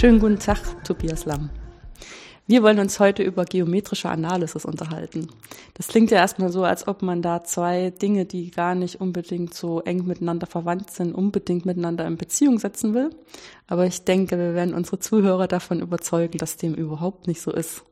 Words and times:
Schönen 0.00 0.18
guten 0.18 0.38
Tag, 0.38 0.56
Tobias 0.82 1.26
Lamm. 1.26 1.50
Wir 2.50 2.64
wollen 2.64 2.80
uns 2.80 2.98
heute 2.98 3.22
über 3.22 3.44
geometrische 3.44 4.08
Analysis 4.08 4.64
unterhalten. 4.64 5.28
Das 5.74 5.86
klingt 5.86 6.10
ja 6.10 6.16
erstmal 6.18 6.50
so, 6.50 6.64
als 6.64 6.88
ob 6.88 7.00
man 7.00 7.22
da 7.22 7.44
zwei 7.44 7.90
Dinge, 7.90 8.24
die 8.24 8.50
gar 8.50 8.74
nicht 8.74 9.00
unbedingt 9.00 9.54
so 9.54 9.82
eng 9.82 10.04
miteinander 10.04 10.48
verwandt 10.48 10.90
sind, 10.90 11.14
unbedingt 11.14 11.64
miteinander 11.64 12.04
in 12.08 12.16
Beziehung 12.16 12.58
setzen 12.58 12.92
will. 12.92 13.10
Aber 13.68 13.86
ich 13.86 14.02
denke, 14.02 14.36
wir 14.36 14.54
werden 14.54 14.74
unsere 14.74 14.98
Zuhörer 14.98 15.46
davon 15.46 15.78
überzeugen, 15.78 16.38
dass 16.38 16.56
dem 16.56 16.74
überhaupt 16.74 17.28
nicht 17.28 17.40
so 17.40 17.52
ist. 17.52 17.84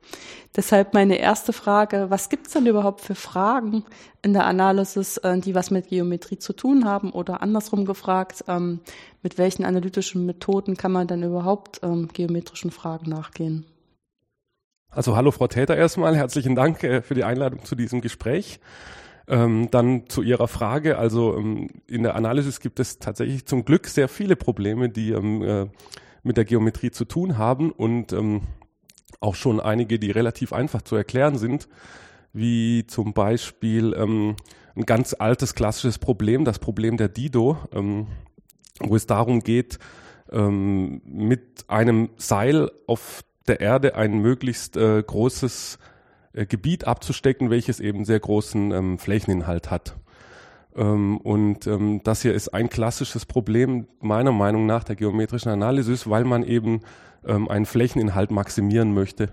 Deshalb 0.57 0.93
meine 0.93 1.19
erste 1.19 1.53
Frage, 1.53 2.07
was 2.09 2.29
gibt 2.29 2.49
es 2.49 2.55
denn 2.55 2.67
überhaupt 2.67 3.03
für 3.03 3.15
Fragen 3.15 3.85
in 4.23 4.33
der 4.33 4.45
Analysis, 4.45 5.19
äh, 5.19 5.39
die 5.39 5.55
was 5.55 5.71
mit 5.71 5.87
Geometrie 5.87 6.39
zu 6.39 6.53
tun 6.53 6.85
haben? 6.85 7.13
Oder 7.13 7.43
andersrum 7.43 7.85
gefragt, 7.85 8.43
ähm, 8.49 8.81
mit 9.23 9.39
welchen 9.39 9.65
analytischen 9.65 10.27
Methoden 10.27 10.77
kann 10.77 10.91
man 10.91 11.07
denn 11.07 11.23
überhaupt 11.23 11.79
ähm, 11.85 12.09
geometrischen 12.13 12.73
Fragen 12.73 13.09
nachgehen? 13.09 13.65
Also 14.91 15.17
hallo 15.17 15.31
Frau 15.33 15.47
Täter 15.49 15.77
erstmal, 15.77 16.17
herzlichen 16.17 16.55
Dank 16.55 16.83
äh, 16.83 17.03
für 17.03 17.15
die 17.15 17.25
Einladung 17.25 17.63
zu 17.63 17.75
diesem 17.75 18.01
Gespräch. 18.01 18.59
Ähm, 19.27 19.69
dann 19.71 20.09
zu 20.09 20.23
Ihrer 20.23 20.49
Frage. 20.49 20.97
Also 20.97 21.37
ähm, 21.37 21.69
in 21.87 22.03
der 22.03 22.15
Analysis 22.15 22.61
gibt 22.61 22.81
es 22.81 22.99
tatsächlich 22.99 23.45
zum 23.45 23.67
Glück 23.67 23.87
sehr 23.87 24.09
viele 24.09 24.35
Probleme, 24.35 24.89
die 24.89 25.11
ähm, 25.11 25.43
äh, 25.43 25.67
mit 26.23 26.39
der 26.39 26.47
Geometrie 26.47 26.91
zu 26.91 27.05
tun 27.05 27.37
haben 27.37 27.71
und 27.71 28.15
ähm, 28.15 28.43
auch 29.21 29.35
schon 29.35 29.61
einige, 29.61 29.99
die 29.99 30.11
relativ 30.11 30.55
einfach 30.55 30.81
zu 30.81 30.97
erklären 30.97 31.37
sind, 31.37 31.69
wie 32.33 32.87
zum 32.87 33.13
Beispiel 33.13 33.95
ähm, 33.95 34.37
ein 34.75 34.87
ganz 34.87 35.15
altes 35.19 35.55
klassisches 35.55 35.99
Problem, 35.99 36.47
das 36.47 36.61
Problem 36.61 36.97
der 36.97 37.09
Dido, 37.11 37.59
ähm, 37.73 38.07
wo 38.81 38.97
es 38.97 39.07
darum 39.07 39.41
geht, 39.41 39.79
mit 40.31 41.65
einem 41.69 42.11
Seil 42.19 42.71
auf 42.87 43.25
der 43.49 43.61
Erde 43.61 43.95
ein 43.95 44.19
möglichst 44.19 44.77
äh, 44.77 45.03
großes 45.03 45.79
äh, 46.33 46.47
Gebiet 46.47 46.87
abzustecken, 46.87 47.51
welches 47.51 47.81
eben 47.81 48.05
sehr 48.05 48.21
großen 48.21 48.71
ähm, 48.73 48.99
Flächeninhalt 48.99 49.71
hat. 49.71 49.97
Ähm, 50.77 51.19
und 51.19 51.67
ähm, 51.67 52.01
das 52.05 52.23
hier 52.23 52.35
ist 52.35 52.49
ein 52.55 52.71
klassisches 52.71 53.27
Problem 53.27 53.87
meiner 54.01 54.33
Meinung 54.33 54.67
nach 54.67 54.85
der 54.85 54.97
geometrischen 54.97 55.51
Analysis, 55.51 56.09
weil 56.09 56.25
man 56.25 56.45
eben 56.45 56.81
ähm, 57.27 57.49
einen 57.49 57.67
Flächeninhalt 57.67 58.31
maximieren 58.31 58.95
möchte 58.95 59.33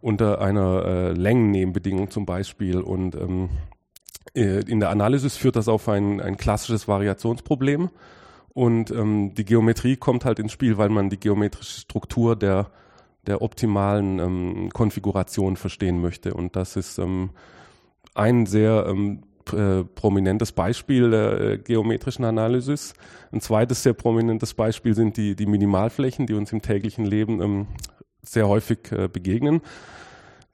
unter 0.00 0.40
einer 0.40 0.84
äh, 0.84 1.12
Längennebenbedingung 1.12 2.10
zum 2.10 2.26
Beispiel. 2.26 2.80
Und 2.80 3.16
ähm, 3.16 3.48
äh, 4.34 4.60
in 4.60 4.78
der 4.78 4.90
Analysis 4.90 5.36
führt 5.36 5.56
das 5.56 5.68
auf 5.68 5.88
ein, 5.88 6.20
ein 6.20 6.36
klassisches 6.36 6.86
Variationsproblem. 6.86 7.90
Und 8.54 8.90
ähm, 8.90 9.34
die 9.34 9.44
Geometrie 9.44 9.96
kommt 9.96 10.24
halt 10.24 10.38
ins 10.38 10.52
Spiel, 10.52 10.78
weil 10.78 10.88
man 10.88 11.10
die 11.10 11.18
geometrische 11.18 11.80
Struktur 11.80 12.36
der 12.36 12.70
der 13.26 13.42
optimalen 13.42 14.18
ähm, 14.18 14.70
Konfiguration 14.72 15.56
verstehen 15.56 16.00
möchte. 16.00 16.34
Und 16.34 16.56
das 16.56 16.76
ist 16.76 16.98
ähm, 16.98 17.30
ein 18.14 18.46
sehr 18.46 18.86
ähm, 18.88 19.22
äh, 19.52 19.84
prominentes 19.84 20.52
Beispiel 20.52 21.10
der 21.10 21.40
äh, 21.40 21.58
geometrischen 21.58 22.24
Analysis. 22.24 22.94
Ein 23.30 23.40
zweites 23.40 23.82
sehr 23.82 23.92
prominentes 23.92 24.54
Beispiel 24.54 24.94
sind 24.94 25.16
die, 25.16 25.36
die 25.36 25.46
Minimalflächen, 25.46 26.26
die 26.26 26.34
uns 26.34 26.52
im 26.52 26.62
täglichen 26.62 27.04
Leben 27.04 27.40
ähm, 27.40 27.66
sehr 28.22 28.48
häufig 28.48 28.90
äh, 28.90 29.08
begegnen. 29.08 29.60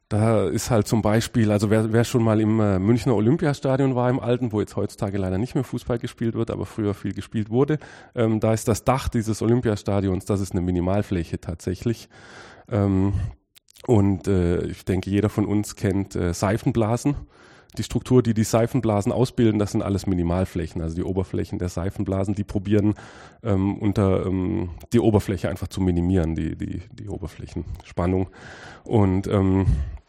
Da 0.09 0.47
ist 0.47 0.71
halt 0.71 0.87
zum 0.87 1.01
Beispiel, 1.01 1.51
also 1.51 1.71
wer, 1.71 1.91
wer 1.91 2.05
schon 2.05 2.23
mal 2.23 2.39
im 2.39 2.61
äh, 2.61 2.79
Münchner 2.79 3.15
Olympiastadion 3.15 3.95
war, 3.95 4.11
im 4.11 4.21
Alten, 4.21 4.53
wo 4.53 4.61
jetzt 4.61 4.77
heutzutage 4.77 5.17
leider 5.17 5.39
nicht 5.39 5.55
mehr 5.55 5.65
Fußball 5.65 5.99
gespielt 5.99 6.35
wird, 6.35 6.51
aber 6.51 6.67
früher 6.67 6.93
viel 6.93 7.15
gespielt 7.15 7.49
wurde, 7.49 7.79
ähm, 8.15 8.39
da 8.39 8.53
ist 8.53 8.69
das 8.69 8.85
Dach 8.85 9.09
dieses 9.09 9.41
Olympiastadions, 9.41 10.27
das 10.27 10.43
ist 10.43 10.53
eine 10.53 10.61
Minimalfläche 10.61 11.41
tatsächlich. 11.41 12.11
Ähm, 12.73 13.13
und 13.87 14.27
äh, 14.27 14.65
ich 14.67 14.85
denke, 14.85 15.11
jeder 15.11 15.29
von 15.29 15.47
uns 15.47 15.77
kennt 15.77 16.17
äh, 16.17 16.33
Seifenblasen. 16.33 17.15
Die 17.79 17.83
Struktur, 17.83 18.23
die 18.23 18.35
die 18.35 18.45
Seifenblasen 18.45 19.13
ausbilden, 19.13 19.59
das 19.59 19.73
sind 19.73 19.83
alles 19.83 20.07
Minimalflächen, 20.07 20.83
also 20.83 20.95
die 20.95 21.05
Oberflächen 21.05 21.59
der 21.59 21.71
Seifenblasen, 21.71 22.35
die 22.35 22.45
probieren 22.45 22.95
ähm, 23.43 23.79
unter 23.79 24.27
ähm, 24.27 24.71
die 24.93 25.01
Oberfläche 25.01 25.49
einfach 25.49 25.69
zu 25.69 25.81
minimieren, 25.81 26.35
die, 26.35 26.55
die, 26.55 26.83
die 26.93 27.09
Oberflächenspannung. 27.09 28.29
Und 28.85 29.27
ähm, 29.27 29.61
äh. 29.63 30.02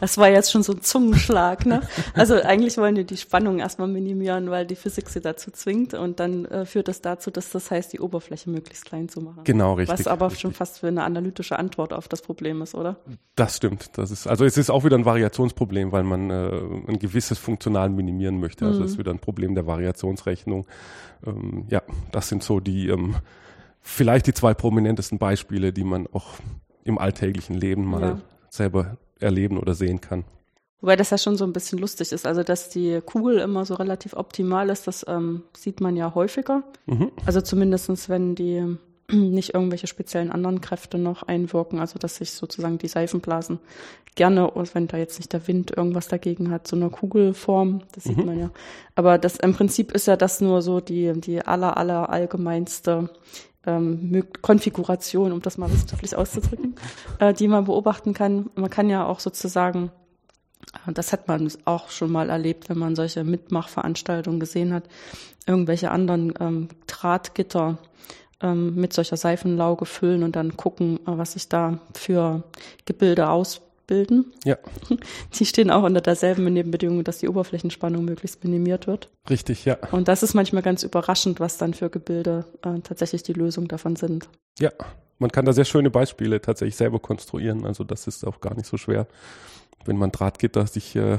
Das 0.00 0.18
war 0.18 0.28
jetzt 0.28 0.52
schon 0.52 0.62
so 0.62 0.72
ein 0.72 0.82
Zungenschlag, 0.82 1.66
ne? 1.66 1.80
Also 2.14 2.34
eigentlich 2.34 2.76
wollen 2.76 2.94
die 2.94 3.04
die 3.04 3.16
Spannung 3.16 3.58
erstmal 3.58 3.88
minimieren, 3.88 4.50
weil 4.50 4.66
die 4.66 4.76
Physik 4.76 5.08
sie 5.08 5.20
dazu 5.20 5.50
zwingt 5.50 5.94
und 5.94 6.20
dann 6.20 6.44
äh, 6.44 6.64
führt 6.64 6.88
das 6.88 7.00
dazu, 7.00 7.30
dass 7.30 7.50
das 7.50 7.70
heißt, 7.70 7.92
die 7.92 8.00
Oberfläche 8.00 8.50
möglichst 8.50 8.84
klein 8.84 9.08
zu 9.08 9.20
machen. 9.20 9.40
Genau, 9.44 9.74
richtig. 9.74 9.98
Was 9.98 10.06
aber 10.06 10.26
richtig. 10.26 10.42
schon 10.42 10.52
fast 10.52 10.80
für 10.80 10.88
eine 10.88 11.02
analytische 11.02 11.58
Antwort 11.58 11.92
auf 11.92 12.08
das 12.08 12.22
Problem 12.22 12.62
ist, 12.62 12.74
oder? 12.74 12.96
Das 13.36 13.56
stimmt. 13.56 13.90
Das 13.96 14.10
ist, 14.10 14.26
also 14.26 14.44
es 14.44 14.56
ist 14.56 14.70
auch 14.70 14.84
wieder 14.84 14.96
ein 14.96 15.04
Variationsproblem, 15.04 15.92
weil 15.92 16.04
man 16.04 16.30
äh, 16.30 16.60
ein 16.86 16.98
gewisses 16.98 17.38
Funktional 17.38 17.88
minimieren 17.88 18.38
möchte. 18.40 18.66
Also 18.66 18.80
es 18.80 18.80
mhm. 18.80 18.92
ist 18.92 18.98
wieder 18.98 19.10
ein 19.12 19.18
Problem 19.18 19.54
der 19.54 19.66
Variationsrechnung. 19.66 20.66
Ähm, 21.26 21.64
ja, 21.68 21.82
das 22.12 22.28
sind 22.28 22.42
so 22.42 22.60
die 22.60 22.88
ähm, 22.88 23.16
vielleicht 23.80 24.26
die 24.26 24.34
zwei 24.34 24.54
prominentesten 24.54 25.18
Beispiele, 25.18 25.72
die 25.72 25.84
man 25.84 26.06
auch 26.12 26.34
im 26.84 26.98
alltäglichen 26.98 27.54
Leben 27.54 27.84
mal 27.84 28.02
ja. 28.02 28.20
selber 28.50 28.96
erleben 29.20 29.58
oder 29.58 29.74
sehen 29.74 30.00
kann. 30.00 30.24
Wobei 30.80 30.94
das 30.94 31.10
ja 31.10 31.18
schon 31.18 31.36
so 31.36 31.44
ein 31.44 31.52
bisschen 31.52 31.78
lustig 31.78 32.12
ist. 32.12 32.26
Also, 32.26 32.44
dass 32.44 32.68
die 32.68 33.00
Kugel 33.04 33.38
immer 33.38 33.64
so 33.64 33.74
relativ 33.74 34.14
optimal 34.14 34.70
ist, 34.70 34.86
das 34.86 35.04
ähm, 35.08 35.42
sieht 35.56 35.80
man 35.80 35.96
ja 35.96 36.14
häufiger. 36.14 36.62
Mhm. 36.86 37.10
Also 37.26 37.40
zumindestens, 37.40 38.08
wenn 38.08 38.36
die 38.36 38.76
nicht 39.12 39.54
irgendwelche 39.54 39.88
speziellen 39.88 40.30
anderen 40.30 40.60
Kräfte 40.60 40.98
noch 40.98 41.24
einwirken, 41.24 41.80
also 41.80 41.98
dass 41.98 42.16
sich 42.16 42.30
sozusagen 42.30 42.78
die 42.78 42.88
Seifenblasen 42.88 43.58
gerne, 44.14 44.50
wenn 44.72 44.88
da 44.88 44.96
jetzt 44.98 45.18
nicht 45.18 45.32
der 45.32 45.46
Wind 45.46 45.76
irgendwas 45.76 46.08
dagegen 46.08 46.50
hat, 46.50 46.66
so 46.66 46.76
eine 46.76 46.90
Kugelform, 46.90 47.82
das 47.92 48.04
sieht 48.04 48.18
mhm. 48.18 48.26
man 48.26 48.38
ja. 48.38 48.50
Aber 48.94 49.16
das 49.18 49.36
im 49.36 49.54
Prinzip 49.54 49.92
ist 49.92 50.06
ja 50.06 50.16
das 50.16 50.40
nur 50.40 50.62
so 50.62 50.80
die, 50.80 51.12
die 51.20 51.44
aller, 51.44 51.76
aller 51.76 52.10
allgemeinste 52.10 53.10
ähm, 53.68 54.24
Konfiguration, 54.40 55.32
um 55.32 55.42
das 55.42 55.58
mal 55.58 55.70
wissenschaftlich 55.70 56.16
auszudrücken, 56.16 56.74
äh, 57.18 57.34
die 57.34 57.48
man 57.48 57.64
beobachten 57.64 58.14
kann. 58.14 58.50
Man 58.54 58.70
kann 58.70 58.88
ja 58.88 59.06
auch 59.06 59.20
sozusagen, 59.20 59.90
äh, 60.86 60.92
das 60.92 61.12
hat 61.12 61.28
man 61.28 61.50
auch 61.66 61.90
schon 61.90 62.10
mal 62.10 62.30
erlebt, 62.30 62.68
wenn 62.68 62.78
man 62.78 62.96
solche 62.96 63.24
Mitmachveranstaltungen 63.24 64.40
gesehen 64.40 64.72
hat, 64.72 64.84
irgendwelche 65.46 65.90
anderen 65.90 66.32
ähm, 66.40 66.68
Drahtgitter 66.86 67.78
ähm, 68.40 68.74
mit 68.74 68.92
solcher 68.92 69.16
Seifenlauge 69.16 69.84
füllen 69.84 70.22
und 70.22 70.34
dann 70.34 70.56
gucken, 70.56 70.96
äh, 71.06 71.18
was 71.18 71.32
sich 71.32 71.48
da 71.48 71.78
für 71.94 72.44
Gebilde 72.86 73.28
aus 73.28 73.60
bilden. 73.88 74.32
Ja. 74.44 74.56
Die 75.34 75.44
stehen 75.44 75.72
auch 75.72 75.82
unter 75.82 76.00
derselben 76.00 76.44
Nebenbedingung, 76.52 77.02
dass 77.02 77.18
die 77.18 77.28
Oberflächenspannung 77.28 78.04
möglichst 78.04 78.44
minimiert 78.44 78.86
wird. 78.86 79.10
Richtig, 79.28 79.64
ja. 79.64 79.78
Und 79.90 80.06
das 80.06 80.22
ist 80.22 80.34
manchmal 80.34 80.62
ganz 80.62 80.84
überraschend, 80.84 81.40
was 81.40 81.58
dann 81.58 81.74
für 81.74 81.90
Gebilde 81.90 82.44
äh, 82.62 82.78
tatsächlich 82.80 83.24
die 83.24 83.32
Lösung 83.32 83.66
davon 83.66 83.96
sind. 83.96 84.28
Ja, 84.60 84.70
man 85.18 85.32
kann 85.32 85.44
da 85.44 85.52
sehr 85.52 85.64
schöne 85.64 85.90
Beispiele 85.90 86.40
tatsächlich 86.40 86.76
selber 86.76 87.00
konstruieren. 87.00 87.66
Also 87.66 87.82
das 87.82 88.06
ist 88.06 88.24
auch 88.24 88.40
gar 88.40 88.54
nicht 88.54 88.66
so 88.66 88.76
schwer. 88.76 89.08
Wenn 89.84 89.96
man 89.96 90.12
Drahtgitter 90.12 90.66
sich 90.66 90.94
äh, 90.94 91.18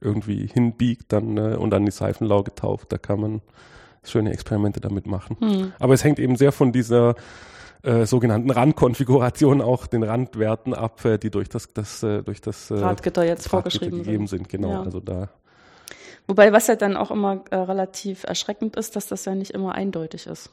irgendwie 0.00 0.46
hinbiegt 0.46 1.12
dann 1.12 1.36
äh, 1.36 1.56
und 1.56 1.74
an 1.74 1.84
die 1.84 1.92
Seifenlauge 1.92 2.54
tauft, 2.54 2.92
da 2.92 2.98
kann 2.98 3.20
man 3.20 3.42
schöne 4.10 4.32
Experimente 4.32 4.80
damit 4.80 5.06
machen. 5.06 5.36
Hm. 5.40 5.72
Aber 5.78 5.94
es 5.94 6.04
hängt 6.04 6.18
eben 6.18 6.36
sehr 6.36 6.52
von 6.52 6.72
dieser 6.72 7.14
äh, 7.82 8.06
sogenannten 8.06 8.50
Randkonfiguration 8.50 9.60
auch 9.60 9.86
den 9.86 10.02
Randwerten 10.02 10.74
ab, 10.74 11.04
äh, 11.04 11.18
die 11.18 11.30
durch 11.30 11.48
das, 11.48 11.72
das 11.72 12.02
äh, 12.02 12.22
durch 12.22 12.40
das 12.40 12.70
äh, 12.70 12.74
Radgitter 12.74 13.24
jetzt 13.24 13.48
vorgeschrieben 13.48 13.98
gegeben 13.98 14.26
sind. 14.26 14.38
sind. 14.38 14.48
Genau, 14.48 14.70
ja. 14.70 14.82
also 14.82 15.00
da. 15.00 15.28
Wobei 16.26 16.52
was 16.52 16.66
ja 16.66 16.76
dann 16.76 16.96
auch 16.96 17.10
immer 17.10 17.44
äh, 17.50 17.56
relativ 17.56 18.24
erschreckend 18.24 18.76
ist, 18.76 18.96
dass 18.96 19.06
das 19.08 19.26
ja 19.26 19.34
nicht 19.34 19.50
immer 19.50 19.74
eindeutig 19.74 20.26
ist. 20.26 20.50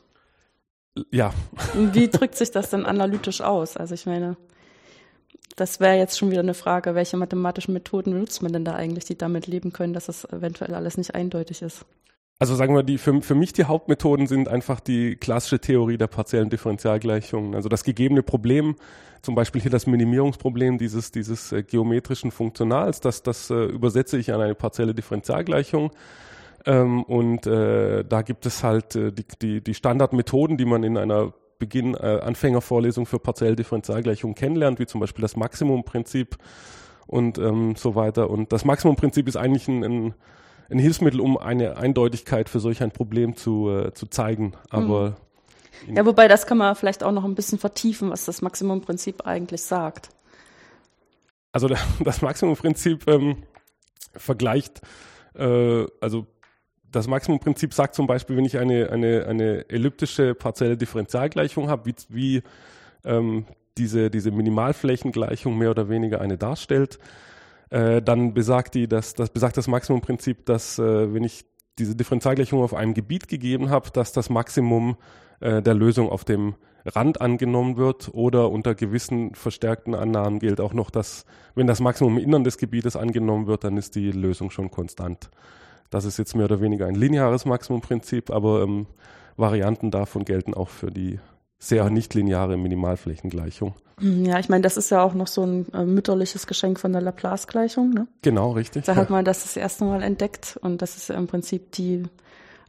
Ja. 1.09 1.33
Wie 1.73 2.09
drückt 2.09 2.35
sich 2.35 2.51
das 2.51 2.69
denn 2.69 2.85
analytisch 2.85 3.39
aus? 3.39 3.77
Also 3.77 3.93
ich 3.93 4.05
meine, 4.05 4.35
das 5.55 5.79
wäre 5.79 5.95
jetzt 5.95 6.17
schon 6.17 6.31
wieder 6.31 6.41
eine 6.41 6.53
Frage, 6.53 6.95
welche 6.95 7.17
mathematischen 7.17 7.73
Methoden 7.73 8.11
benutzt 8.11 8.41
man 8.41 8.51
denn 8.51 8.65
da 8.65 8.73
eigentlich, 8.73 9.05
die 9.05 9.17
damit 9.17 9.47
leben 9.47 9.71
können, 9.71 9.93
dass 9.93 10.07
das 10.07 10.25
eventuell 10.25 10.75
alles 10.75 10.97
nicht 10.97 11.15
eindeutig 11.15 11.61
ist? 11.61 11.85
Also 12.41 12.55
sagen 12.55 12.73
wir, 12.73 12.81
die 12.81 12.97
für, 12.97 13.21
für 13.21 13.35
mich 13.35 13.53
die 13.53 13.65
Hauptmethoden 13.65 14.25
sind 14.25 14.47
einfach 14.47 14.79
die 14.79 15.15
klassische 15.15 15.59
Theorie 15.59 15.99
der 15.99 16.07
partiellen 16.07 16.49
Differentialgleichungen. 16.49 17.53
Also 17.53 17.69
das 17.69 17.83
gegebene 17.83 18.23
Problem, 18.23 18.77
zum 19.21 19.35
Beispiel 19.35 19.61
hier 19.61 19.69
das 19.69 19.85
Minimierungsproblem 19.85 20.79
dieses, 20.79 21.11
dieses 21.11 21.51
äh, 21.51 21.61
geometrischen 21.61 22.31
Funktionals, 22.31 22.99
das, 22.99 23.21
das 23.21 23.51
äh, 23.51 23.65
übersetze 23.65 24.17
ich 24.17 24.33
an 24.33 24.41
eine 24.41 24.55
partielle 24.55 24.95
Differentialgleichung. 24.95 25.91
Ähm, 26.65 27.03
und 27.03 27.45
äh, 27.45 28.03
da 28.05 28.23
gibt 28.23 28.47
es 28.47 28.63
halt 28.63 28.95
äh, 28.95 29.11
die, 29.11 29.25
die, 29.39 29.61
die 29.61 29.73
Standardmethoden, 29.75 30.57
die 30.57 30.65
man 30.65 30.81
in 30.81 30.97
einer 30.97 31.33
Beginn 31.59 31.93
äh, 31.93 32.21
Anfängervorlesung 32.23 33.05
für 33.05 33.19
partielle 33.19 33.55
Differentialgleichungen 33.55 34.33
kennenlernt, 34.33 34.79
wie 34.79 34.87
zum 34.87 34.99
Beispiel 34.99 35.21
das 35.21 35.35
Maximumprinzip 35.35 36.37
und 37.05 37.37
ähm, 37.37 37.75
so 37.75 37.93
weiter. 37.93 38.31
Und 38.31 38.51
das 38.51 38.65
Maximumprinzip 38.65 39.27
ist 39.27 39.35
eigentlich 39.35 39.67
ein, 39.67 39.83
ein 39.83 40.13
ein 40.71 40.79
Hilfsmittel, 40.79 41.19
um 41.19 41.37
eine 41.37 41.77
Eindeutigkeit 41.77 42.49
für 42.49 42.59
solch 42.59 42.81
ein 42.81 42.91
Problem 42.91 43.35
zu, 43.35 43.69
äh, 43.69 43.93
zu 43.93 44.07
zeigen. 44.07 44.53
Aber 44.69 45.17
mhm. 45.87 45.95
Ja, 45.95 46.05
wobei 46.05 46.27
das 46.27 46.45
kann 46.45 46.57
man 46.57 46.75
vielleicht 46.75 47.03
auch 47.03 47.11
noch 47.11 47.25
ein 47.25 47.35
bisschen 47.35 47.59
vertiefen, 47.59 48.09
was 48.09 48.25
das 48.25 48.41
Maximumprinzip 48.41 49.25
eigentlich 49.25 49.63
sagt. 49.63 50.09
Also 51.51 51.67
das 51.99 52.21
Maximumprinzip 52.21 53.07
ähm, 53.07 53.43
vergleicht, 54.13 54.81
äh, 55.35 55.85
also 55.99 56.27
das 56.91 57.07
Maximumprinzip 57.07 57.73
sagt 57.73 57.95
zum 57.95 58.07
Beispiel, 58.07 58.37
wenn 58.37 58.45
ich 58.45 58.57
eine, 58.57 58.89
eine, 58.89 59.25
eine 59.25 59.69
elliptische 59.69 60.35
partielle 60.35 60.77
Differentialgleichung 60.77 61.69
habe, 61.69 61.85
wie, 61.85 61.95
wie 62.09 62.43
ähm, 63.05 63.45
diese, 63.77 64.09
diese 64.09 64.31
Minimalflächengleichung 64.31 65.57
mehr 65.57 65.71
oder 65.71 65.89
weniger 65.89 66.19
eine 66.19 66.37
darstellt, 66.37 66.99
äh, 67.71 68.01
dann 68.01 68.33
besagt 68.33 68.75
die, 68.75 68.87
dass, 68.87 69.13
das 69.13 69.29
besagt 69.29 69.57
das 69.57 69.67
Maximumprinzip, 69.67 70.45
dass 70.45 70.77
äh, 70.77 71.13
wenn 71.13 71.23
ich 71.23 71.45
diese 71.79 71.95
Differentialgleichung 71.95 72.61
auf 72.61 72.73
einem 72.73 72.93
Gebiet 72.93 73.27
gegeben 73.27 73.69
habe, 73.69 73.89
dass 73.91 74.11
das 74.11 74.29
Maximum 74.29 74.97
äh, 75.39 75.61
der 75.61 75.73
Lösung 75.73 76.09
auf 76.09 76.25
dem 76.25 76.55
Rand 76.85 77.21
angenommen 77.21 77.77
wird 77.77 78.09
oder 78.13 78.51
unter 78.51 78.75
gewissen 78.75 79.35
verstärkten 79.35 79.95
Annahmen 79.95 80.39
gilt 80.39 80.59
auch 80.59 80.73
noch, 80.73 80.89
dass 80.89 81.25
wenn 81.55 81.67
das 81.67 81.79
Maximum 81.79 82.17
im 82.17 82.23
Innern 82.23 82.43
des 82.43 82.57
Gebietes 82.57 82.95
angenommen 82.95 83.47
wird, 83.47 83.63
dann 83.63 83.77
ist 83.77 83.95
die 83.95 84.11
Lösung 84.11 84.51
schon 84.51 84.69
konstant. 84.69 85.29
Das 85.89 86.05
ist 86.05 86.17
jetzt 86.17 86.35
mehr 86.35 86.45
oder 86.45 86.61
weniger 86.61 86.87
ein 86.87 86.95
lineares 86.95 87.45
Maximumprinzip, 87.45 88.31
aber 88.31 88.63
ähm, 88.63 88.87
Varianten 89.37 89.91
davon 89.91 90.25
gelten 90.25 90.53
auch 90.53 90.69
für 90.69 90.91
die 90.91 91.19
sehr 91.61 91.89
nichtlineare 91.91 92.57
Minimalflächengleichung. 92.57 93.75
Ja, 94.01 94.39
ich 94.39 94.49
meine, 94.49 94.63
das 94.63 94.77
ist 94.77 94.89
ja 94.89 95.03
auch 95.03 95.13
noch 95.13 95.27
so 95.27 95.43
ein 95.43 95.71
äh, 95.73 95.85
mütterliches 95.85 96.47
Geschenk 96.47 96.79
von 96.79 96.91
der 96.91 97.03
Laplace-Gleichung. 97.03 97.91
Ne? 97.91 98.07
Genau, 98.23 98.51
richtig. 98.51 98.85
Da 98.85 98.95
hat 98.95 99.11
man 99.11 99.23
das 99.23 99.43
das 99.43 99.55
erste 99.55 99.85
Mal 99.85 100.01
entdeckt 100.01 100.57
und 100.63 100.81
das 100.81 100.97
ist 100.97 101.09
ja 101.09 101.15
im 101.15 101.27
Prinzip 101.27 101.71
die, 101.73 102.03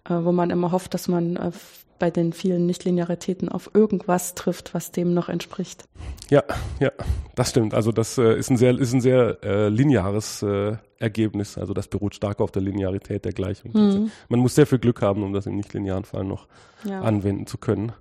äh, 0.05 0.15
wo 0.21 0.31
man 0.31 0.51
immer 0.51 0.73
hofft, 0.73 0.93
dass 0.93 1.09
man 1.09 1.37
äh, 1.37 1.53
bei 1.99 2.11
den 2.11 2.35
vielen 2.35 2.67
Nichtlinearitäten 2.67 3.49
auf 3.49 3.71
irgendwas 3.73 4.35
trifft, 4.35 4.75
was 4.75 4.91
dem 4.91 5.15
noch 5.15 5.31
entspricht. 5.31 5.85
Ja, 6.29 6.43
ja, 6.81 6.91
das 7.35 7.51
stimmt. 7.51 7.73
Also 7.73 7.93
das 7.93 8.19
äh, 8.19 8.37
ist 8.37 8.51
ein 8.51 8.59
sehr, 8.59 8.79
ist 8.79 8.93
ein 8.93 9.01
sehr 9.01 9.39
äh, 9.43 9.69
lineares 9.69 10.43
äh, 10.43 10.77
Ergebnis. 10.99 11.57
Also 11.57 11.73
das 11.73 11.89
beruht 11.89 12.15
stark 12.15 12.41
auf 12.41 12.51
der 12.51 12.61
Linearität 12.61 13.25
der 13.25 13.33
Gleichung. 13.33 13.71
Mhm. 13.73 14.11
Man 14.29 14.41
muss 14.41 14.55
sehr 14.55 14.67
viel 14.67 14.81
Glück 14.81 15.01
haben, 15.01 15.23
um 15.23 15.33
das 15.33 15.47
im 15.47 15.57
nichtlinearen 15.57 16.05
Fall 16.05 16.25
noch 16.25 16.47
ja. 16.85 17.01
anwenden 17.01 17.47
zu 17.47 17.57
können. 17.57 17.93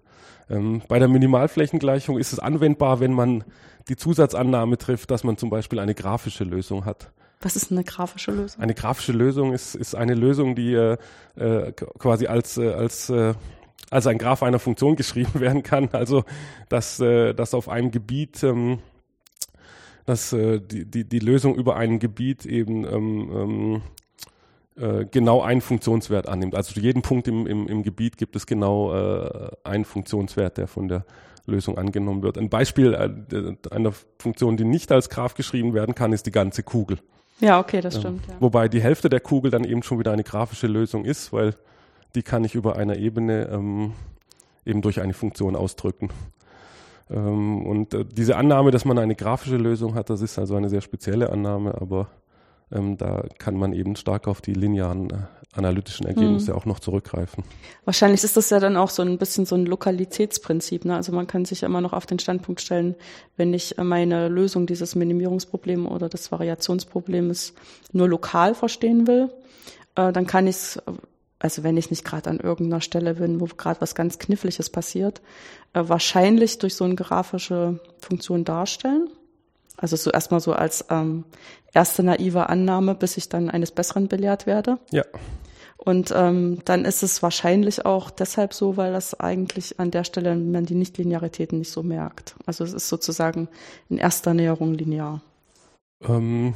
Ähm, 0.51 0.81
bei 0.87 0.99
der 0.99 1.07
Minimalflächengleichung 1.07 2.17
ist 2.17 2.33
es 2.33 2.39
anwendbar, 2.39 2.99
wenn 2.99 3.13
man 3.13 3.43
die 3.87 3.95
Zusatzannahme 3.95 4.77
trifft, 4.77 5.09
dass 5.09 5.23
man 5.23 5.37
zum 5.37 5.49
Beispiel 5.49 5.79
eine 5.79 5.95
grafische 5.95 6.43
Lösung 6.43 6.85
hat. 6.85 7.11
Was 7.39 7.55
ist 7.55 7.71
eine 7.71 7.83
grafische 7.83 8.31
Lösung? 8.31 8.61
Eine 8.61 8.75
grafische 8.75 9.13
Lösung 9.13 9.53
ist, 9.53 9.73
ist 9.75 9.95
eine 9.95 10.13
Lösung, 10.13 10.55
die 10.55 10.73
äh, 10.73 10.97
äh 11.35 11.71
quasi 11.71 12.27
als, 12.27 12.57
äh, 12.57 12.73
als 12.73 13.09
äh, 13.09 13.33
als 13.89 14.07
ein 14.07 14.17
Graph 14.17 14.43
einer 14.43 14.59
Funktion 14.59 14.95
geschrieben 14.97 15.39
werden 15.39 15.63
kann. 15.63 15.89
Also 15.91 16.23
dass, 16.69 16.99
äh, 16.99 17.33
dass 17.33 17.53
auf 17.53 17.69
einem 17.69 17.91
Gebiet 17.91 18.43
ähm, 18.43 18.79
dass 20.05 20.33
äh, 20.33 20.59
die, 20.59 20.85
die, 20.85 21.07
die 21.07 21.19
Lösung 21.19 21.55
über 21.55 21.75
einem 21.75 21.99
Gebiet 21.99 22.45
eben 22.45 22.85
ähm, 22.85 23.31
ähm, 23.33 23.81
äh, 24.81 25.05
genau 25.09 25.41
einen 25.41 25.61
Funktionswert 25.61 26.27
annimmt. 26.27 26.55
Also 26.55 26.73
zu 26.73 26.79
jedem 26.79 27.01
Punkt 27.01 27.27
im, 27.27 27.45
im, 27.45 27.67
im 27.67 27.83
Gebiet 27.83 28.17
gibt 28.17 28.35
es 28.35 28.47
genau 28.47 28.93
äh, 28.93 29.51
einen 29.63 29.85
Funktionswert, 29.85 30.57
der 30.57 30.67
von 30.67 30.87
der 30.87 31.05
Lösung 31.45 31.77
angenommen 31.77 32.23
wird. 32.23 32.37
Ein 32.37 32.49
Beispiel 32.49 32.93
äh, 32.93 33.73
einer 33.73 33.91
Funktion, 34.19 34.57
die 34.57 34.63
nicht 34.63 34.91
als 34.91 35.09
Graph 35.09 35.35
geschrieben 35.35 35.73
werden 35.73 35.95
kann, 35.95 36.13
ist 36.13 36.25
die 36.25 36.31
ganze 36.31 36.63
Kugel. 36.63 36.99
Ja, 37.39 37.59
okay, 37.59 37.81
das 37.81 37.97
stimmt. 37.97 38.27
Ja. 38.27 38.35
Wobei 38.39 38.67
die 38.67 38.81
Hälfte 38.81 39.09
der 39.09 39.19
Kugel 39.19 39.51
dann 39.51 39.63
eben 39.63 39.83
schon 39.83 39.99
wieder 39.99 40.11
eine 40.11 40.23
grafische 40.23 40.67
Lösung 40.67 41.05
ist, 41.05 41.33
weil 41.33 41.55
die 42.15 42.23
kann 42.23 42.43
ich 42.43 42.55
über 42.55 42.75
einer 42.75 42.97
Ebene 42.97 43.49
ähm, 43.51 43.93
eben 44.65 44.81
durch 44.81 45.01
eine 45.01 45.13
Funktion 45.13 45.55
ausdrücken. 45.55 46.09
Ähm, 47.09 47.65
und 47.65 47.93
äh, 47.93 48.05
diese 48.05 48.35
Annahme, 48.37 48.71
dass 48.71 48.85
man 48.85 48.97
eine 48.97 49.15
grafische 49.15 49.57
Lösung 49.57 49.95
hat, 49.95 50.09
das 50.09 50.21
ist 50.21 50.37
also 50.39 50.55
eine 50.55 50.69
sehr 50.69 50.81
spezielle 50.81 51.31
Annahme, 51.31 51.79
aber 51.79 52.07
ähm, 52.71 52.97
da 52.97 53.25
kann 53.37 53.55
man 53.55 53.73
eben 53.73 53.95
stark 53.95 54.27
auf 54.27 54.41
die 54.41 54.53
linearen 54.53 55.09
äh, 55.09 55.17
analytischen 55.53 56.05
Ergebnisse 56.05 56.51
hm. 56.51 56.57
auch 56.57 56.65
noch 56.65 56.79
zurückgreifen. 56.79 57.43
Wahrscheinlich 57.83 58.23
ist 58.23 58.37
das 58.37 58.49
ja 58.49 58.59
dann 58.59 58.77
auch 58.77 58.89
so 58.89 59.01
ein 59.01 59.17
bisschen 59.17 59.45
so 59.45 59.55
ein 59.55 59.65
Lokalitätsprinzip. 59.65 60.85
Ne? 60.85 60.95
Also 60.95 61.11
man 61.11 61.27
kann 61.27 61.45
sich 61.45 61.61
ja 61.61 61.67
immer 61.67 61.81
noch 61.81 61.93
auf 61.93 62.05
den 62.05 62.19
Standpunkt 62.19 62.61
stellen, 62.61 62.95
wenn 63.35 63.53
ich 63.53 63.75
meine 63.77 64.29
Lösung 64.29 64.65
dieses 64.65 64.95
Minimierungsproblems 64.95 65.89
oder 65.89 66.07
des 66.07 66.31
Variationsproblems 66.31 67.53
nur 67.91 68.07
lokal 68.07 68.55
verstehen 68.55 69.07
will, 69.07 69.29
äh, 69.95 70.13
dann 70.13 70.25
kann 70.25 70.47
ich 70.47 70.55
es 70.55 70.81
also 71.43 71.63
wenn 71.63 71.75
ich 71.75 71.89
nicht 71.89 72.05
gerade 72.05 72.29
an 72.29 72.39
irgendeiner 72.39 72.81
Stelle 72.81 73.15
bin, 73.15 73.39
wo 73.39 73.45
gerade 73.45 73.81
was 73.81 73.95
ganz 73.95 74.19
Kniffliges 74.19 74.69
passiert, 74.69 75.21
äh, 75.73 75.83
wahrscheinlich 75.85 76.59
durch 76.59 76.75
so 76.75 76.83
eine 76.83 76.95
grafische 76.95 77.79
Funktion 77.97 78.45
darstellen. 78.45 79.09
Also 79.81 79.95
so 79.95 80.11
erstmal 80.11 80.39
so 80.39 80.53
als 80.53 80.85
ähm, 80.89 81.25
erste 81.73 82.03
naive 82.03 82.47
Annahme, 82.47 82.95
bis 82.95 83.17
ich 83.17 83.27
dann 83.27 83.49
eines 83.49 83.71
Besseren 83.71 84.07
belehrt 84.07 84.45
werde. 84.45 84.77
Ja. 84.91 85.03
Und 85.83 86.13
ähm, 86.15 86.59
dann 86.65 86.85
ist 86.85 87.01
es 87.01 87.23
wahrscheinlich 87.23 87.87
auch 87.87 88.11
deshalb 88.11 88.53
so, 88.53 88.77
weil 88.77 88.93
das 88.93 89.19
eigentlich 89.19 89.79
an 89.79 89.89
der 89.89 90.03
Stelle 90.03 90.35
man 90.35 90.63
die 90.63 90.75
Nichtlinearitäten 90.75 91.57
nicht 91.57 91.71
so 91.71 91.81
merkt. 91.81 92.35
Also 92.45 92.63
es 92.63 92.73
ist 92.73 92.87
sozusagen 92.87 93.49
in 93.89 93.97
erster 93.97 94.35
Näherung 94.35 94.75
linear. 94.75 95.21
Ähm, 96.07 96.53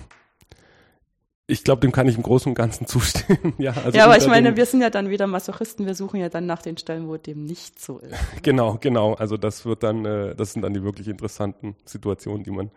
ich 1.47 1.63
glaube, 1.63 1.81
dem 1.81 1.91
kann 1.91 2.07
ich 2.07 2.17
im 2.17 2.23
Großen 2.23 2.49
und 2.49 2.55
Ganzen 2.55 2.85
zustimmen. 2.87 3.53
ja, 3.57 3.73
also 3.83 3.97
ja 3.97 4.05
aber 4.05 4.17
ich 4.17 4.27
meine, 4.27 4.55
wir 4.55 4.65
sind 4.67 4.81
ja 4.81 4.91
dann 4.91 5.09
wieder 5.09 5.25
Masochisten, 5.25 5.87
wir 5.87 5.95
suchen 5.95 6.19
ja 6.19 6.29
dann 6.29 6.45
nach 6.45 6.61
den 6.61 6.77
Stellen, 6.77 7.07
wo 7.07 7.17
dem 7.17 7.45
nicht 7.45 7.81
so 7.81 7.97
ist. 7.97 8.13
genau, 8.43 8.77
genau. 8.79 9.13
Also 9.13 9.37
das 9.37 9.65
wird 9.65 9.81
dann, 9.81 10.05
äh, 10.05 10.35
das 10.35 10.53
sind 10.53 10.61
dann 10.61 10.73
die 10.75 10.83
wirklich 10.83 11.07
interessanten 11.07 11.75
Situationen, 11.85 12.43
die 12.43 12.51
man 12.51 12.69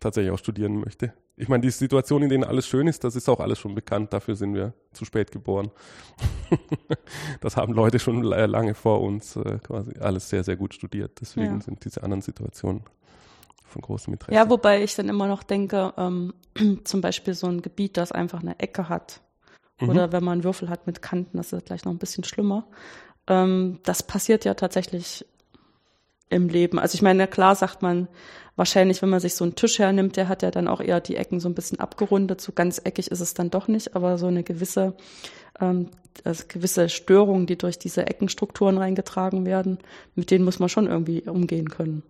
tatsächlich 0.00 0.32
auch 0.32 0.38
studieren 0.38 0.80
möchte. 0.80 1.12
Ich 1.36 1.48
meine, 1.48 1.62
die 1.62 1.70
Situation, 1.70 2.22
in 2.22 2.28
denen 2.28 2.44
alles 2.44 2.66
schön 2.66 2.86
ist, 2.86 3.02
das 3.02 3.16
ist 3.16 3.28
auch 3.28 3.40
alles 3.40 3.58
schon 3.58 3.74
bekannt. 3.74 4.12
Dafür 4.12 4.36
sind 4.36 4.54
wir 4.54 4.72
zu 4.92 5.04
spät 5.04 5.32
geboren. 5.32 5.70
das 7.40 7.56
haben 7.56 7.72
Leute 7.72 7.98
schon 7.98 8.22
lange 8.22 8.74
vor 8.74 9.00
uns 9.00 9.34
äh, 9.36 9.58
quasi 9.58 9.98
alles 9.98 10.28
sehr, 10.28 10.44
sehr 10.44 10.56
gut 10.56 10.74
studiert. 10.74 11.20
Deswegen 11.20 11.56
ja. 11.56 11.60
sind 11.60 11.84
diese 11.84 12.02
anderen 12.04 12.22
Situationen 12.22 12.84
von 13.64 13.82
großem 13.82 14.12
Interesse. 14.12 14.34
Ja, 14.34 14.48
wobei 14.48 14.82
ich 14.82 14.94
dann 14.94 15.08
immer 15.08 15.26
noch 15.26 15.42
denke, 15.42 15.92
ähm, 15.96 16.34
zum 16.84 17.00
Beispiel 17.00 17.34
so 17.34 17.48
ein 17.48 17.62
Gebiet, 17.62 17.96
das 17.96 18.12
einfach 18.12 18.40
eine 18.40 18.58
Ecke 18.60 18.88
hat. 18.88 19.20
Mhm. 19.80 19.88
Oder 19.88 20.12
wenn 20.12 20.22
man 20.22 20.44
Würfel 20.44 20.68
hat 20.68 20.86
mit 20.86 21.02
Kanten, 21.02 21.36
das 21.36 21.52
ist 21.52 21.66
gleich 21.66 21.84
noch 21.84 21.92
ein 21.92 21.98
bisschen 21.98 22.22
schlimmer. 22.22 22.68
Ähm, 23.26 23.80
das 23.82 24.04
passiert 24.04 24.44
ja 24.44 24.54
tatsächlich 24.54 25.26
im 26.30 26.48
Leben. 26.48 26.78
Also 26.78 26.94
ich 26.94 27.02
meine, 27.02 27.26
klar 27.26 27.54
sagt 27.54 27.82
man 27.82 28.08
wahrscheinlich, 28.56 29.02
wenn 29.02 29.08
man 29.08 29.20
sich 29.20 29.34
so 29.34 29.44
einen 29.44 29.54
Tisch 29.54 29.78
hernimmt, 29.78 30.16
der 30.16 30.28
hat 30.28 30.42
ja 30.42 30.50
dann 30.50 30.68
auch 30.68 30.80
eher 30.80 31.00
die 31.00 31.16
Ecken 31.16 31.40
so 31.40 31.48
ein 31.48 31.54
bisschen 31.54 31.80
abgerundet. 31.80 32.40
So 32.40 32.52
ganz 32.52 32.80
eckig 32.82 33.10
ist 33.10 33.20
es 33.20 33.34
dann 33.34 33.50
doch 33.50 33.68
nicht, 33.68 33.94
aber 33.96 34.18
so 34.18 34.26
eine 34.26 34.42
gewisse, 34.42 34.94
ähm, 35.60 35.88
also 36.24 36.44
gewisse 36.48 36.88
Störungen, 36.88 37.46
die 37.46 37.58
durch 37.58 37.78
diese 37.78 38.06
Eckenstrukturen 38.06 38.78
reingetragen 38.78 39.46
werden, 39.46 39.78
mit 40.14 40.30
denen 40.30 40.44
muss 40.44 40.58
man 40.58 40.68
schon 40.68 40.86
irgendwie 40.86 41.22
umgehen 41.22 41.68
können 41.68 42.02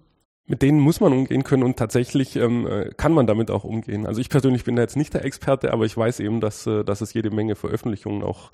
mit 0.46 0.62
denen 0.62 0.78
muss 0.78 1.00
man 1.00 1.12
umgehen 1.12 1.42
können 1.42 1.62
und 1.62 1.78
tatsächlich 1.78 2.36
ähm, 2.36 2.66
äh, 2.66 2.90
kann 2.96 3.12
man 3.12 3.26
damit 3.26 3.50
auch 3.50 3.64
umgehen. 3.64 4.06
Also 4.06 4.20
ich 4.20 4.28
persönlich 4.28 4.64
bin 4.64 4.76
da 4.76 4.82
jetzt 4.82 4.96
nicht 4.96 5.14
der 5.14 5.24
Experte, 5.24 5.72
aber 5.72 5.86
ich 5.86 5.96
weiß 5.96 6.20
eben, 6.20 6.40
dass, 6.40 6.66
äh, 6.66 6.84
dass 6.84 7.00
es 7.00 7.14
jede 7.14 7.30
Menge 7.30 7.54
Veröffentlichungen 7.54 8.22
auch 8.22 8.50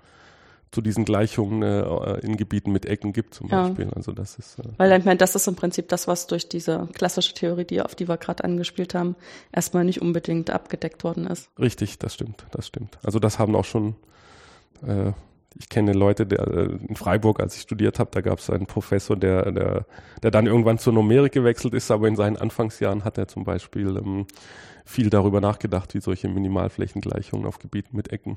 zu 0.73 0.81
diesen 0.81 1.05
Gleichungen 1.05 1.62
äh, 1.62 2.19
in 2.21 2.37
Gebieten 2.37 2.71
mit 2.73 2.87
Ecken 2.87 3.12
gibt 3.12 3.35
zum 3.35 3.49
ja. 3.49 3.67
Beispiel. 3.67 3.91
Also 3.95 4.12
das 4.12 4.37
ist, 4.37 4.59
äh, 4.59 4.65
Weil 4.77 4.99
ich 4.99 5.05
meine, 5.05 5.19
das 5.19 5.35
ist 5.35 5.49
im 5.49 5.57
Prinzip 5.57 5.89
das, 5.89 6.07
was 6.07 6.27
durch 6.27 6.49
diese 6.49 6.89
klassische 6.93 7.35
Theorie, 7.35 7.65
die, 7.65 7.83
auf 7.83 7.95
die 7.95 8.09
wir 8.09 8.17
gerade 8.17 8.45
angespielt 8.45 8.95
haben, 8.95 9.17
erstmal 9.53 9.85
nicht 9.85 10.00
unbedingt 10.00 10.50
abgedeckt 10.50 11.03
worden 11.03 11.27
ist. 11.27 11.50
Richtig, 11.59 11.99
das 11.99 12.15
stimmt, 12.15 12.45
das 12.53 12.67
stimmt. 12.67 12.99
Also 13.03 13.19
das 13.19 13.39
haben 13.39 13.57
auch 13.57 13.65
schon 13.65 13.97
äh, 14.87 15.12
ich 15.59 15.69
kenne 15.69 15.93
Leute, 15.93 16.27
der 16.27 16.47
äh, 16.47 16.79
in 16.89 16.97
Freiburg, 16.97 17.41
als 17.41 17.57
ich 17.57 17.62
studiert 17.62 17.99
habe, 17.99 18.11
da 18.12 18.21
gab 18.21 18.39
es 18.39 18.50
einen 18.50 18.67
Professor, 18.67 19.17
der, 19.17 19.50
der, 19.50 19.87
der 20.23 20.31
dann 20.31 20.47
irgendwann 20.47 20.79
zur 20.79 20.93
Numerik 20.93 21.33
gewechselt 21.33 21.75
ist, 21.75 21.91
aber 21.91 22.09
in 22.09 22.17
seinen 22.17 22.37
Anfangsjahren 22.37 23.05
hat 23.05 23.19
er 23.19 23.29
zum 23.29 23.45
Beispiel 23.45 23.97
ähm, 23.97 24.27
viel 24.85 25.11
darüber 25.11 25.41
nachgedacht, 25.41 25.95
wie 25.95 26.00
solche 26.00 26.29
Minimalflächengleichungen 26.29 27.47
auf 27.47 27.59
Gebieten 27.59 27.97
mit 27.97 28.12
Ecken 28.12 28.37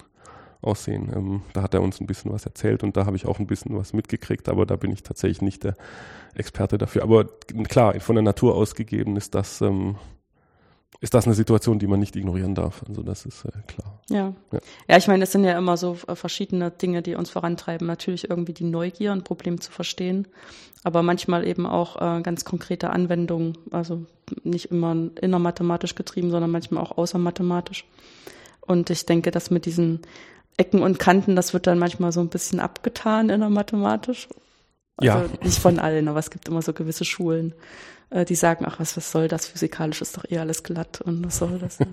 aussehen. 0.64 1.12
Ähm, 1.16 1.42
da 1.54 1.62
hat 1.62 1.74
er 1.74 1.82
uns 1.82 2.00
ein 2.00 2.08
bisschen 2.08 2.32
was 2.32 2.46
erzählt 2.46 2.84
und 2.84 2.98
da 2.98 3.06
habe 3.06 3.16
ich 3.16 3.26
auch 3.26 3.40
ein 3.40 3.48
bisschen 3.48 3.78
was 3.78 3.94
mitgekriegt, 3.94 4.50
aber 4.50 4.66
da 4.66 4.76
bin 4.76 4.92
ich 4.92 5.04
tatsächlich 5.04 5.42
nicht 5.42 5.64
der 5.64 5.76
Experte 6.36 6.78
dafür. 6.78 7.04
Aber 7.04 7.26
klar, 7.68 8.00
von 8.00 8.16
der 8.16 8.24
Natur 8.24 8.56
aus 8.56 8.76
gegeben 8.76 9.18
ist 9.18 9.36
das 9.36 9.62
ähm, 9.62 9.96
ist 11.04 11.14
das 11.14 11.26
eine 11.26 11.36
Situation, 11.36 11.80
die 11.80 11.88
man 11.88 12.00
nicht 12.00 12.16
ignorieren 12.16 12.56
darf. 12.56 12.82
Also 12.88 13.04
das 13.04 13.26
ist 13.26 13.44
äh, 13.44 13.50
klar. 13.68 14.00
Ja. 14.10 14.34
ja. 14.54 14.60
ja, 14.88 14.98
ich 14.98 15.08
meine, 15.10 15.26
es 15.26 15.34
sind 15.34 15.44
ja 15.44 15.58
immer 15.58 15.76
so 15.76 15.98
äh, 16.08 16.16
verschiedene 16.16 16.72
Dinge, 16.72 17.02
die 17.02 17.16
uns 17.16 17.30
vorantreiben. 17.30 17.86
Natürlich 17.86 18.30
irgendwie 18.30 18.54
die 18.54 18.64
Neugier, 18.64 19.12
ein 19.12 19.26
Problem 19.26 19.60
zu 19.60 19.70
verstehen, 19.70 20.30
aber 20.86 21.04
manchmal 21.04 21.46
eben 21.46 21.66
auch 21.66 21.98
äh, 21.98 22.22
ganz 22.22 22.46
konkrete 22.46 22.92
Anwendungen. 22.92 23.58
Also 23.72 24.06
nicht 24.46 24.72
immer 24.72 24.96
innermathematisch 25.20 25.96
getrieben, 25.96 26.32
sondern 26.32 26.52
manchmal 26.52 26.82
auch 26.82 26.98
außermathematisch. 26.98 27.84
Und 28.62 28.90
ich 28.90 29.06
denke, 29.06 29.32
dass 29.32 29.52
mit 29.52 29.66
diesen 29.66 30.00
Ecken 30.58 30.82
und 30.82 31.00
Kanten, 31.00 31.36
das 31.36 31.54
wird 31.54 31.68
dann 31.68 31.80
manchmal 31.80 32.12
so 32.12 32.22
ein 32.22 32.30
bisschen 32.30 32.60
abgetan 32.60 33.30
innermathematisch. 33.30 34.28
Also 34.98 35.12
ja. 35.12 35.26
nicht 35.44 35.60
von 35.60 35.80
allen, 35.80 36.08
aber 36.08 36.20
es 36.20 36.30
gibt 36.30 36.48
immer 36.48 36.62
so 36.62 36.74
gewisse 36.74 37.04
Schulen, 37.04 37.56
äh, 38.12 38.26
die 38.26 38.36
sagen, 38.36 38.66
ach, 38.68 38.80
was, 38.80 38.96
was 38.96 39.12
soll 39.12 39.28
das? 39.28 39.48
Physikalisch 39.48 40.02
ist 40.02 40.18
doch 40.18 40.26
eh 40.30 40.38
alles 40.38 40.64
glatt 40.64 41.02
und 41.02 41.26
was 41.26 41.38
soll 41.38 41.60
das? 41.60 41.80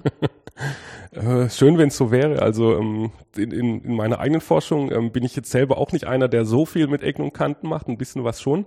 Äh, 1.13 1.49
schön, 1.49 1.79
wenn 1.79 1.89
es 1.89 1.97
so 1.97 2.11
wäre. 2.11 2.43
Also 2.43 2.77
ähm, 2.77 3.13
in, 3.35 3.51
in, 3.51 3.95
meiner 3.95 4.19
eigenen 4.19 4.43
Forschung 4.43 4.93
ähm, 4.93 5.11
bin 5.11 5.25
ich 5.25 5.35
jetzt 5.35 5.51
selber 5.51 5.79
auch 5.79 5.93
nicht 5.93 6.07
einer, 6.07 6.29
der 6.29 6.45
so 6.45 6.67
viel 6.67 6.87
mit 6.87 7.03
Ecken 7.03 7.25
und 7.25 7.33
Kanten 7.33 7.67
macht, 7.67 7.89
ein 7.89 7.97
bisschen 7.97 8.25
was 8.25 8.43
schon. 8.43 8.67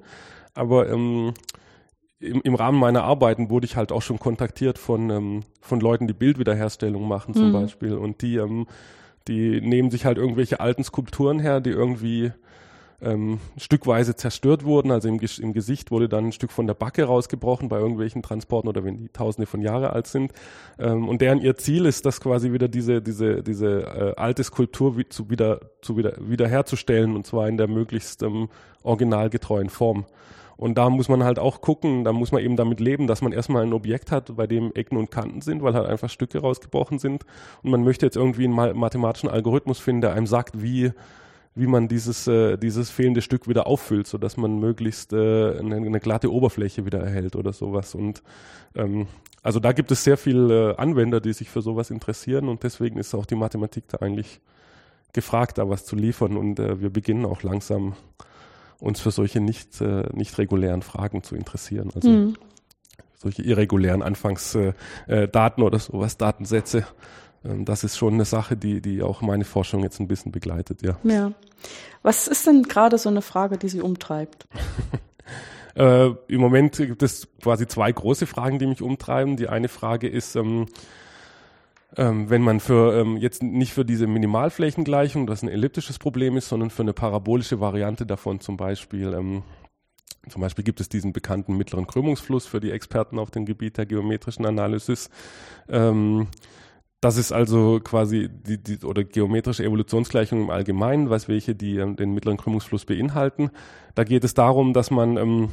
Aber 0.55 0.89
ähm, 0.89 1.35
im, 2.19 2.41
im 2.41 2.55
Rahmen 2.55 2.79
meiner 2.79 3.03
Arbeiten 3.03 3.51
wurde 3.51 3.65
ich 3.65 3.75
halt 3.75 3.91
auch 3.91 4.01
schon 4.01 4.17
kontaktiert 4.17 4.79
von, 4.79 5.09
ähm, 5.11 5.43
von 5.61 5.79
Leuten, 5.79 6.07
die 6.07 6.13
Bildwiederherstellung 6.13 7.07
machen 7.07 7.33
zum 7.35 7.49
mhm. 7.49 7.53
Beispiel. 7.53 7.93
Und 7.93 8.23
die, 8.23 8.37
die 9.27 9.61
nehmen 9.61 9.91
sich 9.91 10.05
halt 10.05 10.17
irgendwelche 10.17 10.59
alten 10.59 10.83
Skulpturen 10.83 11.39
her, 11.39 11.61
die 11.61 11.69
irgendwie 11.69 12.31
ähm, 13.03 13.39
stückweise 13.57 14.15
zerstört 14.15 14.63
wurden. 14.63 14.91
Also 14.91 15.09
im, 15.09 15.19
im, 15.19 15.53
Gesicht 15.53 15.91
wurde 15.91 16.09
dann 16.09 16.27
ein 16.27 16.31
Stück 16.31 16.51
von 16.51 16.67
der 16.67 16.73
Backe 16.73 17.03
rausgebrochen 17.03 17.69
bei 17.69 17.77
irgendwelchen 17.77 18.21
Transporten 18.21 18.67
oder 18.67 18.83
wenn 18.83 18.97
die 18.97 19.09
Tausende 19.09 19.45
von 19.45 19.61
Jahre 19.61 19.91
alt 19.91 20.07
sind. 20.07 20.31
Ähm, 20.79 21.07
und 21.07 21.21
deren 21.21 21.41
ihr 21.41 21.55
Ziel 21.55 21.85
ist, 21.85 22.05
das 22.05 22.21
quasi 22.21 22.53
wieder 22.53 22.67
diese 22.67 23.01
diese 23.01 23.43
diese 23.43 23.81
äh, 23.81 24.13
alte 24.15 24.43
Skulptur 24.43 24.97
wie, 24.97 25.07
zu 25.07 25.29
wieder 25.29 25.59
zu 25.81 25.97
wieder 25.97 26.15
wiederherzustellen 26.19 27.15
und 27.15 27.25
zwar 27.25 27.47
in 27.47 27.57
der 27.57 27.67
möglichst 27.67 28.23
ähm, 28.23 28.49
originalgetreuen 28.83 29.69
Form. 29.69 30.05
Und 30.57 30.77
da 30.77 30.89
muss 30.89 31.09
man 31.09 31.23
halt 31.23 31.39
auch 31.39 31.61
gucken, 31.61 32.03
da 32.03 32.13
muss 32.13 32.31
man 32.31 32.41
eben 32.41 32.55
damit 32.55 32.79
leben, 32.79 33.07
dass 33.07 33.21
man 33.21 33.31
erstmal 33.31 33.63
ein 33.63 33.73
Objekt 33.73 34.11
hat, 34.11 34.35
bei 34.35 34.47
dem 34.47 34.71
Ecken 34.73 34.97
und 34.97 35.11
Kanten 35.11 35.41
sind, 35.41 35.63
weil 35.63 35.73
halt 35.73 35.87
einfach 35.87 36.09
Stücke 36.09 36.39
rausgebrochen 36.39 36.99
sind. 36.99 37.25
Und 37.63 37.71
man 37.71 37.83
möchte 37.83 38.05
jetzt 38.05 38.15
irgendwie 38.15 38.45
einen 38.45 38.77
mathematischen 38.77 39.29
Algorithmus 39.29 39.79
finden, 39.79 40.01
der 40.01 40.13
einem 40.13 40.27
sagt, 40.27 40.61
wie 40.61 40.91
wie 41.55 41.67
man 41.67 41.87
dieses, 41.87 42.27
äh, 42.27 42.57
dieses 42.57 42.89
fehlende 42.89 43.21
Stück 43.21 43.47
wieder 43.47 43.67
auffüllt, 43.67 44.07
so 44.07 44.17
dass 44.17 44.37
man 44.37 44.59
möglichst 44.59 45.13
äh, 45.13 45.57
eine, 45.59 45.75
eine 45.75 45.99
glatte 45.99 46.31
Oberfläche 46.31 46.85
wieder 46.85 46.99
erhält 46.99 47.35
oder 47.35 47.53
sowas. 47.53 47.93
Und 47.93 48.23
ähm, 48.75 49.07
also 49.43 49.59
da 49.59 49.71
gibt 49.71 49.91
es 49.91 50.03
sehr 50.03 50.17
viele 50.17 50.71
äh, 50.71 50.75
Anwender, 50.77 51.21
die 51.21 51.33
sich 51.33 51.49
für 51.49 51.61
sowas 51.61 51.91
interessieren 51.91 52.49
und 52.49 52.63
deswegen 52.63 52.97
ist 52.97 53.13
auch 53.13 53.25
die 53.25 53.35
Mathematik 53.35 53.87
da 53.87 53.99
eigentlich 53.99 54.41
gefragt, 55.13 55.59
da 55.59 55.69
was 55.69 55.85
zu 55.85 55.95
liefern. 55.95 56.37
Und 56.37 56.59
äh, 56.59 56.81
wir 56.81 56.89
beginnen 56.89 57.25
auch 57.25 57.43
langsam 57.43 57.93
uns 58.83 58.99
für 58.99 59.11
solche 59.11 59.39
nicht, 59.39 59.79
äh, 59.81 60.03
nicht 60.13 60.37
regulären 60.37 60.81
Fragen 60.81 61.23
zu 61.23 61.35
interessieren. 61.35 61.89
Also 61.95 62.09
mhm. 62.09 62.37
solche 63.15 63.41
irregulären 63.41 64.03
Anfangsdaten 64.03 64.75
äh, 65.07 65.23
äh, 65.23 65.65
oder 65.65 65.79
sowas, 65.79 66.17
Datensätze. 66.17 66.85
Ähm, 67.45 67.63
das 67.63 67.85
ist 67.85 67.97
schon 67.97 68.15
eine 68.15 68.25
Sache, 68.25 68.57
die, 68.57 68.81
die 68.81 69.01
auch 69.01 69.21
meine 69.21 69.45
Forschung 69.45 69.83
jetzt 69.83 69.99
ein 69.99 70.07
bisschen 70.07 70.33
begleitet, 70.33 70.81
ja. 70.81 70.97
Ja. 71.03 71.31
Was 72.01 72.27
ist 72.27 72.45
denn 72.45 72.63
gerade 72.63 72.97
so 72.97 73.07
eine 73.07 73.21
Frage, 73.21 73.57
die 73.57 73.69
Sie 73.69 73.79
umtreibt? 73.79 74.47
äh, 75.75 76.09
Im 76.27 76.41
Moment 76.41 76.75
gibt 76.75 77.03
es 77.03 77.29
quasi 77.41 77.67
zwei 77.67 77.89
große 77.89 78.27
Fragen, 78.27 78.59
die 78.59 78.67
mich 78.67 78.81
umtreiben. 78.81 79.37
Die 79.37 79.47
eine 79.47 79.69
Frage 79.69 80.09
ist, 80.09 80.35
ähm, 80.35 80.65
ähm, 81.97 82.29
wenn 82.29 82.41
man 82.41 82.59
für 82.59 82.99
ähm, 82.99 83.17
jetzt 83.17 83.43
nicht 83.43 83.73
für 83.73 83.85
diese 83.85 84.07
Minimalflächengleichung, 84.07 85.27
das 85.27 85.43
ein 85.43 85.49
elliptisches 85.49 85.99
Problem 85.99 86.37
ist, 86.37 86.49
sondern 86.49 86.69
für 86.69 86.83
eine 86.83 86.93
parabolische 86.93 87.59
Variante 87.59 88.05
davon 88.05 88.39
zum 88.39 88.57
Beispiel. 88.57 89.13
Ähm, 89.13 89.43
zum 90.29 90.41
Beispiel 90.41 90.63
gibt 90.63 90.79
es 90.79 90.89
diesen 90.89 91.11
bekannten 91.11 91.57
mittleren 91.57 91.85
Krümmungsfluss 91.85 92.45
für 92.45 92.61
die 92.61 92.71
Experten 92.71 93.19
auf 93.19 93.29
dem 93.29 93.45
Gebiet 93.45 93.77
der 93.77 93.85
geometrischen 93.85 94.45
Analysis. 94.45 95.09
Ähm, 95.67 96.27
das 97.01 97.17
ist 97.17 97.33
also 97.33 97.81
quasi 97.83 98.29
die, 98.31 98.57
die 98.57 98.85
oder 98.85 99.03
geometrische 99.03 99.65
Evolutionsgleichung 99.65 100.41
im 100.41 100.49
Allgemeinen, 100.49 101.09
was 101.09 101.27
welche 101.27 101.53
die 101.53 101.77
ähm, 101.77 101.97
den 101.97 102.13
mittleren 102.13 102.37
Krümmungsfluss 102.37 102.85
beinhalten. 102.85 103.51
Da 103.93 104.05
geht 104.05 104.23
es 104.23 104.33
darum, 104.33 104.73
dass 104.73 104.89
man 104.89 105.17
ähm, 105.17 105.49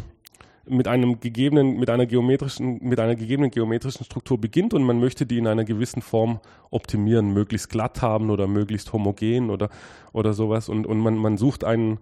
mit 0.66 0.88
einem 0.88 1.20
gegebenen, 1.20 1.78
mit 1.78 1.90
einer 1.90 2.06
geometrischen, 2.06 2.78
mit 2.82 3.00
einer 3.00 3.16
gegebenen 3.16 3.50
geometrischen 3.50 4.04
Struktur 4.04 4.38
beginnt 4.38 4.74
und 4.74 4.82
man 4.82 5.00
möchte 5.00 5.26
die 5.26 5.38
in 5.38 5.46
einer 5.46 5.64
gewissen 5.64 6.02
Form 6.02 6.40
optimieren, 6.70 7.32
möglichst 7.32 7.70
glatt 7.70 8.02
haben 8.02 8.30
oder 8.30 8.46
möglichst 8.46 8.92
homogen 8.92 9.50
oder, 9.50 9.70
oder 10.12 10.32
sowas. 10.32 10.68
Und, 10.68 10.86
und 10.86 10.98
man, 10.98 11.16
man 11.16 11.38
sucht 11.38 11.64
einen, 11.64 11.98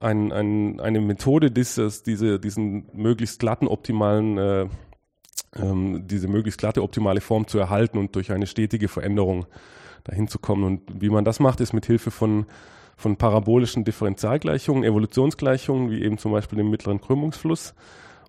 ein, 0.00 0.32
ein, 0.32 0.80
eine 0.80 1.00
Methode, 1.00 1.50
dieses, 1.50 2.02
diese, 2.02 2.40
diesen 2.40 2.88
möglichst 2.92 3.38
glatten, 3.38 3.68
optimalen, 3.68 4.38
äh, 4.38 4.66
ähm, 5.56 6.06
diese 6.06 6.28
möglichst 6.28 6.58
glatte, 6.58 6.82
optimale 6.82 7.20
Form 7.20 7.46
zu 7.46 7.58
erhalten 7.58 7.98
und 7.98 8.16
durch 8.16 8.32
eine 8.32 8.46
stetige 8.46 8.88
Veränderung 8.88 9.46
dahin 10.04 10.26
zu 10.26 10.38
kommen. 10.38 10.64
Und 10.64 10.82
wie 11.00 11.10
man 11.10 11.24
das 11.24 11.40
macht, 11.40 11.60
ist 11.60 11.72
mit 11.72 11.86
Hilfe 11.86 12.10
von 12.10 12.46
von 12.96 13.16
parabolischen 13.16 13.84
Differentialgleichungen, 13.84 14.84
Evolutionsgleichungen, 14.84 15.90
wie 15.90 16.02
eben 16.02 16.18
zum 16.18 16.32
Beispiel 16.32 16.58
dem 16.58 16.70
mittleren 16.70 17.00
Krümmungsfluss. 17.00 17.74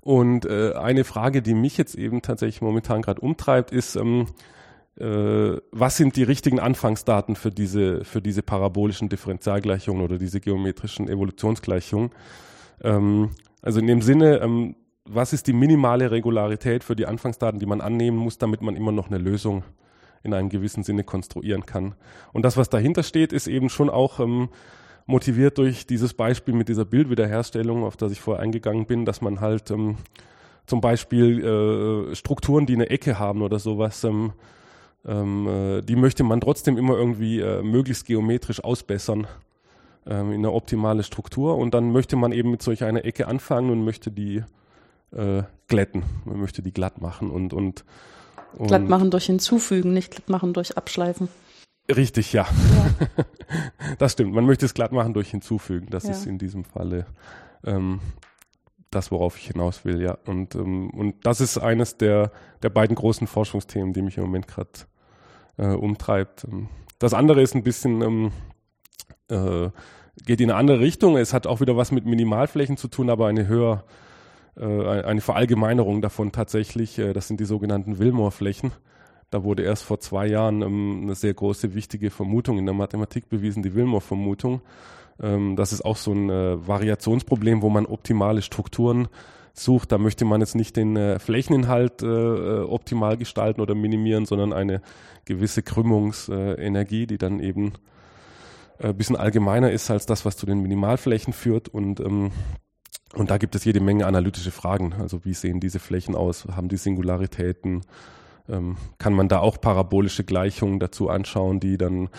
Und 0.01 0.45
äh, 0.45 0.73
eine 0.73 1.03
Frage, 1.03 1.41
die 1.41 1.53
mich 1.53 1.77
jetzt 1.77 1.95
eben 1.95 2.21
tatsächlich 2.21 2.61
momentan 2.61 3.01
gerade 3.01 3.21
umtreibt, 3.21 3.71
ist, 3.71 3.95
ähm, 3.95 4.27
äh, 4.99 5.57
was 5.71 5.97
sind 5.97 6.15
die 6.15 6.23
richtigen 6.23 6.59
Anfangsdaten 6.59 7.35
für 7.35 7.51
diese, 7.51 8.03
für 8.03 8.21
diese 8.21 8.43
parabolischen 8.43 9.09
Differentialgleichungen 9.09 10.03
oder 10.03 10.17
diese 10.17 10.39
geometrischen 10.39 11.07
Evolutionsgleichungen? 11.07 12.11
Ähm, 12.81 13.29
also 13.61 13.79
in 13.79 13.87
dem 13.87 14.01
Sinne, 14.01 14.39
ähm, 14.41 14.75
was 15.05 15.33
ist 15.33 15.47
die 15.47 15.53
minimale 15.53 16.11
Regularität 16.11 16.83
für 16.83 16.95
die 16.95 17.05
Anfangsdaten, 17.05 17.59
die 17.59 17.65
man 17.65 17.81
annehmen 17.81 18.17
muss, 18.17 18.37
damit 18.37 18.61
man 18.61 18.75
immer 18.75 18.91
noch 18.91 19.07
eine 19.07 19.17
Lösung 19.17 19.63
in 20.23 20.33
einem 20.33 20.49
gewissen 20.49 20.83
Sinne 20.83 21.03
konstruieren 21.03 21.65
kann. 21.65 21.95
Und 22.31 22.43
das, 22.43 22.57
was 22.57 22.69
dahinter 22.69 23.03
steht, 23.03 23.33
ist 23.33 23.47
eben 23.47 23.69
schon 23.69 23.89
auch 23.89 24.19
ähm, 24.19 24.49
motiviert 25.05 25.57
durch 25.57 25.85
dieses 25.85 26.13
Beispiel 26.13 26.53
mit 26.53 26.69
dieser 26.69 26.85
Bildwiederherstellung, 26.85 27.83
auf 27.83 27.97
das 27.97 28.11
ich 28.11 28.21
vorher 28.21 28.43
eingegangen 28.43 28.85
bin, 28.85 29.05
dass 29.05 29.21
man 29.21 29.41
halt 29.41 29.69
ähm, 29.71 29.97
zum 30.65 30.81
Beispiel 30.81 31.43
äh, 32.11 32.15
Strukturen, 32.15 32.65
die 32.65 32.73
eine 32.73 32.89
Ecke 32.89 33.19
haben 33.19 33.41
oder 33.41 33.59
sowas, 33.59 34.03
ähm, 34.03 34.33
ähm, 35.05 35.47
äh, 35.47 35.81
die 35.81 35.97
möchte 35.97 36.23
man 36.23 36.39
trotzdem 36.39 36.77
immer 36.77 36.95
irgendwie 36.95 37.39
äh, 37.39 37.61
möglichst 37.61 38.05
geometrisch 38.05 38.63
ausbessern 38.63 39.27
ähm, 40.05 40.31
in 40.31 40.39
eine 40.39 40.53
optimale 40.53 41.03
Struktur. 41.03 41.57
Und 41.57 41.73
dann 41.73 41.91
möchte 41.91 42.15
man 42.15 42.31
eben 42.31 42.51
mit 42.51 42.61
solch 42.61 42.83
einer 42.83 43.03
Ecke 43.03 43.27
anfangen 43.27 43.69
und 43.69 43.83
möchte 43.83 44.11
die 44.11 44.43
äh, 45.11 45.43
glätten. 45.67 46.03
Man 46.23 46.39
möchte 46.39 46.61
die 46.61 46.73
glatt 46.73 47.01
machen 47.01 47.29
und, 47.29 47.53
und 47.53 47.83
Glatt 48.57 48.87
machen 48.87 49.11
durch 49.11 49.25
Hinzufügen, 49.25 49.93
nicht 49.93 50.11
glatt 50.11 50.29
machen 50.29 50.53
durch 50.53 50.77
Abschleifen. 50.77 51.27
Richtig, 51.93 52.33
ja. 52.33 52.47
ja. 52.47 53.25
das 53.97 54.13
stimmt. 54.13 54.33
Man 54.33 54.45
möchte 54.45 54.65
es 54.65 54.73
glatt 54.73 54.91
machen 54.91 55.13
durch 55.13 55.31
Hinzufügen. 55.31 55.87
Das 55.89 56.03
ja. 56.03 56.11
ist 56.11 56.25
in 56.25 56.37
diesem 56.37 56.63
Falle 56.63 57.05
ähm, 57.65 57.99
das, 58.93 59.11
worauf 59.11 59.37
ich 59.37 59.47
hinaus 59.47 59.85
will, 59.85 60.01
ja. 60.01 60.17
Und, 60.25 60.55
ähm, 60.55 60.89
und 60.91 61.25
das 61.25 61.41
ist 61.41 61.57
eines 61.57 61.97
der, 61.97 62.31
der 62.61 62.69
beiden 62.69 62.95
großen 62.95 63.27
Forschungsthemen, 63.27 63.93
die 63.93 64.01
mich 64.01 64.17
im 64.17 64.23
Moment 64.23 64.47
gerade 64.47 64.69
äh, 65.57 65.67
umtreibt. 65.67 66.45
Ähm, 66.45 66.69
das 66.99 67.13
andere 67.13 67.41
ist 67.41 67.55
ein 67.55 67.63
bisschen, 67.63 68.01
ähm, 68.01 68.31
äh, 69.29 69.69
geht 70.25 70.41
in 70.41 70.51
eine 70.51 70.59
andere 70.59 70.79
Richtung. 70.79 71.17
Es 71.17 71.33
hat 71.33 71.47
auch 71.47 71.59
wieder 71.59 71.75
was 71.75 71.91
mit 71.91 72.05
Minimalflächen 72.05 72.77
zu 72.77 72.87
tun, 72.87 73.09
aber 73.09 73.27
eine 73.27 73.47
höher 73.47 73.83
eine 74.61 75.21
Verallgemeinerung 75.21 76.01
davon 76.01 76.31
tatsächlich. 76.31 76.99
Äh, 76.99 77.13
das 77.13 77.27
sind 77.27 77.39
die 77.39 77.45
sogenannten 77.45 77.97
Wilmore-Flächen. 77.97 78.71
Da 79.33 79.43
wurde 79.43 79.63
erst 79.63 79.83
vor 79.83 79.99
zwei 79.99 80.27
Jahren 80.27 80.61
ähm, 80.61 80.99
eine 81.03 81.15
sehr 81.15 81.33
große, 81.33 81.73
wichtige 81.73 82.11
Vermutung 82.11 82.59
in 82.59 82.65
der 82.65 82.75
Mathematik 82.75 83.29
bewiesen, 83.29 83.63
die 83.63 83.73
Wilmore-Vermutung. 83.73 84.61
Ähm, 85.19 85.55
das 85.55 85.73
ist 85.73 85.83
auch 85.83 85.97
so 85.97 86.11
ein 86.13 86.29
äh, 86.29 86.67
Variationsproblem, 86.67 87.63
wo 87.63 87.69
man 87.69 87.87
optimale 87.87 88.43
Strukturen 88.43 89.07
sucht. 89.53 89.91
Da 89.91 89.97
möchte 89.97 90.23
man 90.25 90.41
jetzt 90.41 90.53
nicht 90.53 90.75
den 90.77 90.95
äh, 90.95 91.17
Flächeninhalt 91.17 92.03
äh, 92.03 92.05
äh 92.05 92.61
optimal 92.61 93.17
gestalten 93.17 93.59
oder 93.59 93.73
minimieren, 93.73 94.27
sondern 94.27 94.53
eine 94.53 94.81
gewisse 95.25 95.63
Krümmungsenergie, 95.63 97.07
die 97.07 97.17
dann 97.17 97.39
eben 97.39 97.73
ein 98.79 98.97
bisschen 98.97 99.15
allgemeiner 99.15 99.71
ist 99.71 99.89
als 99.89 100.05
das, 100.05 100.25
was 100.25 100.35
zu 100.35 100.45
den 100.45 100.61
Minimalflächen 100.61 101.31
führt. 101.31 101.69
Und 101.69 102.01
ähm, 102.01 102.31
und 103.15 103.29
da 103.29 103.37
gibt 103.37 103.55
es 103.55 103.63
jede 103.63 103.79
Menge 103.79 104.05
analytische 104.05 104.51
Fragen. 104.51 104.93
Also 104.99 105.23
wie 105.23 105.33
sehen 105.33 105.59
diese 105.59 105.79
Flächen 105.79 106.15
aus? 106.15 106.45
Haben 106.55 106.69
die 106.69 106.77
Singularitäten? 106.77 107.81
Ähm, 108.49 108.77
kann 108.97 109.13
man 109.13 109.29
da 109.29 109.39
auch 109.39 109.61
parabolische 109.61 110.23
Gleichungen 110.23 110.79
dazu 110.79 111.09
anschauen, 111.09 111.59
die 111.59 111.77
dann 111.77 112.09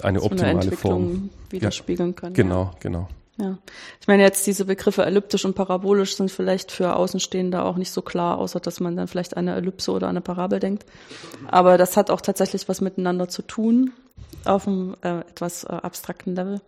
eine 0.00 0.20
so 0.20 0.26
optimale 0.26 0.60
eine 0.60 0.72
Form 0.72 1.30
widerspiegeln 1.50 2.14
können? 2.14 2.34
Genau, 2.34 2.62
ja. 2.62 2.74
genau. 2.80 3.08
Ja, 3.38 3.58
ich 4.00 4.08
meine 4.08 4.22
jetzt 4.22 4.46
diese 4.46 4.64
Begriffe 4.64 5.04
elliptisch 5.04 5.44
und 5.44 5.54
parabolisch 5.54 6.16
sind 6.16 6.30
vielleicht 6.30 6.72
für 6.72 6.96
Außenstehende 6.96 7.62
auch 7.62 7.76
nicht 7.76 7.90
so 7.90 8.00
klar, 8.00 8.38
außer 8.38 8.60
dass 8.60 8.80
man 8.80 8.96
dann 8.96 9.08
vielleicht 9.08 9.36
eine 9.36 9.54
Ellipse 9.54 9.92
oder 9.92 10.08
eine 10.08 10.22
Parabel 10.22 10.58
denkt. 10.58 10.86
Aber 11.46 11.76
das 11.76 11.98
hat 11.98 12.10
auch 12.10 12.22
tatsächlich 12.22 12.66
was 12.66 12.80
miteinander 12.80 13.28
zu 13.28 13.42
tun 13.42 13.92
auf 14.46 14.66
einem 14.66 14.96
äh, 15.02 15.20
etwas 15.20 15.64
äh, 15.64 15.68
abstrakten 15.68 16.34
Level. 16.34 16.62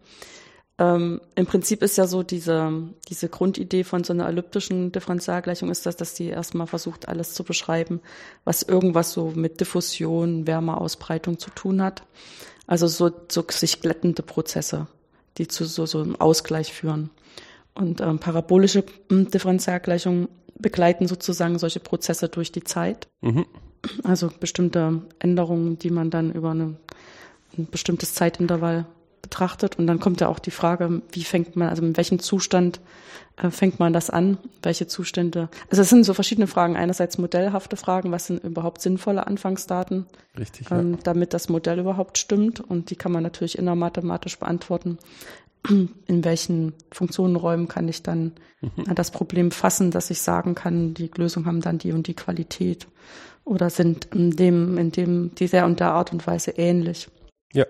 Ähm, 0.79 1.21
Im 1.35 1.47
Prinzip 1.47 1.83
ist 1.83 1.99
ja 1.99 2.07
so 2.07 2.23
diese, 2.23 2.73
diese 3.09 3.29
Grundidee 3.29 3.83
von 3.83 4.05
so 4.05 4.13
einer 4.13 4.29
elliptischen 4.29 4.93
Differentialgleichung 4.93 5.71
ist 5.71 5.87
das, 5.87 5.97
dass 5.97 6.15
die 6.15 6.29
erstmal 6.29 6.69
versucht, 6.69 7.09
alles 7.09 7.35
zu 7.35 7.43
beschreiben, 7.43 8.01
was 8.45 8.63
irgendwas 8.63 9.13
so 9.13 9.33
mit 9.35 9.61
Diffusion, 9.61 10.47
Wärmeausbreitung 10.47 11.39
zu 11.39 11.51
tun 11.51 11.83
hat. 11.83 12.05
Also 12.69 12.87
so, 12.87 13.11
so 13.29 13.45
sich 13.51 13.81
glättende 13.81 14.23
Prozesse, 14.23 14.87
die 15.37 15.49
zu 15.49 15.65
so, 15.65 15.85
so 15.85 16.01
einem 16.01 16.17
Ausgleich 16.17 16.73
führen. 16.73 17.11
Und 17.75 18.01
ähm, 18.01 18.21
parabolische 18.21 18.85
hm, 19.09 19.31
Differentialgleichungen 19.31 20.29
begleiten 20.59 21.09
sozusagen 21.09 21.59
solche 21.59 21.81
Prozesse 21.81 22.29
durch 22.29 22.53
die 22.53 22.65
Zeit. 22.65 23.09
Mhm. 23.21 23.47
Also 24.05 24.31
bestimmte 24.41 25.03
Änderungen, 25.19 25.79
die 25.79 25.91
man 25.91 26.11
dann 26.11 26.33
über 26.33 26.51
eine, 26.51 26.77
ein 27.57 27.67
bestimmtes 27.71 28.15
Zeitintervall 28.15 28.87
betrachtet. 29.29 29.79
Und 29.79 29.87
dann 29.87 30.01
kommt 30.01 30.21
ja 30.21 30.29
auch 30.29 30.39
die 30.39 30.51
Frage, 30.51 31.03
wie 31.13 31.25
fängt 31.25 31.55
man, 31.55 31.69
also 31.69 31.83
in 31.83 31.97
welchem 31.97 32.19
Zustand 32.19 32.81
äh, 33.37 33.51
fängt 33.51 33.79
man 33.79 33.93
das 33.93 34.09
an? 34.09 34.39
Welche 34.63 34.87
Zustände? 34.87 35.51
Also 35.71 35.83
es 35.83 35.91
sind 35.91 36.05
so 36.05 36.15
verschiedene 36.15 36.47
Fragen. 36.47 36.77
Einerseits 36.77 37.19
modellhafte 37.19 37.77
Fragen, 37.77 38.11
was 38.11 38.27
sind 38.27 38.43
überhaupt 38.43 38.81
sinnvolle 38.81 39.27
Anfangsdaten? 39.27 40.07
Richtig. 40.39 40.71
Ähm, 40.71 40.93
ja. 40.93 40.99
Damit 41.05 41.35
das 41.35 41.51
Modell 41.51 41.79
überhaupt 41.79 42.17
stimmt. 42.17 42.61
Und 42.61 42.91
die 42.91 42.97
kann 42.97 43.13
man 43.13 43.23
natürlich 43.23 43.59
innermathematisch 43.59 44.39
beantworten. 44.39 44.99
In 45.69 46.25
welchen 46.25 46.73
Funktionenräumen 46.91 47.69
kann 47.69 47.87
ich 47.89 48.03
dann 48.03 48.33
mhm. 48.63 48.95
das 48.95 49.11
Problem 49.11 49.51
fassen, 49.51 49.91
dass 49.91 50.11
ich 50.11 50.23
sagen 50.23 50.55
kann, 50.55 50.95
die 50.95 51.11
Lösungen 51.15 51.47
haben 51.47 51.61
dann 51.61 51.77
die 51.77 51.93
und 51.93 52.07
die 52.07 52.15
Qualität 52.15 52.87
oder 53.45 53.69
sind 53.71 54.07
in 54.15 54.31
dem, 54.33 54.77
in 54.79 54.93
dem, 54.93 55.35
dieser 55.35 55.65
und 55.65 55.81
der 55.81 55.93
Art 55.93 56.13
und 56.13 56.27
Weise 56.27 56.53
ähnlich. 56.53 57.09
Ja 57.53 57.67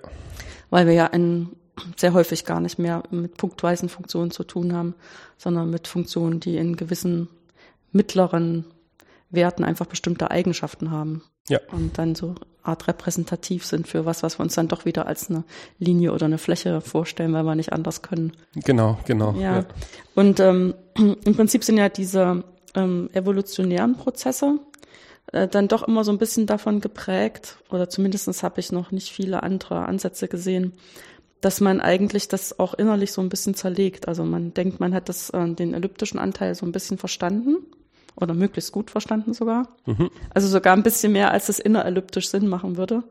weil 0.70 0.86
wir 0.86 0.94
ja 0.94 1.06
in, 1.06 1.50
sehr 1.96 2.12
häufig 2.12 2.44
gar 2.44 2.60
nicht 2.60 2.78
mehr 2.78 3.02
mit 3.10 3.36
punktweisen 3.36 3.88
Funktionen 3.88 4.30
zu 4.30 4.44
tun 4.44 4.74
haben, 4.74 4.94
sondern 5.36 5.70
mit 5.70 5.88
Funktionen, 5.88 6.40
die 6.40 6.56
in 6.56 6.76
gewissen 6.76 7.28
mittleren 7.92 8.64
Werten 9.30 9.64
einfach 9.64 9.86
bestimmte 9.86 10.30
Eigenschaften 10.30 10.90
haben. 10.90 11.22
Ja. 11.48 11.60
Und 11.72 11.98
dann 11.98 12.14
so 12.14 12.34
Art 12.62 12.86
repräsentativ 12.86 13.64
sind 13.64 13.88
für 13.88 14.04
was, 14.04 14.22
was 14.22 14.38
wir 14.38 14.42
uns 14.42 14.54
dann 14.54 14.68
doch 14.68 14.84
wieder 14.84 15.06
als 15.06 15.30
eine 15.30 15.44
Linie 15.78 16.12
oder 16.12 16.26
eine 16.26 16.38
Fläche 16.38 16.80
vorstellen, 16.80 17.32
weil 17.32 17.44
wir 17.44 17.54
nicht 17.54 17.72
anders 17.72 18.02
können. 18.02 18.32
Genau, 18.54 18.98
genau. 19.06 19.32
Ja. 19.32 19.58
ja. 19.58 19.64
Und 20.14 20.40
ähm, 20.40 20.74
im 20.96 21.34
Prinzip 21.34 21.64
sind 21.64 21.78
ja 21.78 21.88
diese 21.88 22.44
ähm, 22.74 23.08
evolutionären 23.12 23.96
Prozesse, 23.96 24.58
äh, 25.32 25.48
dann 25.48 25.68
doch 25.68 25.82
immer 25.82 26.04
so 26.04 26.12
ein 26.12 26.18
bisschen 26.18 26.46
davon 26.46 26.80
geprägt, 26.80 27.58
oder 27.70 27.88
zumindestens 27.88 28.42
habe 28.42 28.60
ich 28.60 28.72
noch 28.72 28.90
nicht 28.90 29.12
viele 29.12 29.42
andere 29.42 29.86
Ansätze 29.86 30.28
gesehen, 30.28 30.72
dass 31.40 31.60
man 31.60 31.80
eigentlich 31.80 32.28
das 32.28 32.58
auch 32.58 32.74
innerlich 32.74 33.12
so 33.12 33.20
ein 33.20 33.28
bisschen 33.28 33.54
zerlegt. 33.54 34.08
Also 34.08 34.24
man 34.24 34.54
denkt, 34.54 34.80
man 34.80 34.94
hat 34.94 35.08
das, 35.08 35.30
äh, 35.30 35.48
den 35.48 35.74
elliptischen 35.74 36.18
Anteil 36.18 36.54
so 36.54 36.66
ein 36.66 36.72
bisschen 36.72 36.98
verstanden 36.98 37.58
oder 38.16 38.34
möglichst 38.34 38.72
gut 38.72 38.90
verstanden 38.90 39.34
sogar. 39.34 39.68
Mhm. 39.86 40.10
Also 40.34 40.48
sogar 40.48 40.74
ein 40.74 40.82
bisschen 40.82 41.12
mehr, 41.12 41.30
als 41.30 41.48
es 41.48 41.58
innerelliptisch 41.58 42.28
Sinn 42.28 42.48
machen 42.48 42.76
würde. 42.76 43.04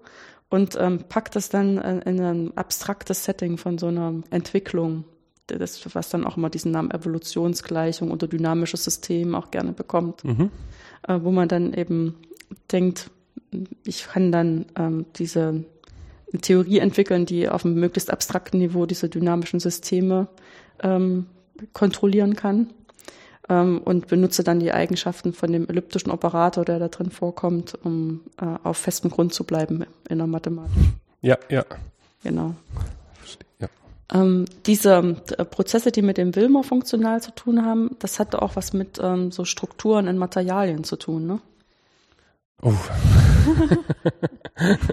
Und 0.50 0.78
ähm, 0.80 1.04
packt 1.10 1.36
das 1.36 1.50
dann 1.50 1.78
äh, 1.78 2.10
in 2.10 2.22
ein 2.22 2.58
abstraktes 2.58 3.26
Setting 3.26 3.58
von 3.58 3.78
so 3.78 3.88
einer 3.88 4.14
Entwicklung, 4.30 5.04
das, 5.48 5.94
was 5.94 6.10
dann 6.10 6.26
auch 6.26 6.38
immer 6.38 6.50
diesen 6.50 6.72
Namen 6.72 6.92
Evolutionsgleichung 6.92 8.12
oder 8.12 8.28
dynamisches 8.28 8.84
System 8.84 9.36
auch 9.36 9.52
gerne 9.52 9.72
bekommt. 9.74 10.24
Mhm 10.24 10.52
äh, 11.08 11.20
wo 11.22 11.32
man 11.32 11.48
dann 11.48 11.74
eben 11.74 12.16
denkt, 12.72 13.10
ich 13.86 14.08
kann 14.08 14.32
dann 14.32 14.66
ähm, 14.77 15.06
diese 15.16 15.63
Theorie 16.42 16.80
entwickeln, 16.80 17.25
die 17.25 17.48
auf 17.50 17.66
einem 17.66 17.75
möglichst 17.75 18.12
abstrakten 18.12 18.60
Niveau 18.60 18.86
diese 18.86 19.10
dynamischen 19.10 19.60
Systeme 19.60 20.27
ähm, 20.82 21.27
kontrollieren 21.74 22.36
kann 22.36 22.70
ähm, 23.50 23.82
und 23.84 24.08
benutze 24.08 24.44
dann 24.44 24.60
die 24.60 24.72
Eigenschaften 24.72 25.34
von 25.34 25.51
dem 25.51 25.68
elliptischen 25.68 26.12
Operator, 26.12 26.66
der 26.66 26.80
da 26.80 26.88
drin 26.89 27.12
vorkommt, 27.12 27.77
um 27.84 28.22
äh, 28.39 28.46
auf 28.63 28.77
festem 28.77 29.10
Grund 29.10 29.34
zu 29.34 29.44
bleiben 29.44 29.86
in 30.10 30.18
der 30.18 30.27
Mathematik. 30.27 30.84
Ja, 31.22 31.38
ja. 31.50 31.66
Genau. 32.24 32.56
Ähm, 34.14 34.46
diese 34.66 35.18
äh, 35.38 35.44
Prozesse, 35.44 35.92
die 35.92 36.02
mit 36.02 36.18
dem 36.18 36.36
Wilmer 36.36 36.64
funktional 36.64 37.22
zu 37.22 37.32
tun 37.32 37.66
haben, 37.66 37.98
das 38.00 38.20
hatte 38.20 38.42
auch 38.42 38.56
was 38.56 38.72
mit 38.72 39.00
ähm, 39.02 39.32
so 39.32 39.44
Strukturen 39.44 40.08
in 40.08 40.18
Materialien 40.18 40.84
zu 40.84 40.96
tun, 40.96 41.27
ne? 41.27 41.42
Oh. 42.62 42.74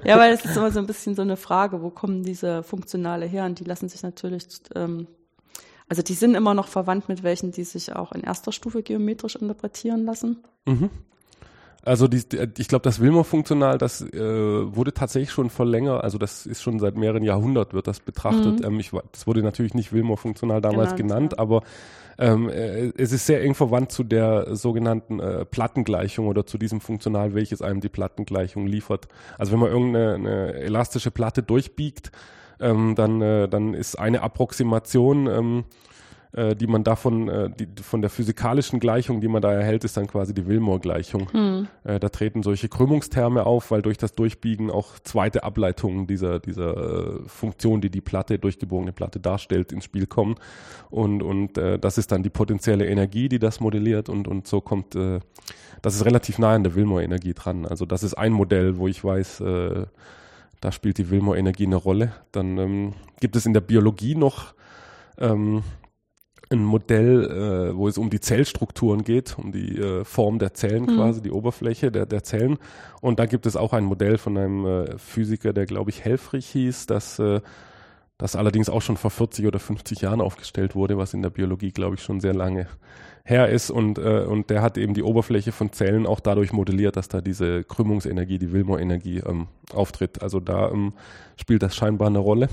ja, 0.05 0.19
weil 0.19 0.35
es 0.35 0.45
ist 0.45 0.57
immer 0.57 0.71
so 0.71 0.81
ein 0.81 0.87
bisschen 0.87 1.15
so 1.15 1.23
eine 1.23 1.37
Frage, 1.37 1.81
wo 1.81 1.91
kommen 1.91 2.23
diese 2.23 2.62
Funktionale 2.62 3.25
her? 3.25 3.47
Und 3.47 3.59
die 3.59 3.65
lassen 3.65 3.88
sich 3.88 4.03
natürlich, 4.03 4.47
ähm, 4.75 5.07
also 5.88 6.03
die 6.03 6.15
sind 6.15 6.35
immer 6.35 6.53
noch 6.53 6.69
verwandt 6.69 7.09
mit 7.09 7.23
welchen, 7.23 7.53
die 7.53 7.65
sich 7.65 7.95
auch 7.95 8.12
in 8.12 8.23
erster 8.23 8.53
Stufe 8.53 8.83
geometrisch 8.83 9.37
interpretieren 9.37 10.05
lassen. 10.05 10.45
Mhm. 10.67 10.91
Also 11.85 12.09
die, 12.09 12.23
ich 12.57 12.68
glaube, 12.68 12.83
das 12.83 13.01
Wilmer-Funktional, 13.01 13.77
das 13.79 14.01
äh, 14.01 14.18
wurde 14.18 14.94
tatsächlich 14.94 15.31
schon 15.31 15.51
vor 15.51 15.66
länger, 15.66 16.03
also 16.03 16.16
das 16.16 16.47
ist 16.47 16.62
schon 16.62 16.79
seit 16.79 16.97
mehreren 16.97 17.23
Jahrhunderten 17.23 17.75
wird 17.75 17.87
das 17.87 18.01
betrachtet. 18.01 18.61
Mhm. 18.61 18.64
Ähm, 18.64 18.81
ich, 18.81 18.90
das 19.12 19.27
wurde 19.27 19.42
natürlich 19.42 19.75
nicht 19.75 19.92
Wilmer-Funktional 19.92 20.61
damals 20.61 20.97
genannt, 20.97 21.05
genannt 21.05 21.33
ja. 21.33 21.38
aber 21.38 21.62
ähm, 22.18 22.49
äh, 22.49 22.92
es 22.97 23.12
ist 23.12 23.27
sehr 23.27 23.42
eng 23.42 23.55
verwandt 23.55 23.92
zu 23.92 24.03
der 24.05 24.55
sogenannten 24.57 25.20
äh, 25.20 25.44
Plattengleichung 25.44 26.27
oder 26.27 26.47
zu 26.47 26.59
diesem 26.59 26.81
Funktional, 26.81 27.35
welches 27.35 27.61
einem 27.61 27.81
die 27.81 27.88
Plattengleichung 27.88 28.66
liefert. 28.66 29.09
Also 29.37 29.53
wenn 29.53 29.61
man 29.61 29.70
irgendeine 29.70 30.55
elastische 30.55 31.11
Platte 31.11 31.42
durchbiegt, 31.42 32.12
ähm, 32.61 32.94
dann, 32.94 33.20
äh, 33.20 33.49
dann 33.49 33.75
ist 33.75 33.99
eine 33.99 34.23
Approximation 34.23 35.27
ähm, 35.27 35.64
äh, 36.35 36.57
die 36.57 36.66
man 36.66 36.83
davon, 36.83 37.29
äh, 37.29 37.51
die, 37.51 37.68
von 37.83 38.01
der 38.01 38.11
physikalischen 38.11 38.81
Gleichung, 38.81 39.20
die 39.20 39.29
man 39.29 39.40
da 39.40 39.53
erhält, 39.53 39.85
ist 39.85 39.97
dann 39.97 40.09
quasi 40.09 40.35
die 40.35 40.47
Willmore-Gleichung. 40.47 41.31
Hm. 41.31 41.68
Äh, 41.85 42.01
da 42.01 42.09
treten 42.09 42.42
solche 42.42 42.68
Krümmungsterme 42.68 43.47
auf, 43.47 43.70
weil 43.70 43.83
durch 43.83 43.99
das 43.99 44.14
Durchbiegen 44.14 44.70
auch 44.70 44.99
zweite 44.99 45.44
Ableitungen 45.44 46.07
dieser, 46.07 46.40
dieser 46.40 46.77
äh, 46.77 47.29
Funktion, 47.29 47.81
die 47.81 47.90
die 47.90 48.01
Platte, 48.01 48.38
durchgebogene 48.38 48.92
Platte 48.92 49.20
darstellt, 49.20 49.70
ins 49.70 49.85
Spiel 49.85 50.07
kommen. 50.07 50.35
Und, 50.90 51.23
und 51.23 51.57
äh, 51.57 51.79
das 51.79 51.99
ist 51.99 52.11
dann 52.11 52.25
die 52.25 52.31
potenzielle 52.31 52.87
Energie, 52.87 53.29
die 53.29 53.38
das 53.38 53.61
modelliert 53.61 54.09
und, 54.09 54.27
und 54.27 54.49
so 54.49 54.61
kommt, 54.61 54.97
äh, 54.97 55.20
das 55.83 55.94
ist 55.94 56.05
relativ 56.05 56.38
nah 56.38 56.55
an 56.55 56.64
der 56.64 56.75
Willmore-Energie 56.75 57.35
dran. 57.35 57.64
Also 57.64 57.87
das 57.87 58.03
ist 58.03 58.14
ein 58.14 58.33
Modell, 58.33 58.79
wo 58.79 58.88
ich 58.88 59.05
weiß, 59.05 59.40
äh, 59.40 59.87
da 60.61 60.73
spielt 60.73 60.99
die 60.99 61.11
Willmore-Energie 61.11 61.66
eine 61.66 61.77
Rolle. 61.77 62.12
Dann 62.33 62.59
ähm, 62.59 62.92
gibt 63.20 63.37
es 63.37 63.47
in 63.47 63.53
der 63.53 63.61
Biologie 63.61 64.14
noch 64.16 64.55
ähm, 65.18 65.62
ein 66.55 66.64
Modell, 66.64 67.71
äh, 67.71 67.77
wo 67.77 67.88
es 67.88 67.99
um 67.99 68.11
die 68.11 68.21
Zellstrukturen 68.21 69.05
geht, 69.05 69.37
um 69.38 69.53
die 69.53 69.79
äh, 69.79 70.05
Form 70.05 70.38
der 70.38 70.55
Zellen 70.55 70.85
mhm. 70.85 70.97
quasi, 70.97 71.23
die 71.23 71.31
Oberfläche 71.31 71.93
der, 71.93 72.07
der 72.07 72.23
Zellen. 72.23 72.59
Und 73.01 73.19
da 73.19 73.27
gibt 73.27 73.47
es 73.47 73.57
auch 73.57 73.73
ein 73.73 73.85
Modell 73.85 74.19
von 74.19 74.37
einem 74.38 74.67
äh, 74.67 74.99
Physiker, 74.99 75.53
der 75.53 75.67
glaube 75.67 75.90
ich 75.90 76.05
Helfrich 76.05 76.47
hieß, 76.47 76.87
das, 76.87 77.19
äh, 77.19 77.40
das 78.19 78.37
allerdings 78.37 78.69
auch 78.69 78.83
schon 78.83 78.97
vor 78.97 79.11
40 79.11 79.47
oder 79.47 79.59
50 79.59 80.01
Jahren 80.01 80.21
aufgestellt 80.21 80.75
wurde, 80.75 80.97
was 80.97 81.14
in 81.14 81.23
der 81.23 81.31
Biologie 81.31 81.73
glaube 81.73 81.97
ich 81.97 82.03
schon 82.03 82.21
sehr 82.21 82.35
lange 82.35 82.69
her 83.25 83.49
ist. 83.49 83.71
Und, 83.71 83.99
äh, 83.99 84.25
und 84.29 84.51
der 84.51 84.62
hat 84.62 84.79
eben 84.79 84.95
die 84.95 85.03
Oberfläche 85.03 85.53
von 85.53 85.73
Zellen 85.73 86.07
auch 86.07 86.21
dadurch 86.21 86.53
modelliert, 86.53 86.97
dass 86.97 87.09
da 87.09 87.21
diese 87.21 87.64
Krümmungsenergie, 87.64 88.38
die 88.38 88.53
Wilmore-Energie 88.53 89.23
ähm, 89.27 89.49
auftritt. 89.73 90.23
Also 90.23 90.40
da 90.40 90.71
ähm, 90.71 90.93
spielt 91.37 91.62
das 91.62 91.75
scheinbar 91.75 92.09
eine 92.09 92.19
Rolle. 92.19 92.49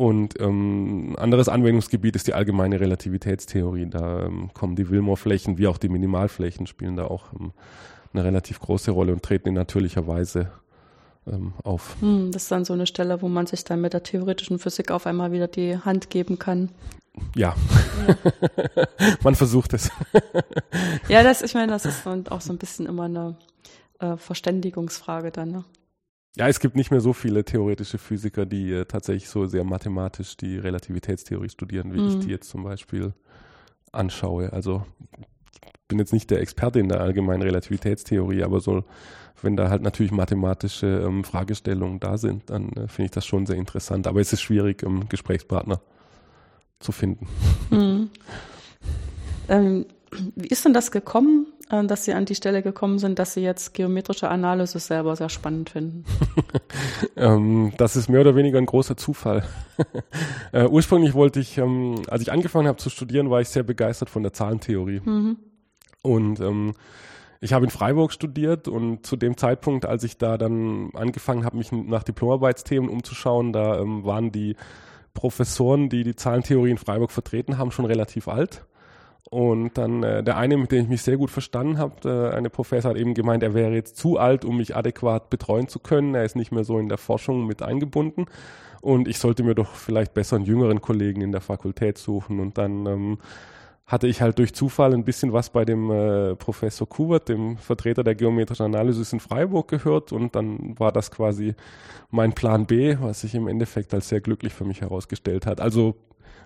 Und 0.00 0.40
ähm, 0.40 1.14
anderes 1.18 1.50
Anwendungsgebiet 1.50 2.16
ist 2.16 2.26
die 2.26 2.32
allgemeine 2.32 2.80
Relativitätstheorie. 2.80 3.84
Da 3.84 4.24
ähm, 4.24 4.48
kommen 4.54 4.74
die 4.74 4.88
Wilmore-Flächen 4.88 5.58
wie 5.58 5.66
auch 5.66 5.76
die 5.76 5.90
Minimalflächen 5.90 6.66
spielen 6.66 6.96
da 6.96 7.04
auch 7.04 7.34
ähm, 7.38 7.52
eine 8.14 8.24
relativ 8.24 8.60
große 8.60 8.92
Rolle 8.92 9.12
und 9.12 9.22
treten 9.22 9.48
in 9.48 9.56
natürlicher 9.56 10.06
Weise 10.06 10.52
ähm, 11.26 11.52
auf. 11.64 11.96
Hm, 12.00 12.32
das 12.32 12.44
ist 12.44 12.50
dann 12.50 12.64
so 12.64 12.72
eine 12.72 12.86
Stelle, 12.86 13.20
wo 13.20 13.28
man 13.28 13.46
sich 13.46 13.62
dann 13.62 13.82
mit 13.82 13.92
der 13.92 14.02
theoretischen 14.02 14.58
Physik 14.58 14.90
auf 14.90 15.06
einmal 15.06 15.32
wieder 15.32 15.48
die 15.48 15.76
Hand 15.76 16.08
geben 16.08 16.38
kann. 16.38 16.70
Ja, 17.36 17.54
ja. 18.08 18.16
man 19.22 19.34
versucht 19.34 19.74
es. 19.74 19.90
ja, 21.10 21.22
das, 21.22 21.42
ich 21.42 21.52
meine, 21.52 21.72
das 21.72 21.84
ist 21.84 22.06
auch 22.06 22.40
so 22.40 22.54
ein 22.54 22.58
bisschen 22.58 22.86
immer 22.86 23.02
eine 23.02 23.36
äh, 23.98 24.16
Verständigungsfrage 24.16 25.30
dann. 25.30 25.50
Ne? 25.50 25.64
Ja, 26.36 26.48
es 26.48 26.60
gibt 26.60 26.76
nicht 26.76 26.90
mehr 26.90 27.00
so 27.00 27.12
viele 27.12 27.44
theoretische 27.44 27.98
Physiker, 27.98 28.46
die 28.46 28.72
äh, 28.72 28.84
tatsächlich 28.84 29.28
so 29.28 29.46
sehr 29.46 29.64
mathematisch 29.64 30.36
die 30.36 30.58
Relativitätstheorie 30.58 31.48
studieren, 31.48 31.92
wie 31.92 32.00
mhm. 32.00 32.08
ich 32.08 32.18
die 32.20 32.30
jetzt 32.30 32.48
zum 32.48 32.62
Beispiel 32.62 33.12
anschaue. 33.90 34.52
Also 34.52 34.86
ich 35.18 35.88
bin 35.88 35.98
jetzt 35.98 36.12
nicht 36.12 36.30
der 36.30 36.40
Experte 36.40 36.78
in 36.78 36.88
der 36.88 37.00
allgemeinen 37.00 37.42
Relativitätstheorie, 37.42 38.44
aber 38.44 38.60
so, 38.60 38.84
wenn 39.42 39.56
da 39.56 39.70
halt 39.70 39.82
natürlich 39.82 40.12
mathematische 40.12 41.02
ähm, 41.04 41.24
Fragestellungen 41.24 41.98
da 41.98 42.16
sind, 42.16 42.48
dann 42.48 42.68
äh, 42.70 42.86
finde 42.86 43.06
ich 43.06 43.10
das 43.10 43.26
schon 43.26 43.46
sehr 43.46 43.56
interessant. 43.56 44.06
Aber 44.06 44.20
es 44.20 44.32
ist 44.32 44.40
schwierig, 44.42 44.84
ähm, 44.84 45.08
Gesprächspartner 45.08 45.80
zu 46.78 46.92
finden. 46.92 47.26
Mhm. 47.70 48.10
Ähm, 49.48 49.86
wie 50.36 50.46
ist 50.46 50.64
denn 50.64 50.72
das 50.72 50.92
gekommen, 50.92 51.49
dass 51.70 52.04
Sie 52.04 52.12
an 52.12 52.24
die 52.24 52.34
Stelle 52.34 52.62
gekommen 52.62 52.98
sind, 52.98 53.18
dass 53.18 53.34
Sie 53.34 53.42
jetzt 53.42 53.74
geometrische 53.74 54.28
Analysis 54.28 54.88
selber 54.88 55.14
sehr 55.14 55.28
spannend 55.28 55.70
finden? 55.70 56.04
ähm, 57.16 57.72
das 57.76 57.96
ist 57.96 58.08
mehr 58.08 58.22
oder 58.22 58.34
weniger 58.34 58.58
ein 58.58 58.66
großer 58.66 58.96
Zufall. 58.96 59.44
äh, 60.52 60.66
ursprünglich 60.66 61.14
wollte 61.14 61.38
ich, 61.38 61.58
ähm, 61.58 62.02
als 62.08 62.22
ich 62.22 62.32
angefangen 62.32 62.66
habe 62.66 62.78
zu 62.78 62.90
studieren, 62.90 63.30
war 63.30 63.40
ich 63.40 63.48
sehr 63.48 63.62
begeistert 63.62 64.10
von 64.10 64.22
der 64.22 64.32
Zahlentheorie. 64.32 65.00
Mhm. 65.04 65.36
Und 66.02 66.40
ähm, 66.40 66.74
ich 67.40 67.52
habe 67.52 67.64
in 67.64 67.70
Freiburg 67.70 68.12
studiert 68.12 68.68
und 68.68 69.06
zu 69.06 69.16
dem 69.16 69.36
Zeitpunkt, 69.36 69.86
als 69.86 70.04
ich 70.04 70.18
da 70.18 70.36
dann 70.36 70.90
angefangen 70.94 71.44
habe, 71.44 71.56
mich 71.56 71.72
nach 71.72 72.02
Diplomarbeitsthemen 72.02 72.90
umzuschauen, 72.90 73.52
da 73.52 73.78
ähm, 73.78 74.04
waren 74.04 74.32
die 74.32 74.56
Professoren, 75.14 75.88
die 75.88 76.04
die 76.04 76.16
Zahlentheorie 76.16 76.70
in 76.70 76.78
Freiburg 76.78 77.10
vertreten 77.10 77.58
haben, 77.58 77.70
schon 77.70 77.84
relativ 77.84 78.28
alt. 78.28 78.64
Und 79.30 79.78
dann 79.78 80.02
äh, 80.02 80.24
der 80.24 80.36
eine, 80.36 80.56
mit 80.56 80.72
dem 80.72 80.82
ich 80.82 80.88
mich 80.88 81.02
sehr 81.02 81.16
gut 81.16 81.30
verstanden 81.30 81.78
habe, 81.78 82.08
äh, 82.32 82.36
eine 82.36 82.50
Professor 82.50 82.90
hat 82.90 82.98
eben 82.98 83.14
gemeint, 83.14 83.44
er 83.44 83.54
wäre 83.54 83.72
jetzt 83.72 83.96
zu 83.96 84.18
alt, 84.18 84.44
um 84.44 84.56
mich 84.56 84.74
adäquat 84.74 85.30
betreuen 85.30 85.68
zu 85.68 85.78
können. 85.78 86.14
Er 86.16 86.24
ist 86.24 86.34
nicht 86.34 86.50
mehr 86.50 86.64
so 86.64 86.78
in 86.78 86.88
der 86.88 86.98
Forschung 86.98 87.46
mit 87.46 87.62
eingebunden. 87.62 88.26
Und 88.80 89.06
ich 89.06 89.18
sollte 89.18 89.44
mir 89.44 89.54
doch 89.54 89.74
vielleicht 89.74 90.14
besser 90.14 90.36
einen 90.36 90.46
jüngeren 90.46 90.80
Kollegen 90.80 91.20
in 91.20 91.32
der 91.32 91.40
Fakultät 91.40 91.96
suchen. 91.96 92.40
Und 92.40 92.58
dann 92.58 92.86
ähm, 92.86 93.18
hatte 93.90 94.06
ich 94.06 94.22
halt 94.22 94.38
durch 94.38 94.54
Zufall 94.54 94.94
ein 94.94 95.04
bisschen 95.04 95.32
was 95.32 95.50
bei 95.50 95.64
dem 95.64 95.90
äh, 95.90 96.36
Professor 96.36 96.88
Kubert, 96.88 97.28
dem 97.28 97.56
Vertreter 97.56 98.04
der 98.04 98.14
geometrischen 98.14 98.66
Analysis 98.66 99.12
in 99.12 99.18
Freiburg 99.18 99.66
gehört 99.66 100.12
und 100.12 100.36
dann 100.36 100.78
war 100.78 100.92
das 100.92 101.10
quasi 101.10 101.56
mein 102.10 102.32
Plan 102.32 102.66
B, 102.66 102.96
was 103.00 103.22
sich 103.22 103.34
im 103.34 103.48
Endeffekt 103.48 103.92
als 103.92 104.08
sehr 104.08 104.20
glücklich 104.20 104.54
für 104.54 104.64
mich 104.64 104.80
herausgestellt 104.80 105.44
hat. 105.44 105.60
Also 105.60 105.96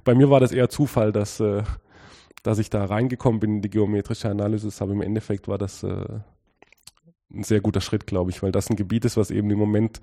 bei 0.05 0.15
mir 0.15 0.31
war 0.31 0.41
das 0.41 0.53
eher 0.53 0.71
Zufall, 0.71 1.13
dass, 1.13 1.39
äh, 1.39 1.63
dass 2.45 2.59
ich 2.59 2.71
da 2.71 2.85
reingekommen 2.85 3.41
bin 3.41 3.57
in 3.57 3.63
die 3.63 3.71
geometrische 3.71 4.31
Analysis, 4.31 4.81
aber 4.81 4.93
im 4.93 5.01
Endeffekt 5.01 5.49
war 5.49 5.59
das 5.59 5.83
äh, 5.83 6.21
ein 7.33 7.43
sehr 7.43 7.61
guter 7.61 7.81
Schritt, 7.81 8.07
glaube 8.07 8.31
ich, 8.31 8.43
weil 8.43 8.53
das 8.53 8.71
ein 8.71 8.77
Gebiet 8.77 9.05
ist, 9.07 9.17
was 9.17 9.33
eben 9.33 9.51
im 9.51 9.59
Moment 9.59 10.01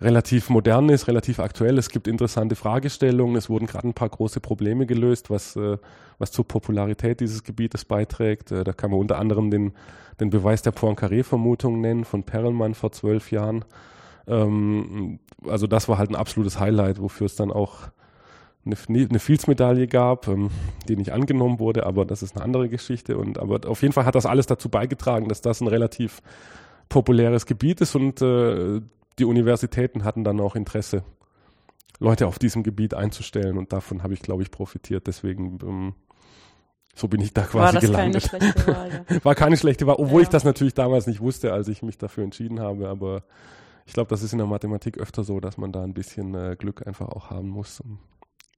relativ 0.00 0.48
modern 0.48 0.88
ist, 0.88 1.06
relativ 1.06 1.38
aktuell. 1.38 1.76
Es 1.76 1.90
gibt 1.90 2.08
interessante 2.08 2.56
Fragestellungen. 2.56 3.36
Es 3.36 3.50
wurden 3.50 3.66
gerade 3.66 3.86
ein 3.86 3.94
paar 3.94 4.08
große 4.08 4.40
Probleme 4.40 4.86
gelöst, 4.86 5.28
was, 5.28 5.54
äh, 5.56 5.76
was 6.18 6.32
zur 6.32 6.48
Popularität 6.48 7.20
dieses 7.20 7.44
Gebietes 7.44 7.84
beiträgt. 7.84 8.50
Äh, 8.50 8.64
da 8.64 8.72
kann 8.72 8.90
man 8.90 8.98
unter 8.98 9.18
anderem 9.18 9.50
den, 9.50 9.72
den 10.18 10.30
Beweis 10.30 10.62
der 10.62 10.72
Poincaré-Vermutung 10.72 11.82
nennen 11.82 12.06
von 12.06 12.24
Perelmann 12.24 12.72
vor 12.72 12.92
zwölf 12.92 13.30
Jahren. 13.30 13.66
Ähm, 14.26 15.18
also 15.46 15.66
das 15.66 15.90
war 15.90 15.98
halt 15.98 16.08
ein 16.08 16.16
absolutes 16.16 16.58
Highlight, 16.58 17.02
wofür 17.02 17.26
es 17.26 17.36
dann 17.36 17.52
auch 17.52 17.90
eine, 18.64 18.76
eine 18.88 19.18
Fields-Medaille 19.18 19.86
gab, 19.86 20.28
ähm, 20.28 20.50
die 20.88 20.96
nicht 20.96 21.12
angenommen 21.12 21.58
wurde, 21.58 21.86
aber 21.86 22.04
das 22.04 22.22
ist 22.22 22.36
eine 22.36 22.44
andere 22.44 22.68
Geschichte. 22.68 23.16
Und 23.16 23.38
aber 23.38 23.68
auf 23.68 23.82
jeden 23.82 23.92
Fall 23.92 24.04
hat 24.04 24.14
das 24.14 24.26
alles 24.26 24.46
dazu 24.46 24.68
beigetragen, 24.68 25.28
dass 25.28 25.40
das 25.40 25.60
ein 25.60 25.68
relativ 25.68 26.20
populäres 26.88 27.46
Gebiet 27.46 27.80
ist 27.80 27.94
und 27.94 28.20
äh, 28.20 28.80
die 29.18 29.24
Universitäten 29.24 30.04
hatten 30.04 30.24
dann 30.24 30.40
auch 30.40 30.56
Interesse, 30.56 31.04
Leute 31.98 32.26
auf 32.26 32.38
diesem 32.38 32.62
Gebiet 32.62 32.94
einzustellen 32.94 33.58
und 33.58 33.72
davon 33.72 34.02
habe 34.02 34.14
ich, 34.14 34.20
glaube 34.20 34.42
ich, 34.42 34.50
profitiert. 34.50 35.06
Deswegen 35.06 35.58
ähm, 35.62 35.94
so 36.94 37.08
bin 37.08 37.20
ich 37.20 37.32
da 37.32 37.42
quasi 37.42 37.56
War 37.56 37.72
das 37.72 37.82
gelandet. 37.82 38.30
Keine 38.30 38.42
schlechte 38.42 38.66
Wahl, 38.66 39.04
ja. 39.08 39.16
War 39.24 39.34
keine 39.34 39.56
schlechte 39.56 39.86
Wahl, 39.86 39.96
obwohl 39.98 40.20
ja. 40.20 40.24
ich 40.24 40.28
das 40.28 40.44
natürlich 40.44 40.74
damals 40.74 41.06
nicht 41.06 41.20
wusste, 41.20 41.52
als 41.52 41.68
ich 41.68 41.82
mich 41.82 41.98
dafür 41.98 42.24
entschieden 42.24 42.60
habe. 42.60 42.88
Aber 42.88 43.22
ich 43.86 43.92
glaube, 43.92 44.08
das 44.08 44.22
ist 44.22 44.32
in 44.32 44.38
der 44.38 44.46
Mathematik 44.46 44.98
öfter 44.98 45.24
so, 45.24 45.40
dass 45.40 45.56
man 45.56 45.72
da 45.72 45.82
ein 45.82 45.94
bisschen 45.94 46.34
äh, 46.34 46.56
Glück 46.58 46.86
einfach 46.86 47.08
auch 47.08 47.30
haben 47.30 47.48
muss, 47.48 47.80
um 47.80 47.98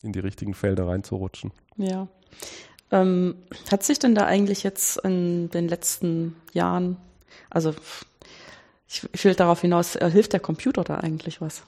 in 0.02 0.12
die 0.12 0.18
richtigen 0.20 0.54
Felder 0.54 0.88
reinzurutschen. 0.88 1.52
Ja. 1.76 2.08
Ähm, 2.90 3.36
hat 3.70 3.82
sich 3.82 3.98
denn 3.98 4.14
da 4.14 4.26
eigentlich 4.26 4.62
jetzt 4.62 4.98
in 4.98 5.48
den 5.50 5.68
letzten 5.68 6.36
Jahren, 6.52 6.98
also 7.48 7.74
ich, 8.86 9.08
ich 9.12 9.24
will 9.24 9.34
darauf 9.34 9.62
hinaus, 9.62 9.96
äh, 9.96 10.10
hilft 10.10 10.34
der 10.34 10.40
Computer 10.40 10.84
da 10.84 10.98
eigentlich 10.98 11.40
was? 11.40 11.62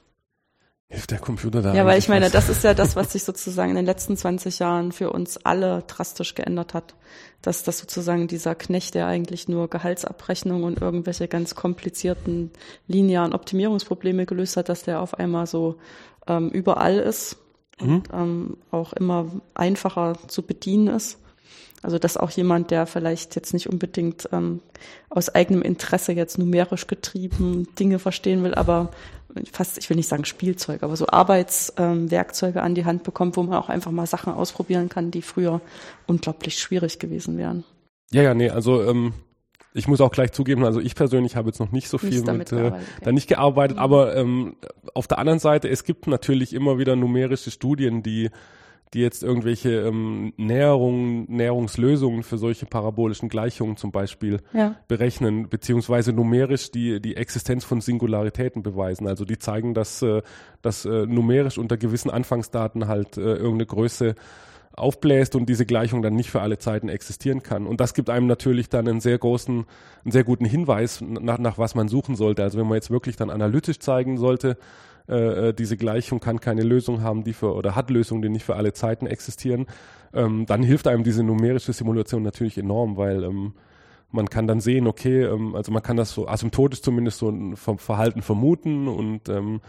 Hilft 0.87 1.09
der 1.09 1.17
Computer 1.17 1.63
da? 1.63 1.73
Ja, 1.73 1.83
weil 1.85 1.97
ich 1.97 2.09
meine, 2.09 2.25
was? 2.25 2.31
das 2.31 2.49
ist 2.49 2.63
ja 2.63 2.75
das, 2.75 2.95
was 2.95 3.11
sich 3.13 3.23
sozusagen 3.23 3.71
in 3.71 3.75
den 3.75 3.85
letzten 3.85 4.15
20 4.15 4.59
Jahren 4.59 4.91
für 4.91 5.11
uns 5.11 5.37
alle 5.37 5.83
drastisch 5.87 6.35
geändert 6.35 6.75
hat. 6.75 6.93
Dass 7.41 7.63
das 7.63 7.79
sozusagen 7.79 8.27
dieser 8.27 8.53
Knecht, 8.53 8.93
der 8.93 9.07
eigentlich 9.07 9.47
nur 9.47 9.67
Gehaltsabrechnung 9.67 10.63
und 10.63 10.81
irgendwelche 10.81 11.27
ganz 11.27 11.55
komplizierten 11.55 12.51
linearen 12.87 13.33
Optimierungsprobleme 13.33 14.27
gelöst 14.27 14.57
hat, 14.57 14.69
dass 14.69 14.83
der 14.83 15.01
auf 15.01 15.17
einmal 15.17 15.47
so 15.47 15.77
ähm, 16.27 16.49
überall 16.49 16.97
ist 16.99 17.37
mhm. 17.79 17.95
und 17.95 18.09
ähm, 18.13 18.57
auch 18.71 18.93
immer 18.93 19.27
einfacher 19.53 20.17
zu 20.27 20.43
bedienen 20.43 20.87
ist. 20.87 21.19
Also 21.81 21.99
dass 21.99 22.17
auch 22.17 22.31
jemand, 22.31 22.71
der 22.71 22.87
vielleicht 22.87 23.35
jetzt 23.35 23.53
nicht 23.53 23.69
unbedingt 23.69 24.27
ähm, 24.31 24.61
aus 25.09 25.29
eigenem 25.29 25.61
Interesse 25.61 26.13
jetzt 26.13 26.39
numerisch 26.39 26.87
getrieben 26.87 27.67
Dinge 27.77 27.99
verstehen 27.99 28.43
will, 28.43 28.55
aber 28.55 28.89
fast, 29.51 29.77
ich 29.77 29.89
will 29.89 29.97
nicht 29.97 30.07
sagen 30.07 30.25
Spielzeug, 30.25 30.81
aber 30.81 30.95
so 30.95 31.07
Arbeitswerkzeuge 31.07 32.59
ähm, 32.59 32.65
an 32.65 32.75
die 32.75 32.85
Hand 32.85 33.03
bekommt, 33.03 33.37
wo 33.37 33.43
man 33.43 33.57
auch 33.57 33.69
einfach 33.69 33.91
mal 33.91 34.07
Sachen 34.07 34.33
ausprobieren 34.33 34.89
kann, 34.89 35.11
die 35.11 35.21
früher 35.21 35.61
unglaublich 36.07 36.57
schwierig 36.57 36.99
gewesen 36.99 37.37
wären. 37.37 37.63
Ja, 38.11 38.23
ja, 38.23 38.33
nee, 38.33 38.49
also 38.49 38.81
ähm, 38.81 39.13
ich 39.75 39.87
muss 39.87 40.01
auch 40.01 40.11
gleich 40.11 40.31
zugeben, 40.31 40.63
also 40.63 40.79
ich 40.79 40.95
persönlich 40.95 41.35
habe 41.35 41.49
jetzt 41.49 41.59
noch 41.59 41.71
nicht 41.71 41.89
so 41.89 41.97
viel 41.97 42.21
nicht 42.21 42.33
mit 42.33 42.51
äh, 42.51 42.71
da 43.03 43.11
nicht 43.11 43.27
gearbeitet, 43.27 43.77
mhm. 43.77 43.83
aber 43.83 44.15
ähm, 44.15 44.55
auf 44.93 45.07
der 45.07 45.19
anderen 45.19 45.39
Seite, 45.39 45.67
es 45.69 45.83
gibt 45.83 46.07
natürlich 46.07 46.53
immer 46.53 46.79
wieder 46.79 46.95
numerische 46.95 47.51
Studien, 47.51 48.01
die 48.01 48.29
die 48.93 49.01
jetzt 49.01 49.23
irgendwelche 49.23 49.81
ähm, 49.81 50.31
Näherungen, 50.37 51.25
Näherungslösungen 51.27 52.23
für 52.23 52.37
solche 52.37 52.65
parabolischen 52.65 53.27
Gleichungen 53.27 53.75
zum 53.75 53.91
Beispiel 53.91 54.39
ja. 54.53 54.75
berechnen, 54.87 55.49
beziehungsweise 55.49 56.13
numerisch 56.13 56.71
die, 56.71 57.01
die 57.01 57.17
Existenz 57.17 57.65
von 57.65 57.81
Singularitäten 57.81 58.63
beweisen. 58.63 59.07
Also 59.07 59.25
die 59.25 59.37
zeigen, 59.37 59.73
dass, 59.73 60.01
äh, 60.01 60.21
dass 60.61 60.85
äh, 60.85 61.05
numerisch 61.07 61.57
unter 61.57 61.75
gewissen 61.75 62.09
Anfangsdaten 62.09 62.87
halt 62.87 63.17
äh, 63.17 63.21
irgendeine 63.21 63.65
Größe 63.65 64.15
aufbläst 64.75 65.35
und 65.35 65.47
diese 65.47 65.65
Gleichung 65.65 66.01
dann 66.01 66.15
nicht 66.15 66.29
für 66.29 66.41
alle 66.41 66.57
Zeiten 66.57 66.89
existieren 66.89 67.43
kann. 67.43 67.65
Und 67.65 67.79
das 67.79 67.93
gibt 67.93 68.09
einem 68.09 68.27
natürlich 68.27 68.69
dann 68.69 68.87
einen 68.87 68.99
sehr 68.99 69.17
großen, 69.17 69.65
einen 70.03 70.11
sehr 70.11 70.23
guten 70.23 70.45
Hinweis, 70.45 71.01
nach, 71.01 71.37
nach 71.37 71.57
was 71.57 71.75
man 71.75 71.87
suchen 71.87 72.15
sollte. 72.15 72.43
Also 72.43 72.59
wenn 72.59 72.67
man 72.67 72.75
jetzt 72.75 72.91
wirklich 72.91 73.15
dann 73.15 73.29
analytisch 73.29 73.79
zeigen 73.79 74.17
sollte, 74.17 74.57
äh, 75.07 75.49
äh, 75.49 75.53
diese 75.53 75.77
Gleichung 75.77 76.19
kann 76.19 76.39
keine 76.39 76.63
Lösung 76.63 77.01
haben, 77.01 77.23
die 77.23 77.33
für 77.33 77.53
oder 77.53 77.75
hat 77.75 77.89
Lösungen, 77.89 78.21
die 78.21 78.29
nicht 78.29 78.45
für 78.45 78.55
alle 78.55 78.73
Zeiten 78.73 79.07
existieren, 79.07 79.67
ähm, 80.13 80.45
dann 80.45 80.63
hilft 80.63 80.87
einem 80.87 81.03
diese 81.03 81.23
numerische 81.23 81.73
Simulation 81.73 82.23
natürlich 82.23 82.57
enorm, 82.57 82.97
weil 82.97 83.23
ähm, 83.23 83.53
man 84.11 84.29
kann 84.29 84.47
dann 84.47 84.61
sehen, 84.61 84.87
okay, 84.87 85.23
ähm, 85.23 85.55
also 85.55 85.71
man 85.71 85.83
kann 85.83 85.97
das 85.97 86.11
so 86.11 86.27
asymptotisch 86.27 86.81
zumindest 86.81 87.19
so 87.19 87.33
vom 87.55 87.77
Verhalten 87.77 88.21
vermuten 88.21 88.87
und 88.87 89.29
ähm, 89.29 89.61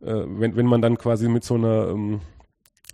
äh, 0.00 0.24
wenn, 0.26 0.56
wenn 0.56 0.66
man 0.66 0.82
dann 0.82 0.98
quasi 0.98 1.28
mit 1.28 1.44
so 1.44 1.54
einer 1.54 1.88
ähm, 1.88 2.20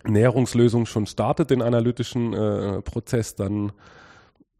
Näherungslösung 0.07 0.85
schon 0.85 1.05
startet, 1.05 1.49
den 1.49 1.61
analytischen 1.61 2.33
äh, 2.33 2.81
Prozess, 2.81 3.35
dann 3.35 3.71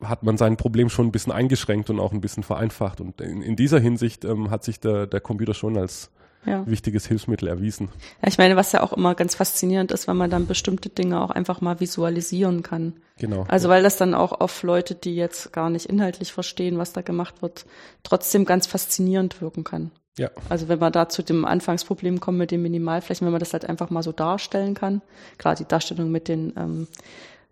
hat 0.04 0.24
man 0.24 0.38
sein 0.38 0.58
Problem 0.58 0.90
schon 0.90 1.08
ein 1.08 1.12
bisschen 1.12 1.34
eingeschränkt 1.34 1.90
und 1.90 2.00
auch 2.00 2.12
ein 2.12 2.22
bisschen 2.22 2.44
vereinfacht. 2.44 3.02
Und 3.02 3.20
in, 3.22 3.42
in 3.42 3.56
dieser 3.56 3.80
Hinsicht 3.80 4.26
ähm, 4.26 4.52
hat 4.52 4.64
sich 4.64 4.80
der, 4.80 5.08
der 5.08 5.22
Computer 5.22 5.54
schon 5.54 5.78
als 5.78 6.12
ja. 6.46 6.66
wichtiges 6.66 7.08
Hilfsmittel 7.08 7.48
erwiesen. 7.48 7.90
Ja, 8.22 8.28
ich 8.28 8.38
meine, 8.38 8.56
was 8.56 8.72
ja 8.72 8.82
auch 8.82 8.94
immer 8.94 9.16
ganz 9.16 9.36
faszinierend 9.36 9.92
ist, 9.92 10.08
wenn 10.08 10.18
man 10.18 10.30
dann 10.30 10.48
bestimmte 10.48 10.90
Dinge 10.90 11.22
auch 11.22 11.32
einfach 11.32 11.62
mal 11.62 11.80
visualisieren 11.80 12.64
kann. 12.64 12.94
Genau. 13.18 13.46
Also 13.48 13.70
weil 13.70 13.84
das 13.84 13.98
dann 13.98 14.14
auch 14.14 14.32
auf 14.40 14.64
Leute, 14.64 14.96
die 14.96 15.16
jetzt 15.16 15.52
gar 15.52 15.70
nicht 15.70 15.88
inhaltlich 15.88 16.32
verstehen, 16.32 16.78
was 16.78 16.94
da 16.94 17.02
gemacht 17.02 17.42
wird, 17.42 17.66
trotzdem 18.04 18.46
ganz 18.46 18.68
faszinierend 18.68 19.42
wirken 19.42 19.64
kann. 19.64 19.92
Ja. 20.18 20.30
Also 20.50 20.68
wenn 20.68 20.80
man 20.80 20.92
da 20.92 21.10
zu 21.10 21.24
dem 21.24 21.46
Anfangsproblem 21.46 22.20
kommt 22.20 22.38
mit 22.38 22.52
den 22.52 22.62
Minimalflächen, 22.62 23.26
wenn 23.26 23.32
man 23.32 23.40
das 23.40 23.54
halt 23.54 23.66
einfach 23.66 23.90
mal 23.90 24.04
so 24.04 24.12
darstellen 24.12 24.74
kann. 24.74 25.02
Klar, 25.38 25.56
die 25.56 25.66
Darstellung 25.66 26.12
mit 26.12 26.28
den 26.28 26.54
ähm, 26.58 26.88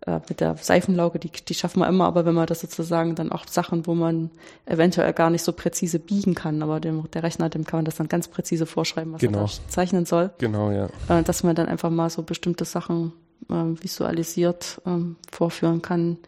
äh, 0.06 0.20
mit 0.28 0.40
der 0.40 0.56
Seifenlauge, 0.56 1.18
die, 1.18 1.30
die 1.30 1.54
schaffen 1.54 1.80
wir 1.80 1.88
immer, 1.88 2.04
aber 2.04 2.26
wenn 2.26 2.34
man 2.34 2.46
das 2.46 2.60
sozusagen 2.60 3.14
dann 3.14 3.32
auch 3.32 3.46
Sachen, 3.48 3.86
wo 3.86 3.94
man 3.94 4.30
eventuell 4.66 5.12
gar 5.12 5.30
nicht 5.30 5.42
so 5.42 5.52
präzise 5.52 5.98
biegen 5.98 6.34
kann, 6.34 6.62
aber 6.62 6.80
dem, 6.80 7.10
der 7.10 7.22
Rechner, 7.22 7.48
dem 7.48 7.64
kann 7.64 7.78
man 7.78 7.84
das 7.86 7.96
dann 7.96 8.08
ganz 8.08 8.28
präzise 8.28 8.66
vorschreiben, 8.66 9.12
was 9.14 9.20
genau. 9.20 9.44
er 9.44 9.50
zeichnen 9.68 10.04
soll. 10.04 10.30
Genau, 10.38 10.70
ja. 10.70 10.88
Äh, 11.08 11.22
dass 11.22 11.42
man 11.42 11.56
dann 11.56 11.66
einfach 11.66 11.90
mal 11.90 12.10
so 12.10 12.22
bestimmte 12.22 12.64
Sachen 12.64 13.14
äh, 13.48 13.54
visualisiert 13.54 14.80
äh, 14.84 14.98
vorführen 15.32 15.82
kann, 15.82 16.18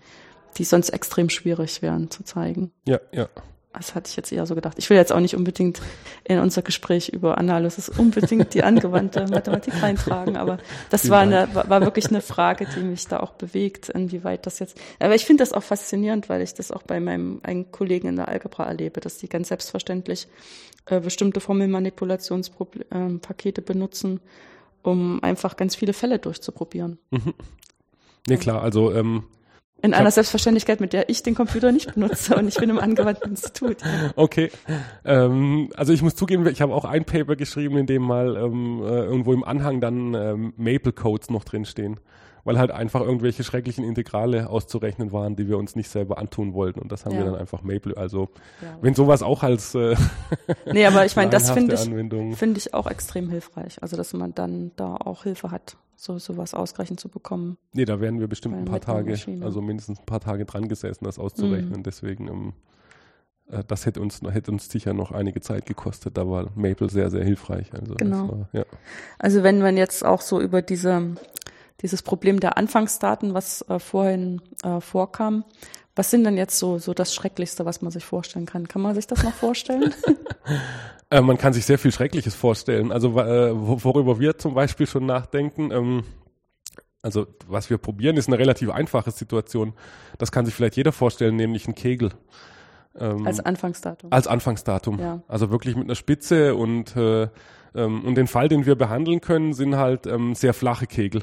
die 0.56 0.64
sonst 0.64 0.88
extrem 0.88 1.28
schwierig 1.28 1.82
wären 1.82 2.10
zu 2.10 2.24
zeigen. 2.24 2.72
Ja, 2.86 2.98
ja. 3.12 3.28
Das 3.78 3.94
hatte 3.94 4.10
ich 4.10 4.16
jetzt 4.16 4.32
eher 4.32 4.44
so 4.44 4.54
gedacht. 4.54 4.76
Ich 4.78 4.90
will 4.90 4.96
jetzt 4.96 5.12
auch 5.12 5.20
nicht 5.20 5.36
unbedingt 5.36 5.80
in 6.24 6.38
unser 6.38 6.62
Gespräch 6.62 7.08
über 7.08 7.38
Analysis 7.38 7.88
unbedingt 7.88 8.52
die 8.54 8.62
angewandte 8.62 9.26
Mathematik 9.30 9.82
reintragen, 9.82 10.36
aber 10.36 10.58
das 10.90 11.08
war, 11.08 11.20
eine, 11.20 11.48
war 11.54 11.80
wirklich 11.80 12.08
eine 12.08 12.20
Frage, 12.20 12.66
die 12.74 12.80
mich 12.80 13.06
da 13.06 13.20
auch 13.20 13.32
bewegt, 13.32 13.88
inwieweit 13.88 14.46
das 14.46 14.58
jetzt. 14.58 14.78
Aber 14.98 15.14
ich 15.14 15.24
finde 15.24 15.42
das 15.42 15.52
auch 15.52 15.62
faszinierend, 15.62 16.28
weil 16.28 16.42
ich 16.42 16.54
das 16.54 16.72
auch 16.72 16.82
bei 16.82 17.00
meinem 17.00 17.40
einen 17.42 17.70
Kollegen 17.72 18.08
in 18.08 18.16
der 18.16 18.28
Algebra 18.28 18.66
erlebe, 18.66 19.00
dass 19.00 19.18
die 19.18 19.28
ganz 19.28 19.48
selbstverständlich 19.48 20.28
äh, 20.86 21.00
bestimmte 21.00 21.40
Formelmanipulationspakete 21.40 23.60
äh, 23.60 23.64
benutzen, 23.64 24.20
um 24.82 25.22
einfach 25.22 25.56
ganz 25.56 25.76
viele 25.76 25.92
Fälle 25.92 26.18
durchzuprobieren. 26.18 26.98
Mhm. 27.10 27.34
Nee, 28.26 28.36
klar, 28.36 28.62
also 28.62 28.92
ähm, 28.92 29.24
in 29.80 29.94
einer 29.94 30.10
Selbstverständlichkeit, 30.10 30.80
mit 30.80 30.92
der 30.92 31.08
ich 31.08 31.22
den 31.22 31.34
Computer 31.34 31.70
nicht 31.70 31.94
benutze 31.94 32.34
und 32.36 32.48
ich 32.48 32.56
bin 32.56 32.70
im 32.70 32.78
angewandten 32.78 33.30
Institut. 33.30 33.76
Okay. 34.16 34.50
Ähm, 35.04 35.70
also 35.76 35.92
ich 35.92 36.02
muss 36.02 36.16
zugeben, 36.16 36.46
ich 36.46 36.60
habe 36.60 36.74
auch 36.74 36.84
ein 36.84 37.04
Paper 37.04 37.36
geschrieben, 37.36 37.78
in 37.78 37.86
dem 37.86 38.02
mal 38.02 38.36
ähm, 38.36 38.82
äh, 38.82 39.04
irgendwo 39.04 39.32
im 39.32 39.44
Anhang 39.44 39.80
dann 39.80 40.14
ähm, 40.14 40.52
Maple 40.56 40.92
Codes 40.92 41.30
noch 41.30 41.44
drinstehen 41.44 42.00
weil 42.48 42.58
halt 42.58 42.70
einfach 42.70 43.02
irgendwelche 43.02 43.44
schrecklichen 43.44 43.84
Integrale 43.84 44.48
auszurechnen 44.48 45.12
waren, 45.12 45.36
die 45.36 45.48
wir 45.48 45.58
uns 45.58 45.76
nicht 45.76 45.90
selber 45.90 46.16
antun 46.16 46.54
wollten. 46.54 46.80
Und 46.80 46.90
das 46.90 47.04
haben 47.04 47.12
ja. 47.12 47.18
wir 47.18 47.26
dann 47.26 47.34
einfach 47.34 47.62
Maple. 47.62 47.94
Also 47.94 48.30
ja. 48.62 48.78
wenn 48.80 48.94
sowas 48.94 49.22
auch 49.22 49.42
als 49.42 49.74
äh, 49.74 49.94
Nee, 50.72 50.86
aber 50.86 51.04
ich 51.04 51.14
meine, 51.14 51.30
das 51.30 51.50
finde 51.50 51.74
ich, 51.74 52.38
find 52.38 52.56
ich 52.56 52.72
auch 52.72 52.86
extrem 52.86 53.28
hilfreich. 53.28 53.82
Also 53.82 53.98
dass 53.98 54.14
man 54.14 54.34
dann 54.34 54.72
da 54.76 54.96
auch 54.96 55.24
Hilfe 55.24 55.50
hat, 55.50 55.76
so 55.94 56.18
sowas 56.18 56.54
ausgerechnet 56.54 56.98
zu 56.98 57.10
bekommen. 57.10 57.58
Nee, 57.74 57.84
da 57.84 58.00
werden 58.00 58.18
wir 58.18 58.28
bestimmt 58.28 58.56
ein 58.56 58.64
paar 58.64 58.80
Tage, 58.80 59.14
also 59.42 59.60
mindestens 59.60 59.98
ein 59.98 60.06
paar 60.06 60.20
Tage 60.20 60.46
dran 60.46 60.68
gesessen, 60.68 61.04
das 61.04 61.18
auszurechnen. 61.18 61.80
Mhm. 61.80 61.82
Deswegen 61.82 62.28
ähm, 62.28 62.52
äh, 63.50 63.62
das 63.68 63.84
hätte 63.84 64.00
uns, 64.00 64.22
hätte 64.22 64.50
uns 64.52 64.70
sicher 64.70 64.94
noch 64.94 65.12
einige 65.12 65.42
Zeit 65.42 65.66
gekostet. 65.66 66.16
Da 66.16 66.26
war 66.26 66.48
Maple 66.54 66.88
sehr, 66.88 67.10
sehr 67.10 67.24
hilfreich. 67.24 67.74
Also, 67.74 67.94
genau. 67.94 68.28
War, 68.30 68.48
ja. 68.54 68.64
also 69.18 69.42
wenn 69.42 69.58
man 69.58 69.76
jetzt 69.76 70.02
auch 70.02 70.22
so 70.22 70.40
über 70.40 70.62
diese, 70.62 71.14
dieses 71.82 72.02
Problem 72.02 72.40
der 72.40 72.56
Anfangsdaten, 72.56 73.34
was 73.34 73.62
äh, 73.68 73.78
vorhin 73.78 74.40
äh, 74.62 74.80
vorkam, 74.80 75.44
was 75.98 76.10
sind 76.10 76.24
denn 76.24 76.36
jetzt 76.36 76.58
so, 76.58 76.78
so 76.78 76.94
das 76.94 77.12
Schrecklichste, 77.12 77.64
was 77.66 77.82
man 77.82 77.90
sich 77.90 78.04
vorstellen 78.04 78.46
kann? 78.46 78.68
Kann 78.68 78.82
man 78.82 78.94
sich 78.94 79.08
das 79.08 79.24
noch 79.24 79.34
vorstellen? 79.34 79.92
äh, 81.10 81.20
man 81.20 81.38
kann 81.38 81.52
sich 81.52 81.66
sehr 81.66 81.78
viel 81.78 81.90
Schreckliches 81.90 82.36
vorstellen. 82.36 82.92
Also 82.92 83.18
äh, 83.18 83.50
worüber 83.52 84.20
wir 84.20 84.38
zum 84.38 84.54
Beispiel 84.54 84.86
schon 84.86 85.06
nachdenken, 85.06 85.72
ähm, 85.72 86.04
also 87.02 87.26
was 87.46 87.68
wir 87.70 87.78
probieren, 87.78 88.16
ist 88.16 88.28
eine 88.28 88.38
relativ 88.38 88.70
einfache 88.70 89.10
Situation. 89.10 89.72
Das 90.18 90.30
kann 90.30 90.46
sich 90.46 90.54
vielleicht 90.54 90.76
jeder 90.76 90.92
vorstellen, 90.92 91.36
nämlich 91.36 91.66
ein 91.66 91.74
Kegel. 91.74 92.10
Ähm, 92.96 93.26
als 93.26 93.40
Anfangsdatum. 93.40 94.12
Als 94.12 94.26
Anfangsdatum. 94.26 94.98
Ja. 94.98 95.22
Also 95.28 95.50
wirklich 95.50 95.76
mit 95.76 95.84
einer 95.84 95.94
Spitze 95.94 96.54
und, 96.54 96.96
äh, 96.96 97.28
ähm, 97.74 98.04
und 98.04 98.14
den 98.16 98.26
Fall, 98.26 98.48
den 98.48 98.66
wir 98.66 98.74
behandeln 98.74 99.20
können, 99.20 99.52
sind 99.52 99.76
halt 99.76 100.06
ähm, 100.06 100.34
sehr 100.34 100.54
flache 100.54 100.86
Kegel, 100.86 101.22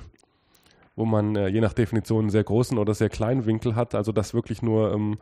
wo 0.96 1.06
man 1.06 1.36
äh, 1.36 1.48
je 1.48 1.62
nach 1.62 1.74
Definition 1.74 2.22
einen 2.22 2.30
sehr 2.30 2.44
großen 2.44 2.78
oder 2.78 2.94
sehr 2.94 3.10
kleinen 3.10 3.46
Winkel 3.46 3.76
hat, 3.76 3.96
also 3.96 4.12
das 4.12 4.34
wirklich 4.34 4.62
nur 4.62 4.94
ähm, 4.94 5.18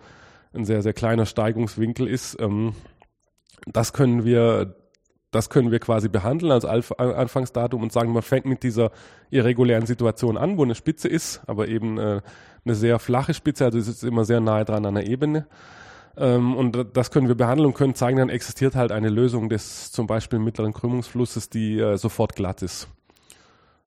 ein 0.53 0.65
sehr, 0.65 0.81
sehr 0.81 0.93
kleiner 0.93 1.25
Steigungswinkel 1.25 2.07
ist. 2.07 2.39
Ähm, 2.39 2.73
das 3.65 3.93
können 3.93 4.23
wir 4.25 4.75
das 5.31 5.49
können 5.49 5.71
wir 5.71 5.79
quasi 5.79 6.09
behandeln 6.09 6.51
als 6.51 6.63
Anfangsdatum 6.63 7.81
und 7.81 7.91
sagen, 7.91 8.13
man 8.13 8.21
fängt 8.21 8.45
mit 8.45 8.61
dieser 8.61 8.91
irregulären 9.31 9.87
Situation 9.87 10.37
an, 10.37 10.57
wo 10.57 10.63
eine 10.63 10.75
Spitze 10.75 11.07
ist, 11.07 11.41
aber 11.47 11.67
eben 11.67 11.97
äh, 11.97 12.21
eine 12.63 12.75
sehr 12.75 12.99
flache 12.99 13.33
Spitze, 13.33 13.65
also 13.65 13.79
es 13.79 13.87
ist 13.87 14.03
immer 14.03 14.25
sehr 14.25 14.39
nahe 14.39 14.63
dran 14.63 14.85
an 14.85 14.93
der 14.93 15.07
Ebene. 15.07 15.47
Ähm, 16.15 16.55
und 16.55 16.77
das 16.93 17.09
können 17.09 17.27
wir 17.27 17.35
behandeln 17.35 17.65
und 17.65 17.73
können 17.73 17.95
zeigen, 17.95 18.19
dann 18.19 18.29
existiert 18.29 18.75
halt 18.75 18.91
eine 18.91 19.09
Lösung 19.09 19.49
des 19.49 19.91
zum 19.91 20.05
Beispiel 20.05 20.37
mittleren 20.37 20.71
Krümmungsflusses, 20.71 21.49
die 21.49 21.79
äh, 21.79 21.97
sofort 21.97 22.35
glatt 22.35 22.61
ist. 22.61 22.87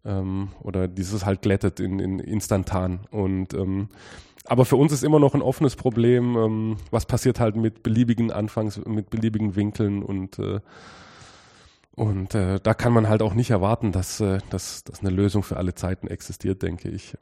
Ähm, 0.06 0.48
oder 0.62 0.88
dieses 0.88 1.26
halt 1.26 1.42
glättet 1.42 1.80
in, 1.80 1.98
in 1.98 2.18
instantan. 2.20 3.00
Und 3.10 3.52
ähm, 3.54 3.88
aber 4.44 4.64
für 4.64 4.76
uns 4.76 4.92
ist 4.92 5.02
immer 5.02 5.18
noch 5.18 5.34
ein 5.34 5.42
offenes 5.42 5.76
Problem, 5.76 6.36
ähm, 6.36 6.76
was 6.90 7.06
passiert 7.06 7.40
halt 7.40 7.56
mit 7.56 7.82
beliebigen 7.82 8.30
Anfangs, 8.30 8.80
mit 8.86 9.10
beliebigen 9.10 9.56
Winkeln 9.56 10.02
und 10.02 10.38
äh, 10.38 10.60
und 11.96 12.34
äh, 12.34 12.60
da 12.62 12.74
kann 12.74 12.92
man 12.92 13.08
halt 13.08 13.22
auch 13.22 13.32
nicht 13.32 13.50
erwarten, 13.50 13.90
dass, 13.90 14.20
äh, 14.20 14.38
dass, 14.50 14.84
dass 14.84 15.00
eine 15.00 15.08
Lösung 15.08 15.42
für 15.42 15.56
alle 15.56 15.74
Zeiten 15.74 16.08
existiert, 16.08 16.62
denke 16.62 16.90
ich. 16.90 17.16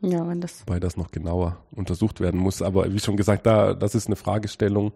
Ja, 0.00 0.26
wenn 0.28 0.40
das. 0.40 0.64
Weil 0.66 0.80
das 0.80 0.96
noch 0.96 1.12
genauer 1.12 1.58
untersucht 1.70 2.20
werden 2.20 2.40
muss. 2.40 2.62
Aber 2.62 2.92
wie 2.92 2.98
schon 2.98 3.16
gesagt, 3.16 3.46
da, 3.46 3.74
das 3.74 3.94
ist 3.94 4.08
eine 4.08 4.16
Fragestellung. 4.16 4.92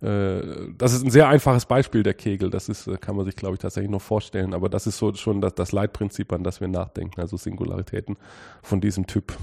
Äh, 0.00 0.72
das 0.76 0.92
ist 0.92 1.04
ein 1.04 1.10
sehr 1.10 1.28
einfaches 1.28 1.66
Beispiel 1.66 2.02
der 2.02 2.14
Kegel. 2.14 2.50
Das 2.50 2.68
ist, 2.68 2.86
äh, 2.86 2.96
kann 2.96 3.16
man 3.16 3.24
sich, 3.24 3.36
glaube 3.36 3.54
ich, 3.54 3.60
tatsächlich 3.60 3.90
noch 3.90 4.02
vorstellen. 4.02 4.54
Aber 4.54 4.68
das 4.68 4.86
ist 4.86 4.98
so 4.98 5.14
schon 5.14 5.40
das, 5.40 5.54
das 5.54 5.72
Leitprinzip, 5.72 6.32
an 6.32 6.44
das 6.44 6.60
wir 6.60 6.68
nachdenken. 6.68 7.20
Also 7.20 7.36
Singularitäten 7.36 8.16
von 8.62 8.80
diesem 8.80 9.06
Typ. 9.06 9.36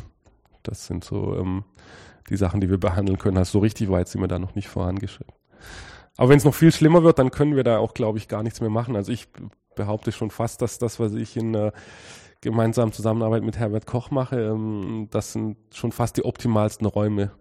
Das 0.64 0.86
sind 0.86 1.04
so 1.04 1.36
ähm, 1.36 1.64
die 2.30 2.38
Sachen, 2.38 2.62
die 2.62 2.70
wir 2.70 2.80
behandeln 2.80 3.18
können. 3.18 3.38
Also 3.38 3.54
so 3.54 3.60
richtig 3.60 3.90
weit 3.90 4.08
sind 4.08 4.22
wir 4.22 4.28
da 4.28 4.40
noch 4.40 4.56
nicht 4.56 4.68
vorangeschritten. 4.68 5.34
Aber 6.18 6.30
wenn 6.30 6.38
es 6.38 6.46
noch 6.46 6.54
viel 6.54 6.72
schlimmer 6.72 7.04
wird, 7.04 7.20
dann 7.20 7.32
können 7.32 7.56
wir 7.56 7.64
da 7.64 7.80
auch, 7.80 7.94
glaube 7.94 8.18
ich, 8.18 8.28
gar 8.28 8.44
nichts 8.44 8.62
mehr 8.62 8.70
machen. 8.70 8.96
Also 8.96 9.12
ich 9.12 9.28
behaupte 9.76 10.12
schon 10.12 10.30
fast, 10.30 10.62
dass 10.62 10.78
das, 10.78 11.00
was 11.00 11.14
ich 11.16 11.36
in 11.36 11.56
äh, 11.56 11.72
gemeinsam 12.42 12.92
Zusammenarbeit 12.92 13.44
mit 13.44 13.58
Herbert 13.58 13.88
Koch 13.88 14.12
mache, 14.12 14.40
ähm, 14.40 15.08
das 15.10 15.34
sind 15.34 15.58
schon 15.74 15.92
fast 15.92 16.18
die 16.18 16.26
optimalsten 16.26 16.86
Räume. 16.86 17.32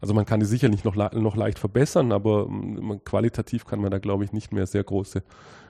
Also 0.00 0.12
man 0.12 0.26
kann 0.26 0.40
die 0.40 0.46
sicherlich 0.46 0.84
noch, 0.84 0.96
noch 0.96 1.36
leicht 1.36 1.58
verbessern, 1.58 2.12
aber 2.12 2.46
ähm, 2.46 3.00
qualitativ 3.04 3.64
kann 3.64 3.80
man 3.80 3.90
da, 3.90 3.98
glaube 3.98 4.24
ich, 4.24 4.32
nicht 4.32 4.52
mehr 4.52 4.66
sehr 4.66 4.84
große 4.84 5.22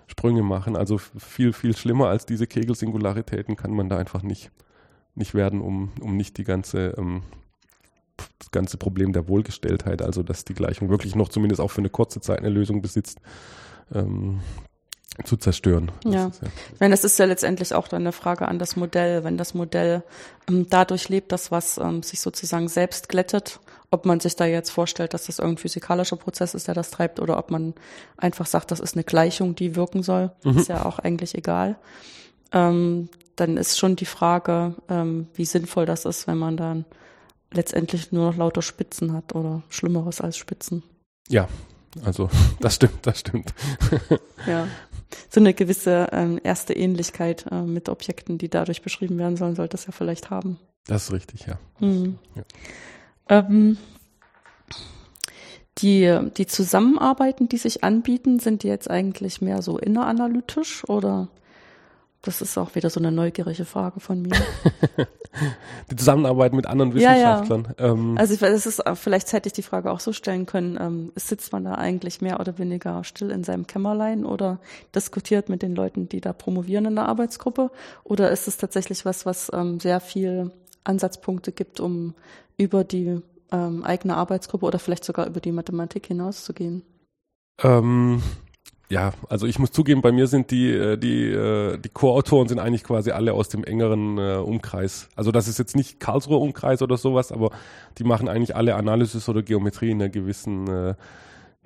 Sprünge 0.07 0.43
machen. 0.43 0.77
Also 0.77 0.99
viel, 0.99 1.53
viel 1.53 1.77
schlimmer 1.77 2.09
als 2.09 2.27
diese 2.27 2.47
Kegelsingularitäten 2.47 3.57
kann 3.57 3.73
man 3.73 3.89
da 3.89 3.97
einfach 3.97 4.23
nicht, 4.23 4.51
nicht 5.15 5.35
werden, 5.35 5.61
um, 5.61 5.93
um 6.01 6.17
nicht 6.17 6.37
die 6.39 6.45
ganze, 6.45 6.95
ähm, 6.99 7.23
das 8.39 8.51
ganze 8.51 8.77
Problem 8.77 9.13
der 9.13 9.29
Wohlgestelltheit, 9.29 10.03
also 10.03 10.23
dass 10.23 10.45
die 10.45 10.55
Gleichung 10.55 10.89
wirklich 10.91 11.15
noch 11.15 11.29
zumindest 11.29 11.61
auch 11.61 11.71
für 11.71 11.81
eine 11.81 11.91
kurze 11.91 12.21
Zeit 12.21 12.41
eine 12.41 12.51
Lösung 12.51 12.83
besitzt, 12.83 13.21
ähm, 13.95 14.41
zu 15.25 15.37
zerstören. 15.37 15.93
Ja. 16.05 16.27
Ist, 16.27 16.43
ja. 16.43 16.49
Ich 16.73 16.81
meine, 16.81 16.93
das 16.93 17.05
ist 17.05 17.19
ja 17.19 17.25
letztendlich 17.25 17.73
auch 17.73 17.87
dann 17.87 18.03
eine 18.03 18.13
Frage 18.13 18.49
an 18.49 18.59
das 18.59 18.75
Modell. 18.75 19.23
Wenn 19.23 19.39
das 19.39 19.55
Modell 19.55 20.03
ähm, 20.49 20.67
dadurch 20.69 21.09
lebt, 21.09 21.31
dass 21.31 21.53
was 21.53 21.79
ähm, 21.79 22.03
sich 22.03 22.21
sozusagen 22.21 22.69
selbst 22.69 23.09
glättet, 23.09 23.61
ob 23.95 24.05
man 24.05 24.21
sich 24.21 24.37
da 24.37 24.45
jetzt 24.45 24.71
vorstellt, 24.71 25.15
dass 25.15 25.27
das 25.27 25.39
irgendein 25.39 25.63
physikalischer 25.63 26.17
Prozess 26.17 26.55
ist, 26.55 26.69
der 26.69 26.75
das 26.75 26.91
treibt, 26.91 27.21
oder 27.21 27.39
ob 27.39 27.51
man 27.51 27.75
einfach 28.17 28.47
sagt, 28.47 28.71
das 28.71 28.81
ist 28.81 28.95
eine 28.95 29.05
Gleichung, 29.05 29.55
die 29.55 29.77
wirken 29.77 30.03
soll, 30.03 30.33
mhm. 30.45 30.59
ist 30.59 30.69
ja 30.69 30.85
auch 30.85 30.99
eigentlich 30.99 31.35
egal. 31.35 31.77
Ähm, 32.53 33.09
dann 33.37 33.57
ist 33.57 33.79
schon 33.79 33.97
die 33.97 34.05
Frage, 34.05 34.75
ähm, 34.89 35.29
wie 35.35 35.45
sinnvoll 35.45 35.87
das 35.87 36.05
ist, 36.05 36.27
wenn 36.27 36.39
man 36.39 36.57
dann 36.57 36.85
letztendlich 37.53 38.13
nur 38.13 38.31
noch 38.31 38.37
lauter 38.37 38.63
Spitzen 38.63 39.13
hat 39.13 39.35
oder 39.35 39.63
Schlimmeres 39.69 40.21
als 40.21 40.37
Spitzen. 40.37 40.83
Ja, 41.29 41.49
also 42.05 42.29
das 42.61 42.75
stimmt, 42.75 43.07
das 43.07 43.21
stimmt. 43.21 43.55
ja 44.47 44.69
so 45.31 45.41
eine 45.41 45.55
gewisse 45.55 46.09
ähm, 46.13 46.41
erste 46.43 46.73
Ähnlichkeit 46.73 47.47
äh, 47.51 47.63
mit 47.63 47.89
Objekten, 47.89 48.39
die 48.39 48.49
dadurch 48.49 48.83
beschrieben 48.83 49.19
werden 49.19 49.37
sollen, 49.37 49.55
sollte 49.55 49.77
es 49.77 49.87
ja 49.87 49.93
vielleicht 49.93 50.31
haben. 50.31 50.59
Das 50.87 51.05
ist 51.05 51.13
richtig, 51.13 51.47
ja. 51.47 51.59
Mhm. 51.81 52.19
ja. 52.35 52.43
Ähm, 53.29 53.79
die, 55.79 56.19
die 56.37 56.47
Zusammenarbeiten, 56.47 57.49
die 57.49 57.57
sich 57.57 57.83
anbieten, 57.83 58.39
sind 58.39 58.63
die 58.63 58.69
jetzt 58.69 58.89
eigentlich 58.89 59.41
mehr 59.41 59.61
so 59.63 59.79
inneranalytisch 59.79 60.89
oder 60.89 61.29
das 62.23 62.41
ist 62.41 62.57
auch 62.57 62.75
wieder 62.75 62.89
so 62.89 63.01
eine 63.01 63.13
neugierige 63.13 63.65
Frage 63.67 64.01
von 64.01 64.23
mir. 64.23 64.31
die 65.91 65.97
Zusammenarbeit 65.97 66.55
mit 66.55 66.67
anderen 66.67 66.95
Wissenschaftlern. 66.95 67.75
Ja, 67.79 67.87
ja. 67.87 67.93
Ähm. 67.93 68.17
Also 68.17 68.35
ich, 68.35 68.41
das 68.41 68.67
ist, 68.67 68.83
vielleicht 68.95 69.33
hätte 69.33 69.49
ich 69.49 69.53
die 69.53 69.63
Frage 69.63 69.91
auch 69.91 70.01
so 70.01 70.13
stellen 70.13 70.47
können, 70.47 70.79
ähm, 70.81 71.13
sitzt 71.17 71.53
man 71.53 71.65
da 71.65 71.75
eigentlich 71.75 72.23
mehr 72.23 72.41
oder 72.41 72.57
weniger 72.59 73.05
still 73.05 73.31
in 73.31 73.45
seinem 73.45 73.67
Kämmerlein 73.67 74.25
oder 74.25 74.59
diskutiert 74.95 75.49
mit 75.49 75.61
den 75.61 75.75
Leuten, 75.75 76.09
die 76.09 76.21
da 76.23 76.33
promovieren 76.33 76.87
in 76.87 76.95
der 76.95 77.09
Arbeitsgruppe? 77.09 77.71
Oder 78.05 78.31
ist 78.31 78.49
es 78.49 78.57
tatsächlich 78.57 79.05
was, 79.05 79.27
was 79.27 79.51
ähm, 79.53 79.79
sehr 79.81 80.01
viel 80.01 80.51
Ansatzpunkte 80.85 81.53
gibt, 81.53 81.81
um 81.81 82.15
über 82.57 82.85
die 82.85 83.21
ähm, 83.51 83.85
eigene 83.85 84.17
Arbeitsgruppe 84.17 84.67
oder 84.67 84.79
vielleicht 84.79 85.05
sogar 85.05 85.27
über 85.27 85.41
die 85.41 85.53
Mathematik 85.53 86.07
hinauszugehen? 86.07 86.83
Ähm, 87.63 88.23
ja, 88.91 89.13
also 89.29 89.47
ich 89.47 89.59
muss 89.59 89.73
zugeben, 89.73 90.03
bei 90.03 90.13
mir 90.13 90.27
sind 90.27 90.51
die, 90.51 90.71
äh, 90.71 90.97
die, 90.97 91.31
äh, 91.31 91.79
die 91.79 91.89
Co-Autoren 91.89 92.49
sind 92.49 92.59
eigentlich 92.59 92.85
quasi 92.85 93.11
alle 93.11 93.33
aus 93.33 93.49
dem 93.49 93.65
engeren 93.65 94.19
äh, 94.19 94.37
Umkreis. 94.37 95.09
Also 95.17 95.33
das 95.33 95.49
ist 95.49 95.59
jetzt 95.59 95.75
nicht 95.75 96.01
Karlsruher 96.01 96.41
Umkreis 96.41 96.83
oder 96.83 96.97
sowas, 96.97 97.33
aber 97.33 97.51
die 97.99 98.05
machen 98.05 98.29
eigentlich 98.29 98.55
alle 98.55 98.75
Analysis 98.75 99.29
oder 99.29 99.43
Geometrie 99.43 99.91
in 99.91 100.03
einer 100.03 100.11
gewissen 100.11 100.69
äh, 100.69 100.95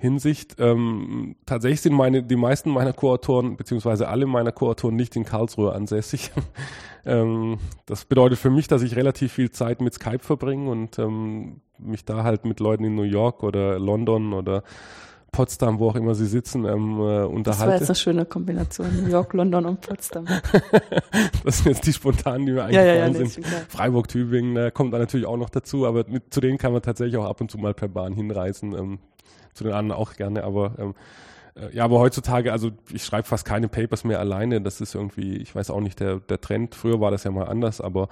Hinsicht. 0.01 0.57
Ähm, 0.61 1.35
tatsächlich 1.45 1.81
sind 1.81 1.93
meine, 1.93 2.23
die 2.23 2.37
meisten 2.37 2.71
meiner 2.71 2.93
Co-Autoren, 2.93 3.57
beziehungsweise 3.57 4.09
alle 4.09 4.27
meiner 4.27 4.53
Co-Autoren 4.53 4.95
nicht 4.95 5.17
in 5.17 5.25
Karlsruhe 5.25 5.73
ansässig. 5.73 6.31
ähm, 7.05 7.59
das 7.85 8.05
bedeutet 8.05 8.39
für 8.39 8.51
mich, 8.51 8.69
dass 8.69 8.83
ich 8.83 8.95
relativ 8.95 9.33
viel 9.33 9.51
Zeit 9.51 9.81
mit 9.81 9.95
Skype 9.95 10.21
verbringe 10.21 10.71
und 10.71 11.01
ähm, 11.01 11.61
mich 11.79 12.05
da 12.05 12.23
halt 12.23 12.45
mit 12.45 12.61
Leuten 12.61 12.85
in 12.85 12.95
New 12.95 13.03
York 13.03 13.43
oder 13.43 13.81
London 13.81 14.35
oder 14.35 14.63
Potsdam, 15.33 15.81
wo 15.81 15.91
auch 15.91 15.97
immer 15.97 16.15
sie 16.15 16.27
sitzen, 16.27 16.65
ähm, 16.65 17.01
äh, 17.01 17.25
unterhalte. 17.25 17.45
Das 17.45 17.61
war 17.61 17.75
jetzt 17.75 17.89
eine 17.89 17.97
schöne 17.97 18.25
Kombination, 18.25 19.03
New 19.03 19.11
York, 19.11 19.35
London 19.35 19.67
und 19.67 19.81
Potsdam. 19.81 20.27
das 21.45 21.59
sind 21.59 21.67
jetzt 21.73 21.87
die 21.87 21.93
spontanen, 21.93 22.47
die 22.47 22.53
mir 22.53 22.65
eingefallen 22.65 23.15
ja, 23.15 23.19
ja, 23.19 23.21
ja, 23.21 23.27
sind. 23.27 23.47
Freiburg, 23.69 24.07
Tübingen, 24.09 24.55
da 24.55 24.71
kommt 24.71 24.95
da 24.95 24.99
natürlich 24.99 25.27
auch 25.27 25.37
noch 25.37 25.51
dazu, 25.51 25.87
aber 25.87 26.05
mit, 26.09 26.33
zu 26.33 26.41
denen 26.41 26.57
kann 26.57 26.73
man 26.73 26.83
tatsächlich 26.83 27.17
auch 27.17 27.27
ab 27.27 27.41
und 27.41 27.51
zu 27.51 27.59
mal 27.59 27.75
per 27.75 27.89
Bahn 27.89 28.15
hinreisen, 28.15 28.73
ähm, 28.75 28.99
zu 29.59 29.64
den 29.64 29.73
anderen 29.73 30.01
auch 30.01 30.14
gerne, 30.14 30.44
aber 30.44 30.73
ähm, 30.79 30.94
äh, 31.55 31.75
ja, 31.75 31.85
aber 31.85 31.99
heutzutage, 31.99 32.53
also 32.53 32.71
ich 32.92 33.05
schreibe 33.05 33.27
fast 33.27 33.44
keine 33.44 33.68
Papers 33.68 34.05
mehr 34.05 34.21
alleine, 34.21 34.61
das 34.61 34.81
ist 34.81 34.94
irgendwie, 34.94 35.37
ich 35.37 35.55
weiß 35.55 35.71
auch 35.71 35.81
nicht, 35.81 36.01
der, 36.01 36.21
der 36.21 36.40
Trend, 36.40 36.75
früher 36.75 37.01
war 37.01 37.11
das 37.11 37.25
ja 37.25 37.31
mal 37.31 37.49
anders, 37.49 37.81
aber 37.81 38.09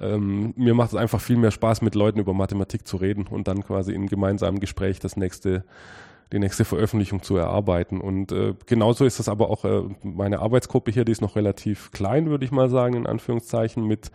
ähm, 0.00 0.54
mir 0.56 0.74
macht 0.74 0.90
es 0.90 0.96
einfach 0.96 1.20
viel 1.20 1.36
mehr 1.36 1.50
Spaß, 1.50 1.82
mit 1.82 1.94
Leuten 1.94 2.20
über 2.20 2.34
Mathematik 2.34 2.86
zu 2.86 2.96
reden 2.96 3.26
und 3.26 3.48
dann 3.48 3.64
quasi 3.64 3.92
in 3.92 4.06
gemeinsamem 4.06 4.60
Gespräch 4.60 5.00
das 5.00 5.16
nächste 5.16 5.64
die 6.32 6.38
nächste 6.38 6.64
Veröffentlichung 6.64 7.22
zu 7.22 7.36
erarbeiten. 7.36 8.00
Und 8.00 8.32
äh, 8.32 8.54
genauso 8.66 9.04
ist 9.04 9.18
das 9.18 9.28
aber 9.28 9.50
auch 9.50 9.64
äh, 9.64 9.82
meine 10.02 10.40
Arbeitsgruppe 10.40 10.90
hier, 10.90 11.04
die 11.04 11.12
ist 11.12 11.22
noch 11.22 11.36
relativ 11.36 11.90
klein, 11.90 12.28
würde 12.28 12.44
ich 12.44 12.50
mal 12.50 12.68
sagen, 12.68 12.94
in 12.94 13.06
Anführungszeichen, 13.06 13.86
mit 13.86 14.10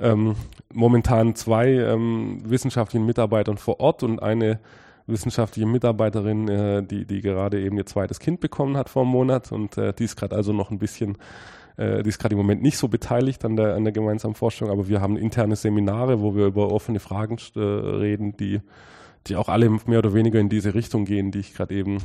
ähm, 0.00 0.36
momentan 0.72 1.34
zwei 1.34 1.68
ähm, 1.68 2.42
wissenschaftlichen 2.44 3.06
Mitarbeitern 3.06 3.58
vor 3.58 3.80
Ort 3.80 4.04
und 4.04 4.22
eine 4.22 4.60
wissenschaftliche 5.08 5.66
Mitarbeiterin, 5.66 6.48
äh, 6.48 6.82
die, 6.82 7.06
die 7.06 7.20
gerade 7.20 7.60
eben 7.60 7.76
ihr 7.76 7.86
zweites 7.86 8.20
Kind 8.20 8.40
bekommen 8.40 8.76
hat 8.76 8.88
vor 8.88 9.02
einem 9.02 9.10
Monat. 9.12 9.50
Und 9.50 9.76
äh, 9.78 9.92
die 9.92 10.04
ist 10.04 10.16
gerade 10.16 10.36
also 10.36 10.52
noch 10.52 10.70
ein 10.70 10.78
bisschen, 10.78 11.18
äh, 11.76 12.02
die 12.02 12.10
ist 12.10 12.18
gerade 12.18 12.34
im 12.34 12.38
Moment 12.38 12.62
nicht 12.62 12.78
so 12.78 12.88
beteiligt 12.88 13.44
an 13.44 13.56
der, 13.56 13.74
an 13.74 13.84
der 13.84 13.92
gemeinsamen 13.92 14.34
Forschung, 14.34 14.70
aber 14.70 14.88
wir 14.88 15.00
haben 15.00 15.16
interne 15.16 15.56
Seminare, 15.56 16.20
wo 16.20 16.34
wir 16.36 16.46
über 16.46 16.70
offene 16.70 17.00
Fragen 17.00 17.38
äh, 17.56 17.60
reden, 17.60 18.36
die, 18.36 18.60
die 19.26 19.36
auch 19.36 19.48
alle 19.48 19.70
mehr 19.86 19.98
oder 19.98 20.14
weniger 20.14 20.38
in 20.38 20.48
diese 20.48 20.74
Richtung 20.74 21.04
gehen, 21.04 21.30
die 21.30 21.40
ich 21.40 21.54
gerade 21.54 21.74
eben 21.74 21.98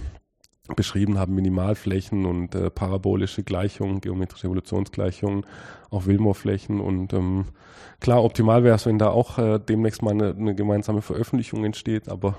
beschrieben 0.75 1.19
habe, 1.19 1.31
Minimalflächen 1.31 2.25
und 2.25 2.55
äh, 2.55 2.69
parabolische 2.69 3.43
Gleichungen, 3.43 3.99
geometrische 3.99 4.47
Evolutionsgleichungen, 4.47 5.45
auch 5.89 6.05
Wilmore-Flächen 6.05 6.79
und 6.79 7.11
ähm, 7.11 7.45
klar, 7.99 8.23
optimal 8.23 8.63
wäre 8.63 8.75
es, 8.75 8.85
wenn 8.85 8.97
da 8.97 9.09
auch 9.09 9.37
äh, 9.37 9.59
demnächst 9.59 10.01
mal 10.01 10.11
eine, 10.11 10.29
eine 10.33 10.55
gemeinsame 10.55 11.01
Veröffentlichung 11.01 11.65
entsteht, 11.65 12.07
aber 12.07 12.37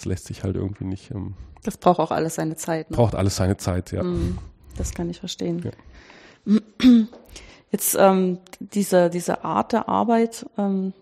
es 0.00 0.06
lässt 0.06 0.26
sich 0.26 0.42
halt 0.42 0.56
irgendwie 0.56 0.84
nicht. 0.84 1.10
Ähm, 1.10 1.34
das 1.62 1.76
braucht 1.76 2.00
auch 2.00 2.10
alles 2.10 2.36
seine 2.36 2.56
Zeit. 2.56 2.90
Ne? 2.90 2.96
Braucht 2.96 3.14
alles 3.14 3.36
seine 3.36 3.56
Zeit, 3.58 3.92
ja. 3.92 4.02
Mm, 4.02 4.38
das 4.76 4.94
kann 4.94 5.10
ich 5.10 5.20
verstehen. 5.20 5.70
Ja. 6.46 6.58
Jetzt 7.70 7.96
ähm, 7.98 8.38
diese, 8.58 9.10
diese 9.10 9.44
Art 9.44 9.72
der 9.72 9.88
Arbeit, 9.88 10.46
ähm, 10.58 10.92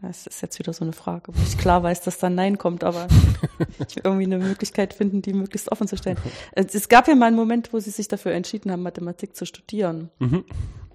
das 0.00 0.26
ist 0.26 0.40
jetzt 0.40 0.58
wieder 0.58 0.72
so 0.72 0.84
eine 0.84 0.94
Frage, 0.94 1.32
wo 1.34 1.42
ich 1.46 1.58
klar 1.58 1.82
weiß, 1.82 2.00
dass 2.00 2.18
dann 2.18 2.34
Nein 2.34 2.56
kommt, 2.58 2.82
aber 2.82 3.06
ich 3.88 3.96
will 3.96 4.02
irgendwie 4.04 4.24
eine 4.24 4.38
Möglichkeit 4.38 4.94
finden, 4.94 5.20
die 5.20 5.34
möglichst 5.34 5.70
offen 5.70 5.86
zu 5.86 5.96
stellen. 5.96 6.16
Es 6.52 6.88
gab 6.88 7.06
ja 7.08 7.14
mal 7.14 7.26
einen 7.26 7.36
Moment, 7.36 7.72
wo 7.74 7.78
Sie 7.78 7.90
sich 7.90 8.08
dafür 8.08 8.32
entschieden 8.32 8.72
haben, 8.72 8.82
Mathematik 8.82 9.36
zu 9.36 9.44
studieren. 9.44 10.10
Mhm. 10.18 10.44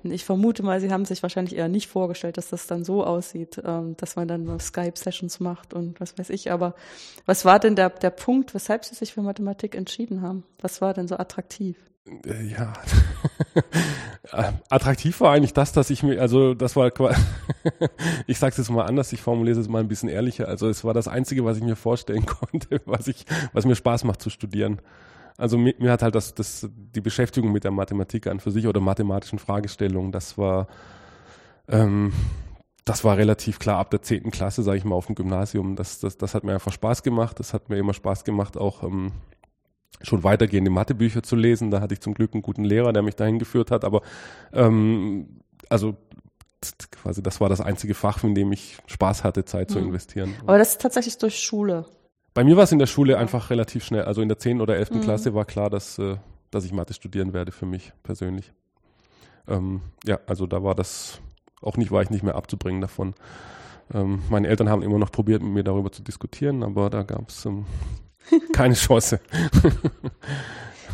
Ich 0.03 0.25
vermute 0.25 0.63
mal, 0.63 0.79
Sie 0.79 0.91
haben 0.91 1.05
sich 1.05 1.23
wahrscheinlich 1.23 1.55
eher 1.55 1.67
nicht 1.67 1.87
vorgestellt, 1.87 2.37
dass 2.37 2.49
das 2.49 2.67
dann 2.67 2.83
so 2.83 3.03
aussieht, 3.03 3.61
ähm, 3.65 3.95
dass 3.97 4.15
man 4.15 4.27
dann 4.27 4.59
Skype-Sessions 4.59 5.39
macht 5.39 5.73
und 5.73 5.99
was 5.99 6.17
weiß 6.17 6.29
ich. 6.29 6.51
Aber 6.51 6.75
was 7.25 7.45
war 7.45 7.59
denn 7.59 7.75
der, 7.75 7.89
der 7.89 8.11
Punkt, 8.11 8.53
weshalb 8.53 8.85
Sie 8.85 8.95
sich 8.95 9.13
für 9.13 9.21
Mathematik 9.21 9.75
entschieden 9.75 10.21
haben? 10.21 10.43
Was 10.59 10.81
war 10.81 10.93
denn 10.93 11.07
so 11.07 11.17
attraktiv? 11.17 11.77
Äh, 12.25 12.45
ja, 12.45 12.73
attraktiv 14.69 15.19
war 15.19 15.33
eigentlich 15.33 15.53
das, 15.53 15.73
dass 15.73 15.89
ich 15.89 16.03
mir, 16.03 16.21
also 16.21 16.53
das 16.53 16.75
war, 16.75 16.87
ich 18.27 18.39
sage 18.39 18.51
es 18.51 18.57
jetzt 18.57 18.69
mal 18.69 18.85
anders, 18.85 19.11
ich 19.13 19.21
formuliere 19.21 19.59
es 19.59 19.67
mal 19.67 19.79
ein 19.79 19.87
bisschen 19.87 20.09
ehrlicher. 20.09 20.47
Also 20.47 20.69
es 20.69 20.83
war 20.83 20.93
das 20.93 21.07
Einzige, 21.07 21.43
was 21.45 21.57
ich 21.57 21.63
mir 21.63 21.75
vorstellen 21.75 22.25
konnte, 22.25 22.81
was 22.85 23.07
ich, 23.07 23.25
was 23.53 23.65
mir 23.65 23.75
Spaß 23.75 24.03
macht 24.03 24.21
zu 24.21 24.29
studieren. 24.29 24.81
Also 25.37 25.57
mir, 25.57 25.75
mir 25.77 25.91
hat 25.91 26.01
halt 26.01 26.15
das, 26.15 26.33
das, 26.33 26.67
die 26.71 27.01
Beschäftigung 27.01 27.51
mit 27.51 27.63
der 27.63 27.71
Mathematik 27.71 28.27
an 28.27 28.39
für 28.39 28.51
sich 28.51 28.65
oder 28.67 28.81
mathematischen 28.81 29.37
Fragestellungen, 29.37 30.11
das 30.11 30.37
war, 30.37 30.67
ähm, 31.67 32.11
das 32.85 33.03
war 33.03 33.17
relativ 33.17 33.59
klar 33.59 33.77
ab 33.77 33.91
der 33.91 34.01
zehnten 34.01 34.31
Klasse, 34.31 34.63
sage 34.63 34.77
ich 34.77 34.85
mal, 34.85 34.95
auf 34.95 35.05
dem 35.05 35.15
Gymnasium. 35.15 35.75
Das, 35.75 35.99
das, 35.99 36.17
das 36.17 36.33
hat 36.33 36.43
mir 36.43 36.53
einfach 36.53 36.71
Spaß 36.71 37.03
gemacht. 37.03 37.39
Das 37.39 37.53
hat 37.53 37.69
mir 37.69 37.77
immer 37.77 37.93
Spaß 37.93 38.23
gemacht, 38.23 38.57
auch 38.57 38.81
ähm, 38.81 39.11
schon 40.01 40.23
weitergehende 40.23 40.71
Mathebücher 40.71 41.21
zu 41.21 41.35
lesen. 41.35 41.69
Da 41.69 41.81
hatte 41.81 41.93
ich 41.93 41.99
zum 41.99 42.13
Glück 42.13 42.33
einen 42.33 42.41
guten 42.41 42.63
Lehrer, 42.63 42.93
der 42.93 43.03
mich 43.03 43.15
dahin 43.15 43.39
geführt 43.39 43.71
hat. 43.71 43.83
Aber 43.83 44.01
ähm, 44.53 45.41
also 45.69 45.97
quasi 46.91 47.21
das 47.21 47.41
war 47.41 47.49
das 47.49 47.61
einzige 47.61 47.93
Fach, 47.93 48.23
in 48.23 48.35
dem 48.35 48.51
ich 48.51 48.77
Spaß 48.87 49.23
hatte, 49.23 49.45
Zeit 49.45 49.69
zu 49.69 49.79
investieren. 49.79 50.33
Aber 50.43 50.57
das 50.57 50.69
ist 50.69 50.81
tatsächlich 50.81 51.17
durch 51.17 51.39
Schule. 51.39 51.85
Bei 52.37 52.43
mir 52.43 52.55
war 52.55 52.65
es 52.65 52.71
in 52.71 52.77
der 52.77 52.85
Schule 52.85 53.17
einfach 53.17 53.49
relativ 53.49 53.83
schnell. 53.83 54.03
Also 54.03 54.21
in 54.21 54.27
der 54.27 54.37
10. 54.37 54.61
oder 54.61 54.75
11. 54.75 54.91
Mhm. 54.91 55.01
Klasse 55.01 55.33
war 55.33 55.43
klar, 55.43 55.71
dass, 55.71 55.97
äh, 55.97 56.17
dass 56.51 56.65
ich 56.65 56.71
Mathe 56.71 56.93
studieren 56.93 57.33
werde 57.33 57.51
für 57.51 57.65
mich 57.65 57.93
persönlich. 58.03 58.53
Ähm, 59.47 59.81
ja, 60.05 60.19
also 60.27 60.45
da 60.45 60.61
war 60.61 60.75
das 60.75 61.19
auch 61.63 61.77
nicht, 61.77 61.89
war 61.89 62.03
ich 62.03 62.11
nicht 62.11 62.21
mehr 62.21 62.35
abzubringen 62.35 62.79
davon. 62.79 63.15
Ähm, 63.91 64.21
meine 64.29 64.49
Eltern 64.49 64.69
haben 64.69 64.83
immer 64.83 64.99
noch 64.99 65.11
probiert, 65.11 65.41
mit 65.41 65.51
mir 65.51 65.63
darüber 65.63 65.91
zu 65.91 66.03
diskutieren, 66.03 66.61
aber 66.61 66.91
da 66.91 67.01
gab 67.01 67.27
es 67.29 67.43
ähm, 67.47 67.65
keine 68.53 68.75
Chance. 68.75 69.19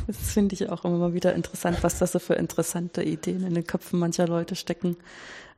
Das 0.08 0.18
finde 0.18 0.54
ich 0.54 0.70
auch 0.70 0.84
immer 0.84 1.14
wieder 1.14 1.34
interessant, 1.34 1.82
was 1.82 1.98
da 1.98 2.08
so 2.08 2.20
für 2.20 2.34
interessante 2.34 3.04
Ideen 3.04 3.46
in 3.46 3.54
den 3.54 3.66
Köpfen 3.66 4.00
mancher 4.00 4.28
Leute 4.28 4.56
stecken, 4.56 4.98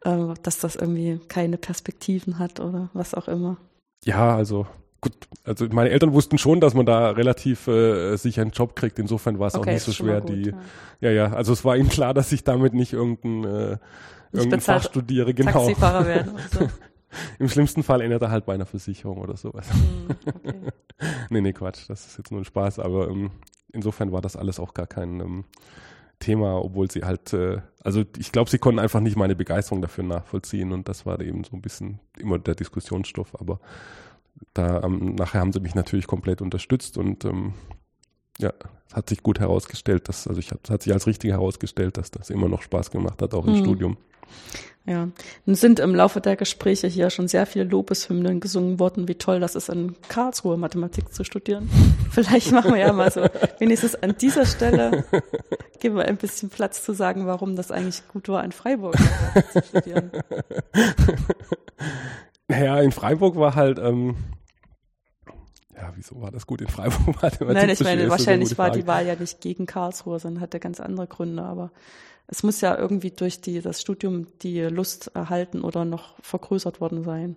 äh, 0.01 0.33
dass 0.43 0.59
das 0.59 0.75
irgendwie 0.75 1.19
keine 1.27 1.57
Perspektiven 1.57 2.37
hat 2.37 2.59
oder 2.59 2.89
was 2.93 3.15
auch 3.15 3.27
immer. 3.27 3.57
Ja, 4.03 4.35
also 4.35 4.67
gut, 5.01 5.13
also 5.43 5.67
meine 5.69 5.89
Eltern 5.89 6.13
wussten 6.13 6.37
schon, 6.37 6.59
dass 6.59 6.73
man 6.73 6.85
da 6.85 7.11
relativ 7.11 7.67
äh, 7.67 8.15
sicher 8.17 8.41
einen 8.41 8.51
Job 8.51 8.75
kriegt. 8.75 8.99
Insofern 8.99 9.39
war 9.39 9.47
es 9.47 9.55
okay, 9.55 9.69
auch 9.69 9.73
nicht 9.73 9.83
so 9.83 9.91
schwer. 9.91 10.21
Gut, 10.21 10.29
die, 10.29 10.53
ja. 11.01 11.09
ja. 11.09 11.11
ja, 11.11 11.33
also 11.33 11.53
es 11.53 11.63
war 11.63 11.77
ihnen 11.77 11.89
klar, 11.89 12.13
dass 12.13 12.31
ich 12.31 12.43
damit 12.43 12.73
nicht 12.73 12.93
irgendein, 12.93 13.43
äh, 13.43 13.77
irgendein 14.31 14.61
Fach 14.61 14.83
studiere. 14.83 15.33
Genau. 15.33 15.51
Taxifahrer 15.51 16.05
werden. 16.05 16.31
So. 16.51 16.69
Im 17.39 17.49
schlimmsten 17.49 17.83
Fall 17.83 18.01
endet 18.01 18.21
er 18.21 18.31
halt 18.31 18.45
bei 18.45 18.53
einer 18.53 18.65
Versicherung 18.65 19.19
oder 19.19 19.37
sowas. 19.37 19.67
Mm, 19.73 20.11
okay. 20.47 20.71
nee, 21.29 21.41
nee, 21.41 21.53
Quatsch, 21.53 21.89
das 21.89 22.05
ist 22.07 22.17
jetzt 22.17 22.31
nur 22.31 22.41
ein 22.41 22.45
Spaß, 22.45 22.79
aber 22.79 23.09
ähm, 23.09 23.31
insofern 23.71 24.11
war 24.11 24.21
das 24.21 24.35
alles 24.35 24.59
auch 24.59 24.73
gar 24.73 24.87
kein 24.87 25.19
ähm, 25.19 25.45
Thema, 26.19 26.61
obwohl 26.63 26.89
sie 26.89 27.03
halt, 27.03 27.33
äh, 27.33 27.61
also 27.83 28.03
ich 28.17 28.31
glaube, 28.31 28.49
sie 28.49 28.57
konnten 28.57 28.79
einfach 28.79 28.99
nicht 28.99 29.17
meine 29.17 29.35
Begeisterung 29.35 29.81
dafür 29.81 30.03
nachvollziehen 30.03 30.71
und 30.71 30.87
das 30.87 31.05
war 31.05 31.19
eben 31.21 31.43
so 31.43 31.55
ein 31.55 31.61
bisschen 31.61 31.99
immer 32.17 32.39
der 32.39 32.55
Diskussionsstoff, 32.55 33.39
aber 33.39 33.59
da 34.53 34.83
ähm, 34.83 35.15
nachher 35.15 35.41
haben 35.41 35.53
sie 35.53 35.59
mich 35.59 35.75
natürlich 35.75 36.07
komplett 36.07 36.41
unterstützt 36.41 36.97
und 36.97 37.25
ähm, 37.25 37.53
ja, 38.39 38.53
es 38.89 38.95
hat 38.95 39.09
sich 39.09 39.23
gut 39.23 39.39
herausgestellt, 39.39 40.09
dass, 40.09 40.27
also 40.27 40.39
ich 40.39 40.51
es 40.51 40.69
hat 40.69 40.83
sich 40.83 40.93
als 40.93 41.07
richtig 41.07 41.31
herausgestellt, 41.31 41.97
dass 41.97 42.11
das 42.11 42.29
immer 42.29 42.49
noch 42.49 42.61
Spaß 42.61 42.91
gemacht 42.91 43.21
hat, 43.21 43.33
auch 43.33 43.45
im 43.45 43.53
mhm. 43.53 43.63
Studium. 43.63 43.97
Ja, 44.87 45.09
nun 45.45 45.55
sind 45.55 45.79
im 45.79 45.95
Laufe 45.95 46.21
der 46.21 46.35
Gespräche 46.35 46.87
hier 46.87 47.09
schon 47.09 47.27
sehr 47.27 47.47
viele 47.47 47.65
Lobeshymnen 47.65 48.39
gesungen 48.39 48.79
worden, 48.79 49.07
wie 49.07 49.15
toll 49.15 49.39
das 49.39 49.55
ist, 49.55 49.69
in 49.69 49.95
Karlsruhe 50.09 50.57
Mathematik 50.57 51.11
zu 51.11 51.23
studieren. 51.23 51.69
Vielleicht 52.11 52.51
machen 52.51 52.71
wir 52.71 52.81
ja 52.81 52.93
mal 52.93 53.11
so, 53.11 53.27
wenigstens 53.57 53.95
an 53.95 54.15
dieser 54.21 54.45
Stelle 54.45 55.03
geben 55.79 55.95
wir 55.95 56.05
ein 56.05 56.17
bisschen 56.17 56.49
Platz 56.49 56.83
zu 56.83 56.93
sagen, 56.93 57.25
warum 57.25 57.55
das 57.55 57.71
eigentlich 57.71 58.07
gut 58.09 58.29
war, 58.29 58.43
in 58.43 58.51
Freiburg 58.51 58.95
zu 59.53 59.63
studieren. 59.63 60.11
Naja, 62.47 62.79
in 62.79 62.91
Freiburg 62.91 63.35
war 63.35 63.55
halt, 63.55 63.79
ähm, 63.79 64.15
ja, 65.75 65.91
wieso 65.95 66.21
war 66.21 66.31
das 66.31 66.47
gut 66.47 66.61
in 66.61 66.67
Freiburg? 66.67 67.21
Mathematik 67.21 67.61
Nein, 67.61 67.69
ich 67.69 67.83
meine, 67.83 68.09
wahrscheinlich 68.09 68.57
war 68.57 68.71
die 68.71 68.87
Wahl 68.87 69.05
ja 69.05 69.15
nicht 69.15 69.41
gegen 69.41 69.65
Karlsruhe, 69.65 70.19
sondern 70.19 70.41
hatte 70.41 70.59
ganz 70.59 70.79
andere 70.79 71.07
Gründe, 71.07 71.43
aber 71.43 71.71
es 72.27 72.43
muss 72.43 72.61
ja 72.61 72.77
irgendwie 72.77 73.11
durch 73.11 73.41
die, 73.41 73.61
das 73.61 73.81
Studium 73.81 74.27
die 74.41 74.61
Lust 74.61 75.11
erhalten 75.13 75.61
oder 75.61 75.85
noch 75.85 76.15
vergrößert 76.21 76.81
worden 76.81 77.03
sein. 77.03 77.35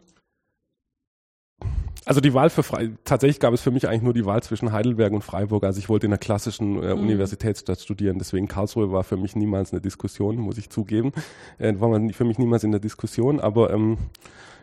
Also 2.05 2.23
die 2.23 2.33
Wahl 2.33 2.49
für 2.49 2.63
Freiburg, 2.63 3.05
tatsächlich 3.05 3.39
gab 3.39 3.53
es 3.53 3.61
für 3.61 3.71
mich 3.71 3.87
eigentlich 3.87 4.03
nur 4.03 4.15
die 4.15 4.25
Wahl 4.25 4.43
zwischen 4.43 4.73
Heidelberg 4.73 5.13
und 5.13 5.23
Freiburg. 5.23 5.65
Also 5.65 5.79
ich 5.79 5.91
wollte 5.91 6.07
in 6.07 6.13
einer 6.13 6.19
klassischen 6.19 6.83
äh, 6.83 6.95
mhm. 6.95 7.03
Universitätsstadt 7.03 7.81
studieren, 7.81 8.19
deswegen 8.19 8.49
Karlsruhe 8.49 8.91
war 8.93 9.05
für 9.05 9.19
mich 9.19 9.37
niemals 9.37 9.73
eine 9.73 9.83
Diskussion, 9.83 10.37
muss 10.37 10.57
ich 10.57 10.71
zugeben. 10.71 11.13
Äh, 11.59 11.79
war 11.81 11.89
man 11.89 12.11
für 12.15 12.25
mich 12.25 12.39
niemals 12.39 12.65
in 12.65 12.71
der 12.71 12.81
Diskussion, 12.81 13.41
aber 13.41 13.71
ähm, 13.75 13.99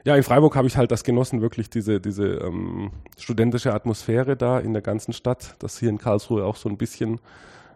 ja, 0.06 0.16
in 0.16 0.24
Freiburg 0.24 0.56
habe 0.56 0.68
ich 0.68 0.78
halt 0.78 0.92
das 0.92 1.04
genossen, 1.04 1.42
wirklich 1.42 1.70
diese, 1.70 2.00
diese 2.00 2.26
ähm, 2.26 2.92
studentische 3.18 3.74
Atmosphäre 3.74 4.38
da 4.38 4.60
in 4.60 4.74
der 4.74 4.84
ganzen 4.84 5.14
Stadt, 5.14 5.56
das 5.60 5.80
hier 5.80 5.90
in 5.90 5.98
Karlsruhe 5.98 6.46
auch 6.46 6.56
so 6.56 6.70
ein 6.70 6.78
bisschen 6.78 7.20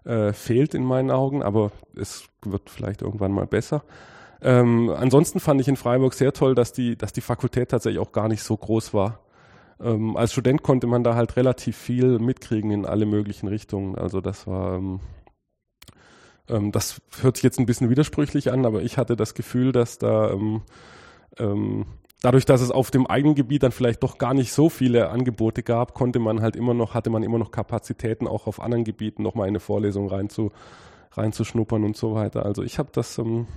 äh, 0.05 0.31
fehlt 0.31 0.75
in 0.75 0.83
meinen 0.83 1.09
Augen, 1.09 1.41
aber 1.41 1.71
es 1.95 2.25
wird 2.45 2.69
vielleicht 2.69 3.01
irgendwann 3.01 3.31
mal 3.31 3.47
besser. 3.47 3.83
Ähm, 4.41 4.91
ansonsten 4.95 5.39
fand 5.39 5.59
ich 5.59 5.67
in 5.67 5.75
Freiburg 5.75 6.13
sehr 6.13 6.31
toll, 6.31 6.53
dass 6.53 6.71
die, 6.71 6.95
dass 6.95 7.13
die 7.13 7.21
Fakultät 7.21 7.69
tatsächlich 7.69 7.99
auch 7.99 8.11
gar 8.11 8.27
nicht 8.27 8.43
so 8.43 8.55
groß 8.55 8.93
war. 8.93 9.19
Ähm, 9.81 10.15
als 10.15 10.31
Student 10.31 10.61
konnte 10.61 10.85
man 10.85 11.03
da 11.03 11.15
halt 11.15 11.35
relativ 11.35 11.77
viel 11.77 12.19
mitkriegen 12.19 12.69
in 12.69 12.85
alle 12.85 13.07
möglichen 13.07 13.47
Richtungen. 13.47 13.97
Also 13.97 14.21
das 14.21 14.45
war, 14.45 14.75
ähm, 14.75 14.99
ähm 16.47 16.71
das 16.71 17.01
hört 17.21 17.37
sich 17.37 17.43
jetzt 17.43 17.59
ein 17.59 17.65
bisschen 17.65 17.89
widersprüchlich 17.89 18.51
an, 18.51 18.67
aber 18.67 18.83
ich 18.83 18.99
hatte 18.99 19.15
das 19.15 19.33
Gefühl, 19.33 19.71
dass 19.71 19.97
da 19.97 20.29
ähm, 20.29 20.61
ähm, 21.37 21.85
dadurch, 22.21 22.45
dass 22.45 22.61
es 22.61 22.71
auf 22.71 22.91
dem 22.91 23.07
eigenen 23.07 23.35
Gebiet 23.35 23.63
dann 23.63 23.71
vielleicht 23.71 24.03
doch 24.03 24.17
gar 24.17 24.33
nicht 24.33 24.51
so 24.51 24.69
viele 24.69 25.09
Angebote 25.09 25.63
gab, 25.63 25.93
konnte 25.93 26.19
man 26.19 26.41
halt 26.41 26.55
immer 26.55 26.73
noch, 26.73 26.93
hatte 26.93 27.09
man 27.09 27.23
immer 27.23 27.39
noch 27.39 27.51
Kapazitäten, 27.51 28.27
auch 28.27 28.47
auf 28.47 28.61
anderen 28.61 28.83
Gebieten 28.83 29.23
nochmal 29.23 29.47
eine 29.47 29.59
Vorlesung 29.59 30.09
reinzu, 30.09 30.51
reinzuschnuppern 31.11 31.83
und 31.83 31.95
so 31.95 32.15
weiter. 32.15 32.45
Also 32.45 32.63
ich 32.63 32.79
habe 32.79 32.89
das, 32.91 33.17
ähm, 33.17 33.47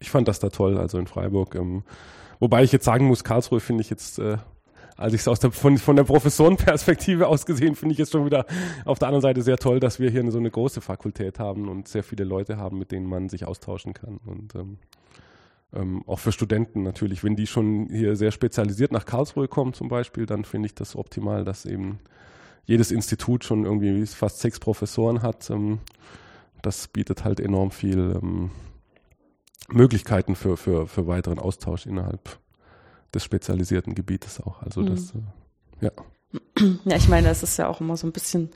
ich 0.00 0.10
fand 0.10 0.28
das 0.28 0.40
da 0.40 0.48
toll, 0.48 0.76
also 0.78 0.98
in 0.98 1.06
Freiburg. 1.06 1.54
Ähm, 1.54 1.84
wobei 2.40 2.62
ich 2.62 2.72
jetzt 2.72 2.84
sagen 2.84 3.06
muss, 3.06 3.24
Karlsruhe 3.24 3.60
finde 3.60 3.82
ich 3.82 3.90
jetzt, 3.90 4.18
äh, 4.18 4.38
als 4.96 5.12
ich 5.12 5.20
es 5.20 5.28
aus 5.28 5.40
der, 5.40 5.52
von, 5.52 5.78
von 5.78 5.94
der 5.94 6.04
Professorenperspektive 6.04 7.26
aus 7.28 7.46
gesehen, 7.46 7.74
finde 7.76 7.92
ich 7.92 7.98
jetzt 7.98 8.12
schon 8.12 8.26
wieder 8.26 8.46
auf 8.84 8.98
der 8.98 9.08
anderen 9.08 9.22
Seite 9.22 9.42
sehr 9.42 9.58
toll, 9.58 9.78
dass 9.78 10.00
wir 10.00 10.10
hier 10.10 10.28
so 10.30 10.38
eine 10.38 10.50
große 10.50 10.80
Fakultät 10.80 11.38
haben 11.38 11.68
und 11.68 11.86
sehr 11.86 12.02
viele 12.02 12.24
Leute 12.24 12.56
haben, 12.56 12.78
mit 12.78 12.92
denen 12.92 13.06
man 13.06 13.28
sich 13.28 13.46
austauschen 13.46 13.94
kann. 13.94 14.18
Und 14.24 14.54
ähm, 14.54 14.78
ähm, 15.72 16.02
auch 16.06 16.18
für 16.18 16.32
Studenten 16.32 16.82
natürlich, 16.82 17.24
wenn 17.24 17.36
die 17.36 17.46
schon 17.46 17.88
hier 17.90 18.16
sehr 18.16 18.30
spezialisiert 18.30 18.92
nach 18.92 19.04
Karlsruhe 19.04 19.48
kommen 19.48 19.74
zum 19.74 19.88
Beispiel, 19.88 20.26
dann 20.26 20.44
finde 20.44 20.66
ich 20.66 20.74
das 20.74 20.96
optimal, 20.96 21.44
dass 21.44 21.66
eben 21.66 21.98
jedes 22.64 22.90
Institut 22.90 23.44
schon 23.44 23.64
irgendwie 23.64 24.06
fast 24.06 24.40
sechs 24.40 24.58
Professoren 24.60 25.22
hat. 25.22 25.50
Ähm, 25.50 25.78
das 26.62 26.88
bietet 26.88 27.24
halt 27.24 27.40
enorm 27.40 27.70
viel 27.70 28.18
ähm, 28.22 28.50
Möglichkeiten 29.68 30.34
für, 30.34 30.56
für, 30.56 30.86
für 30.86 31.06
weiteren 31.06 31.38
Austausch 31.38 31.86
innerhalb 31.86 32.38
des 33.14 33.24
spezialisierten 33.24 33.94
Gebietes 33.94 34.40
auch. 34.40 34.62
Also 34.62 34.80
mhm. 34.80 34.86
das, 34.86 35.10
äh, 35.10 35.84
ja. 35.86 35.90
Ja, 36.84 36.96
ich 36.96 37.08
meine, 37.08 37.28
es 37.28 37.42
ist 37.42 37.56
ja 37.56 37.68
auch 37.68 37.80
immer 37.80 37.96
so 37.96 38.06
ein 38.06 38.12
bisschen 38.12 38.50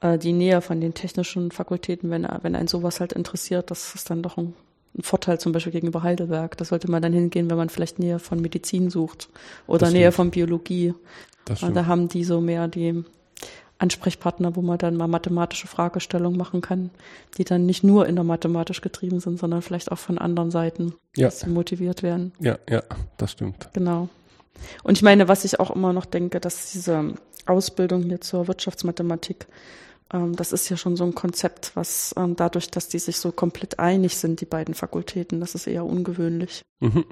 äh, 0.00 0.18
die 0.18 0.32
Nähe 0.32 0.60
von 0.60 0.80
den 0.80 0.94
technischen 0.94 1.50
Fakultäten, 1.50 2.10
wenn, 2.10 2.26
wenn 2.42 2.54
einen 2.54 2.68
sowas 2.68 3.00
halt 3.00 3.12
interessiert, 3.12 3.70
das 3.70 3.94
ist 3.94 4.10
dann 4.10 4.22
doch 4.22 4.36
ein, 4.36 4.54
ein 4.98 5.02
Vorteil 5.02 5.38
zum 5.38 5.52
Beispiel 5.52 5.72
gegenüber 5.72 6.02
Heidelberg. 6.02 6.56
Da 6.56 6.64
sollte 6.64 6.90
man 6.90 7.02
dann 7.02 7.12
hingehen, 7.12 7.48
wenn 7.48 7.56
man 7.56 7.68
vielleicht 7.68 7.98
Nähe 7.98 8.18
von 8.18 8.40
Medizin 8.40 8.90
sucht 8.90 9.28
oder 9.66 9.90
Nähe 9.90 10.12
von 10.12 10.30
Biologie. 10.30 10.94
Da 11.44 11.86
haben 11.86 12.08
die 12.08 12.24
so 12.24 12.40
mehr 12.40 12.68
die 12.68 13.04
Ansprechpartner, 13.78 14.56
wo 14.56 14.60
man 14.60 14.76
dann 14.78 14.96
mal 14.96 15.06
mathematische 15.06 15.68
Fragestellungen 15.68 16.36
machen 16.36 16.60
kann, 16.60 16.90
die 17.36 17.44
dann 17.44 17.64
nicht 17.64 17.84
nur 17.84 18.06
in 18.06 18.16
der 18.16 18.24
mathematisch 18.24 18.80
getrieben 18.80 19.20
sind, 19.20 19.38
sondern 19.38 19.62
vielleicht 19.62 19.92
auch 19.92 19.98
von 19.98 20.18
anderen 20.18 20.50
Seiten 20.50 20.94
ja. 21.16 21.30
motiviert 21.46 22.02
werden. 22.02 22.32
Ja, 22.40 22.58
ja, 22.68 22.82
das 23.16 23.32
stimmt. 23.32 23.68
Genau. 23.72 24.08
Und 24.82 24.98
ich 24.98 25.02
meine, 25.02 25.28
was 25.28 25.44
ich 25.44 25.60
auch 25.60 25.70
immer 25.70 25.92
noch 25.92 26.06
denke, 26.06 26.40
dass 26.40 26.72
diese 26.72 27.14
Ausbildung 27.46 28.02
hier 28.02 28.20
zur 28.20 28.48
Wirtschaftsmathematik, 28.48 29.46
das 30.10 30.52
ist 30.52 30.68
ja 30.68 30.76
schon 30.76 30.96
so 30.96 31.04
ein 31.04 31.14
Konzept, 31.14 31.72
was 31.74 32.14
ähm, 32.16 32.34
dadurch, 32.34 32.70
dass 32.70 32.88
die 32.88 32.98
sich 32.98 33.18
so 33.18 33.30
komplett 33.30 33.78
einig 33.78 34.16
sind, 34.16 34.40
die 34.40 34.46
beiden 34.46 34.74
Fakultäten, 34.74 35.40
das 35.40 35.54
ist 35.54 35.66
eher 35.66 35.84
ungewöhnlich. 35.84 36.62
Mhm. 36.80 37.04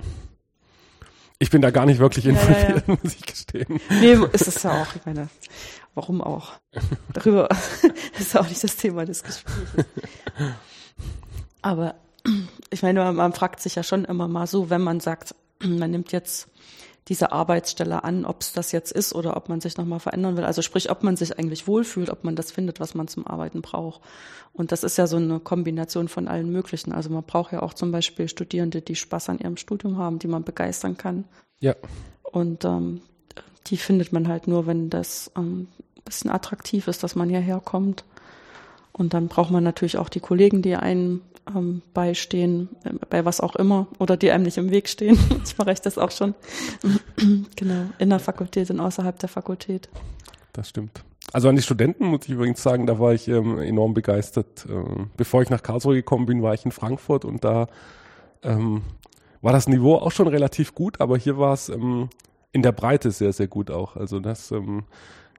Ich 1.39 1.51
bin 1.51 1.61
da 1.61 1.71
gar 1.71 1.85
nicht 1.85 1.99
wirklich 1.99 2.25
involviert, 2.25 2.61
ja, 2.63 2.69
ja, 2.77 2.83
ja. 2.87 2.99
muss 3.03 3.15
ich 3.15 3.27
gestehen. 3.27 3.81
Nee, 3.91 4.17
ist 4.33 4.49
es 4.49 4.63
ja 4.63 4.83
auch, 4.83 4.95
ich 4.97 5.05
meine, 5.05 5.29
Warum 5.97 6.21
auch? 6.21 6.53
Darüber 7.15 7.49
ist 8.21 8.37
auch 8.37 8.47
nicht 8.47 8.63
das 8.63 8.77
Thema 8.77 9.07
des 9.07 9.23
Gesprächs. 9.23 9.87
Aber 11.63 11.95
ich 12.69 12.83
meine, 12.83 13.11
man 13.13 13.33
fragt 13.33 13.61
sich 13.61 13.77
ja 13.77 13.83
schon 13.83 14.05
immer 14.05 14.29
mal 14.29 14.47
so, 14.47 14.69
wenn 14.69 14.83
man 14.83 15.01
sagt, 15.01 15.35
man 15.65 15.91
nimmt 15.91 16.13
jetzt 16.13 16.49
diese 17.09 17.31
Arbeitsstelle 17.33 18.03
an, 18.03 18.25
ob 18.25 18.41
es 18.41 18.53
das 18.53 18.73
jetzt 18.73 18.91
ist 18.93 19.15
oder 19.15 19.37
ob 19.37 19.49
man 19.49 19.61
sich 19.61 19.77
nochmal 19.77 20.01
verändern 20.01 20.37
will. 20.37 20.45
Also 20.45 20.63
sprich, 20.63 20.91
ob 20.91 21.03
man 21.03 21.17
sich 21.17 21.39
eigentlich 21.39 21.69
wohlfühlt, 21.69 22.11
ob 22.11 22.25
man 22.25 22.35
das 22.35 22.51
findet, 22.51 22.81
was 22.81 22.95
man 22.95 23.07
zum 23.07 23.27
Arbeiten 23.27 23.63
braucht. 23.63 24.01
Und 24.53 24.73
das 24.73 24.83
ist 24.83 24.99
ja 24.99 25.07
so 25.07 25.17
eine 25.17 25.39
Kombination 25.39 26.09
von 26.09 26.27
allen 26.27 26.51
möglichen. 26.51 26.93
Also 26.93 27.11
man 27.11 27.23
braucht 27.23 27.53
ja 27.53 27.63
auch 27.63 27.75
zum 27.75 27.93
Beispiel 27.93 28.29
Studierende, 28.29 28.81
die 28.81 28.97
Spaß 28.97 29.29
an 29.29 29.39
ihrem 29.39 29.57
Studium 29.57 29.99
haben, 29.99 30.19
die 30.19 30.29
man 30.29 30.43
begeistern 30.43 30.97
kann. 30.97 31.25
Ja. 31.61 31.77
Und 32.23 32.65
ähm, 32.65 33.03
die 33.69 33.77
findet 33.77 34.13
man 34.13 34.27
halt 34.27 34.49
nur, 34.49 34.67
wenn 34.67 34.91
das 34.91 35.31
ähm, 35.37 35.69
bisschen 36.07 36.31
attraktiv 36.31 36.89
ist, 36.89 37.03
dass 37.03 37.15
man 37.15 37.29
hierher 37.29 37.61
kommt. 37.61 38.05
Und 38.93 39.13
dann 39.13 39.29
braucht 39.29 39.51
man 39.51 39.63
natürlich 39.63 39.99
auch 39.99 40.09
die 40.09 40.21
Kollegen, 40.21 40.63
die 40.63 40.75
einem 40.75 41.21
ähm, 41.55 41.83
beistehen, 41.95 42.69
äh, 42.85 42.91
bei 43.09 43.25
was 43.25 43.41
auch 43.41 43.57
immer, 43.57 43.87
oder 43.99 44.17
die 44.17 44.31
einem 44.31 44.45
nicht 44.45 44.59
im 44.59 44.71
Weg 44.71 44.89
stehen. 44.89 45.19
ich 45.45 45.57
mache 45.59 45.75
das 45.75 45.99
auch 45.99 46.11
schon. 46.11 46.35
genau, 47.57 47.87
in 47.99 48.11
der 48.11 48.19
Fakultät 48.19 48.71
und 48.71 48.81
außerhalb 48.81 49.19
der 49.19 49.29
Fakultät. 49.29 49.89
Das 50.53 50.69
stimmt. 50.69 51.05
Also 51.33 51.49
an 51.49 51.57
die 51.57 51.63
Studenten 51.63 52.07
muss 52.07 52.21
ich 52.25 52.31
übrigens 52.31 52.63
sagen, 52.63 52.87
da 52.87 52.99
war 52.99 53.13
ich 53.13 53.29
ähm, 53.29 53.59
enorm 53.59 53.95
begeistert. 53.95 54.67
Ähm, 54.69 55.11
bevor 55.17 55.43
ich 55.43 55.51
nach 55.51 55.63
Karlsruhe 55.63 55.95
gekommen 55.95 56.27
bin, 56.27 56.43
war 56.43 56.55
ich 56.55 56.65
in 56.65 56.71
Frankfurt 56.71 57.25
und 57.25 57.45
da 57.45 57.67
ähm, 58.43 58.83
war 59.43 59.53
das 59.53 59.69
Niveau 59.69 59.97
auch 59.97 60.13
schon 60.13 60.29
relativ 60.29 60.75
gut, 60.75 61.01
aber 61.01 61.19
hier 61.19 61.37
war 61.37 61.53
es 61.53 61.69
ähm, 61.69 62.09
in 62.53 62.63
der 62.63 62.73
Breite 62.73 63.11
sehr, 63.11 63.33
sehr 63.33 63.49
gut 63.49 63.71
auch. 63.71 63.97
Also 63.97 64.21
das 64.21 64.51
ähm, 64.51 64.85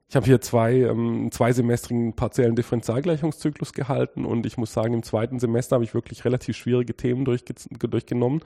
ich 0.08 0.16
habe 0.16 0.24
hier 0.24 0.40
zwei, 0.40 0.74
ähm, 0.74 1.28
zwei 1.32 1.52
Semestrigen 1.52 2.14
partiellen 2.14 2.56
Differentialgleichungszyklus 2.56 3.74
gehalten 3.74 4.24
und 4.24 4.46
ich 4.46 4.56
muss 4.56 4.72
sagen, 4.72 4.94
im 4.94 5.02
zweiten 5.02 5.38
Semester 5.38 5.74
habe 5.74 5.84
ich 5.84 5.92
wirklich 5.92 6.24
relativ 6.24 6.56
schwierige 6.56 6.96
Themen 6.96 7.26
durchge 7.26 7.54
durchgenommen. 7.78 8.40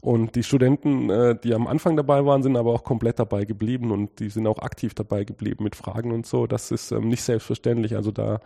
Und 0.00 0.34
die 0.34 0.42
Studenten, 0.42 1.10
äh, 1.10 1.38
die 1.38 1.54
am 1.54 1.66
Anfang 1.66 1.96
dabei 1.96 2.24
waren, 2.24 2.42
sind 2.42 2.56
aber 2.56 2.72
auch 2.72 2.82
komplett 2.82 3.18
dabei 3.18 3.44
geblieben 3.44 3.92
und 3.92 4.18
die 4.20 4.30
sind 4.30 4.46
auch 4.46 4.58
aktiv 4.58 4.94
dabei 4.94 5.24
geblieben 5.24 5.64
mit 5.64 5.76
Fragen 5.76 6.12
und 6.12 6.26
so. 6.26 6.46
Das 6.46 6.70
ist 6.70 6.92
ähm, 6.92 7.08
nicht 7.08 7.22
selbstverständlich. 7.22 7.94
Also 7.94 8.10
da 8.10 8.40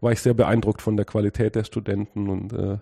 war 0.00 0.10
ich 0.10 0.20
sehr 0.20 0.34
beeindruckt 0.34 0.80
von 0.80 0.96
der 0.96 1.04
Qualität 1.06 1.54
der 1.54 1.64
Studenten 1.64 2.28
und 2.28 2.52
äh, 2.54 2.78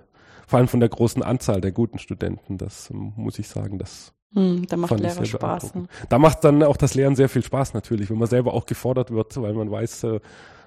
vor 0.46 0.58
allem 0.58 0.68
von 0.68 0.80
der 0.80 0.88
großen 0.88 1.22
Anzahl 1.22 1.60
der 1.60 1.72
guten 1.72 1.98
Studenten. 1.98 2.56
Das 2.56 2.88
ähm, 2.90 3.12
muss 3.16 3.38
ich 3.40 3.48
sagen, 3.48 3.78
das 3.78 4.13
hm, 4.34 4.66
da 4.66 4.76
macht 4.76 4.98
Lehrer 4.98 5.24
Spaß. 5.24 5.72
Da 6.08 6.18
macht 6.18 6.44
dann 6.44 6.62
auch 6.62 6.76
das 6.76 6.94
Lernen 6.94 7.16
sehr 7.16 7.28
viel 7.28 7.42
Spaß 7.42 7.74
natürlich, 7.74 8.10
wenn 8.10 8.18
man 8.18 8.28
selber 8.28 8.54
auch 8.54 8.66
gefordert 8.66 9.10
wird, 9.12 9.40
weil 9.40 9.54
man 9.54 9.70
weiß, 9.70 10.04
äh, 10.04 10.20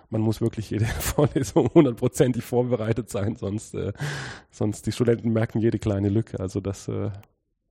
man 0.10 0.22
muss 0.22 0.40
wirklich 0.40 0.70
jede 0.70 0.86
Vorlesung 1.00 1.70
hundertprozentig 1.74 2.44
vorbereitet 2.44 3.10
sein, 3.10 3.36
sonst, 3.36 3.76
äh, 3.76 3.92
sonst 4.52 4.86
die 4.86 4.92
Studenten 4.92 5.32
merken 5.32 5.60
jede 5.60 5.80
kleine 5.80 6.10
Lücke. 6.10 6.40
Also 6.40 6.62
das 6.62 6.88
äh, 6.88 7.12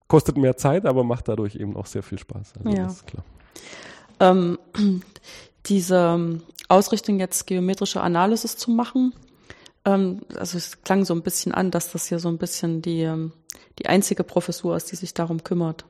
kostet 0.06 0.36
mehr 0.36 0.56
Zeit, 0.56 0.84
aber 0.84 1.02
macht 1.02 1.28
dadurch 1.28 1.56
eben 1.56 1.76
auch 1.76 1.86
sehr 1.86 2.02
viel 2.02 2.18
Spaß. 2.18 2.54
Also 2.58 2.76
ja. 2.76 2.84
das 2.84 2.96
ist 2.96 3.06
klar. 3.06 3.24
Ähm, 4.20 4.58
diese 5.66 5.96
ähm, 5.96 6.42
Ausrichtung 6.68 7.18
jetzt 7.18 7.46
geometrische 7.46 8.02
Analysis 8.02 8.56
zu 8.56 8.70
machen, 8.70 9.14
ähm, 9.86 10.20
also 10.36 10.58
es 10.58 10.82
klang 10.82 11.04
so 11.04 11.14
ein 11.14 11.22
bisschen 11.22 11.52
an, 11.52 11.70
dass 11.70 11.92
das 11.92 12.06
hier 12.06 12.18
so 12.18 12.28
ein 12.28 12.38
bisschen 12.38 12.82
die 12.82 13.02
ähm, 13.02 13.32
die 13.78 13.86
einzige 13.86 14.24
Professur 14.24 14.76
ist, 14.76 14.90
die 14.92 14.96
sich 14.96 15.14
darum 15.14 15.44
kümmert. 15.44 15.84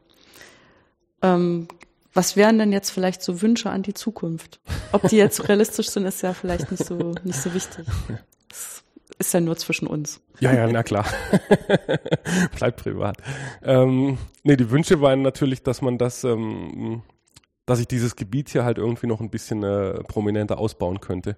Ähm, 1.22 1.68
was 2.16 2.34
wären 2.34 2.58
denn 2.58 2.72
jetzt 2.72 2.90
vielleicht 2.90 3.22
so 3.22 3.42
Wünsche 3.42 3.68
an 3.68 3.82
die 3.82 3.92
Zukunft? 3.92 4.58
Ob 4.92 5.06
die 5.08 5.16
jetzt 5.16 5.48
realistisch 5.48 5.90
sind, 5.90 6.06
ist 6.06 6.22
ja 6.22 6.32
vielleicht 6.32 6.70
nicht 6.70 6.84
so, 6.84 7.14
nicht 7.24 7.38
so 7.38 7.52
wichtig. 7.52 7.86
Das 8.48 8.82
ist 9.18 9.34
ja 9.34 9.40
nur 9.40 9.56
zwischen 9.56 9.86
uns. 9.86 10.20
Ja, 10.40 10.52
ja, 10.54 10.66
na 10.66 10.82
klar. 10.82 11.04
Bleibt 12.56 12.82
privat. 12.82 13.18
Ähm, 13.62 14.16
nee, 14.44 14.56
die 14.56 14.70
Wünsche 14.70 15.00
waren 15.02 15.22
natürlich, 15.22 15.62
dass 15.62 15.82
man 15.82 15.98
das, 15.98 16.24
ähm, 16.24 17.02
dass 17.66 17.80
ich 17.80 17.86
dieses 17.86 18.16
Gebiet 18.16 18.48
hier 18.48 18.64
halt 18.64 18.78
irgendwie 18.78 19.06
noch 19.06 19.20
ein 19.20 19.30
bisschen 19.30 19.62
äh, 19.62 20.02
prominenter 20.04 20.58
ausbauen 20.58 21.00
könnte. 21.00 21.36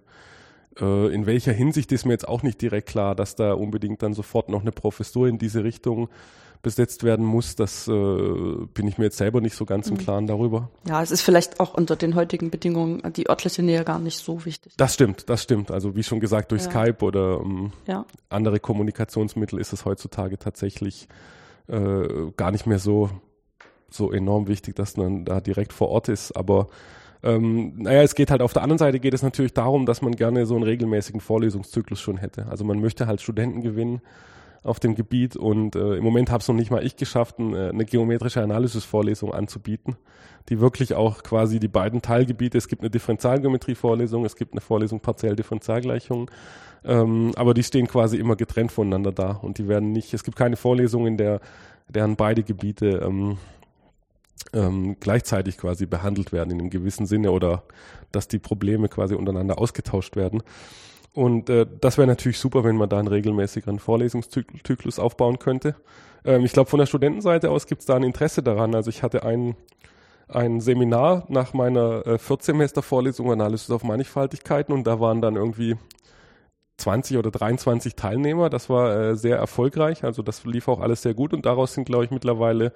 Äh, 0.81 1.15
in 1.15 1.27
welcher 1.27 1.53
Hinsicht 1.53 1.93
ist 1.93 2.05
mir 2.05 2.13
jetzt 2.13 2.29
auch 2.29 2.43
nicht 2.43 2.61
direkt 2.61 2.89
klar, 2.89 3.15
dass 3.15 3.35
da 3.37 3.53
unbedingt 3.53 4.03
dann 4.03 4.15
sofort 4.15 4.49
noch 4.49 4.63
eine 4.63 4.73
Professur 4.73 5.29
in 5.29 5.39
diese 5.39 5.65
Richtung 5.65 6.09
besetzt 6.63 7.05
werden 7.05 7.25
muss. 7.25 7.57
Das 7.57 7.87
äh, 7.89 7.93
bin 7.93 8.89
ich 8.89 8.99
mir 8.99 9.05
jetzt 9.05 9.17
selber 9.17 9.41
nicht 9.41 9.55
so 9.55 9.65
ganz 9.65 9.89
im 9.89 9.95
mhm. 9.95 9.99
Klaren 9.99 10.27
darüber. 10.27 10.71
Ja, 10.87 11.03
es 11.03 11.11
ist 11.11 11.23
vielleicht 11.23 11.61
auch 11.61 11.75
unter 11.75 11.97
den 11.97 12.15
heutigen 12.15 12.51
Bedingungen 12.51 13.03
die 13.15 13.29
örtliche 13.29 13.63
Nähe 13.63 13.85
gar 13.85 13.99
nicht 13.99 14.19
so 14.19 14.45
wichtig. 14.45 14.75
Das 14.77 14.95
stimmt, 14.95 15.29
das 15.29 15.43
stimmt. 15.43 15.71
Also 15.71 15.95
wie 15.97 16.03
schon 16.03 16.21
gesagt, 16.21 16.51
durch 16.53 16.65
ja. 16.65 16.71
Skype 16.71 17.05
oder 17.05 17.41
ähm, 17.43 17.73
ja. 17.87 18.05
andere 18.29 18.61
Kommunikationsmittel 18.61 19.59
ist 19.59 19.73
es 19.73 19.85
heutzutage 19.85 20.39
tatsächlich 20.39 21.09
äh, 21.69 22.33
gar 22.37 22.51
nicht 22.51 22.67
mehr 22.67 22.79
so, 22.79 23.11
so 23.89 24.13
enorm 24.13 24.49
wichtig, 24.49 24.75
dass 24.75 24.97
man 24.97 25.25
da 25.25 25.41
direkt 25.41 25.73
vor 25.73 25.89
Ort 25.91 26.09
ist. 26.09 26.33
Aber 26.33 26.67
ähm, 27.23 27.73
naja, 27.77 28.03
es 28.03 28.15
geht 28.15 28.31
halt 28.31 28.43
auf 28.43 28.53
der 28.53 28.63
anderen 28.63 28.79
Seite 28.79 29.01
geht 29.01 29.15
es 29.15 29.23
natürlich 29.23 29.53
darum, 29.53 29.87
dass 29.87 30.03
man 30.03 30.15
gerne 30.15 30.47
so 30.47 30.55
einen 30.55 30.65
regelmäßigen 30.65 31.21
Vorlesungszyklus 31.21 32.01
schon 32.01 32.17
hätte. 32.17 32.47
Also 32.47 32.65
man 32.65 32.81
möchte 32.81 33.07
halt 33.07 33.21
Studenten 33.21 33.61
gewinnen 33.61 34.01
auf 34.63 34.81
dem 34.81 34.95
Gebiet 34.95 35.37
und 35.37 35.77
äh, 35.77 35.97
im 35.97 36.05
Moment 36.05 36.31
habe 36.31 36.41
es 36.41 36.49
noch 36.49 36.55
nicht 36.55 36.71
mal 36.71 36.85
ich 36.85 36.97
geschafft, 36.97 37.39
ein, 37.39 37.55
äh, 37.55 37.69
eine 37.69 37.85
geometrische 37.85 38.43
Analysis-Vorlesung 38.43 39.33
anzubieten, 39.33 39.97
die 40.49 40.61
wirklich 40.61 40.95
auch 40.95 41.23
quasi 41.23 41.61
die 41.61 41.69
beiden 41.69 42.03
Teilgebiete, 42.03 42.59
es 42.59 42.69
gibt 42.69 42.83
eine 42.83 42.91
Differentialgeometrie-Vorlesung, 42.91 44.25
es 44.25 44.37
gibt 44.37 44.53
eine 44.53 44.61
Vorlesung 44.61 45.01
partiell 45.01 45.37
Differentialgleichung, 45.37 46.31
ähm, 46.85 47.33
aber 47.37 47.55
die 47.55 47.63
stehen 47.63 47.87
quasi 47.87 48.17
immer 48.17 48.37
getrennt 48.37 48.73
voneinander 48.73 49.13
da 49.13 49.31
und 49.31 49.59
die 49.59 49.69
werden 49.69 49.93
nicht, 49.93 50.13
es 50.13 50.25
gibt 50.25 50.37
keine 50.37 50.57
Vorlesung, 50.57 51.07
in 51.07 51.17
der 51.17 51.41
deren 51.89 52.17
beide 52.17 52.43
Gebiete 52.43 53.03
ähm, 53.05 53.39
ähm, 54.53 54.97
gleichzeitig 55.01 55.59
quasi 55.59 55.87
behandelt 55.87 56.33
werden 56.33 56.51
in 56.53 56.61
einem 56.61 56.71
gewissen 56.71 57.07
Sinne 57.07 57.33
oder 57.33 57.65
dass 58.13 58.29
die 58.29 58.39
Probleme 58.39 58.89
quasi 58.89 59.15
untereinander 59.15 59.59
ausgetauscht 59.59 60.17
werden. 60.17 60.43
Und 61.15 61.51
äh, 61.51 61.67
das 61.81 61.99
wäre 61.99 62.07
natürlich 62.07 62.39
super, 62.39 62.65
wenn 62.65 62.77
man 62.77 62.89
da 62.89 62.99
einen 62.99 63.09
regelmäßigeren 63.09 63.79
Vorlesungszyklus 63.79 64.99
aufbauen 64.99 65.39
könnte. 65.39 65.75
Ähm, 66.25 66.45
ich 66.45 66.53
glaube, 66.53 66.71
von 66.71 66.79
der 66.79 66.87
Studentenseite 66.87 67.51
aus 67.51 67.67
gibt 67.67 67.81
es 67.81 67.87
da 67.87 67.97
ein 67.97 68.03
Interesse 68.03 68.43
daran. 68.43 68.75
Also 68.75 68.91
ich 68.91 69.03
hatte 69.03 69.25
ein, 69.25 69.57
ein 70.29 70.61
Seminar 70.61 71.25
nach 71.29 71.55
meiner 71.55 72.07
äh, 72.07 72.19
Viertsemester-Vorlesung 72.19 73.33
Analysis 73.33 73.71
auf 73.71 73.83
Mannigfaltigkeiten 73.83 74.73
und 74.73 74.87
da 74.87 75.01
waren 75.01 75.21
dann 75.21 75.37
irgendwie 75.37 75.77
20 76.77 77.17
oder 77.17 77.31
23 77.31 77.97
Teilnehmer. 77.97 78.49
Das 78.51 78.71
war 78.71 78.97
äh, 78.97 79.17
sehr 79.17 79.37
erfolgreich. 79.37 80.05
Also 80.05 80.23
das 80.23 80.45
lief 80.45 80.69
auch 80.69 80.81
alles 80.81 81.03
sehr 81.03 81.15
gut 81.15 81.35
und 81.35 81.45
daraus 81.47 81.75
sind, 81.75 81.85
glaube 81.85 82.05
ich, 82.05 82.11
mittlerweile 82.11 82.73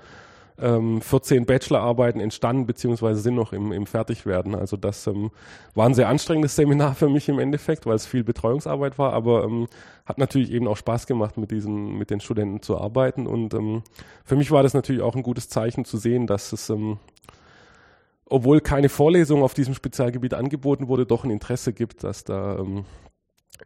ähm, 0.59 1.01
14 1.01 1.47
Bachelorarbeiten 1.47 2.21
entstanden, 2.21 2.67
beziehungsweise 2.67 3.21
sind 3.21 3.35
noch 3.35 3.53
im, 3.53 3.73
im 3.73 3.87
Fertigwerden. 3.87 4.55
Also 4.55 4.77
das 4.77 5.07
ähm, 5.07 5.31
war 5.75 5.87
ein 5.87 5.95
sehr 5.95 6.09
anstrengendes 6.09 6.57
Seminar 6.57 6.95
für 6.97 7.09
mich 7.09 7.29
im 7.29 7.39
Endeffekt, 7.39 7.87
weil 7.87 7.97
es 7.97 8.07
viel 8.07 8.25
Betreuungsarbeit 8.25 8.99
war, 8.99 9.13
aber 9.13 9.45
ähm, 9.45 9.69
hat 10.05 10.19
natürlich 10.19 10.51
eben 10.51 10.69
auch 10.69 10.77
Spaß 10.77 11.07
gemacht, 11.07 11.37
mit 11.39 11.51
diesen, 11.51 11.97
mit 11.99 12.11
den 12.11 12.21
Studenten 12.21 12.63
zu 12.63 12.79
arbeiten. 12.79 13.27
Und 13.27 13.55
ähm, 13.55 13.83
für 14.25 14.37
mich 14.37 14.51
war 14.51 14.63
das 14.63 14.75
natürlich 14.75 15.03
auch 15.03 15.17
ein 15.17 15.23
gutes 15.23 15.49
Zeichen 15.49 15.85
zu 15.85 15.97
sehen, 15.97 16.27
dass 16.27 16.53
es 16.53 16.71
ähm, 16.71 16.99
obwohl 18.33 18.63
keine 18.63 18.89
Vorlesung 18.89 19.43
auf 19.43 19.53
diesem 19.53 19.75
Spezialgebiet 19.75 20.33
angeboten 20.33 20.89
wurde, 20.89 21.05
doch 21.05 21.25
ein 21.25 21.31
Interesse 21.31 21.75
gibt, 21.75 22.03
dass 22.03 22.25
da 22.25 22.59
ähm, 22.59 22.87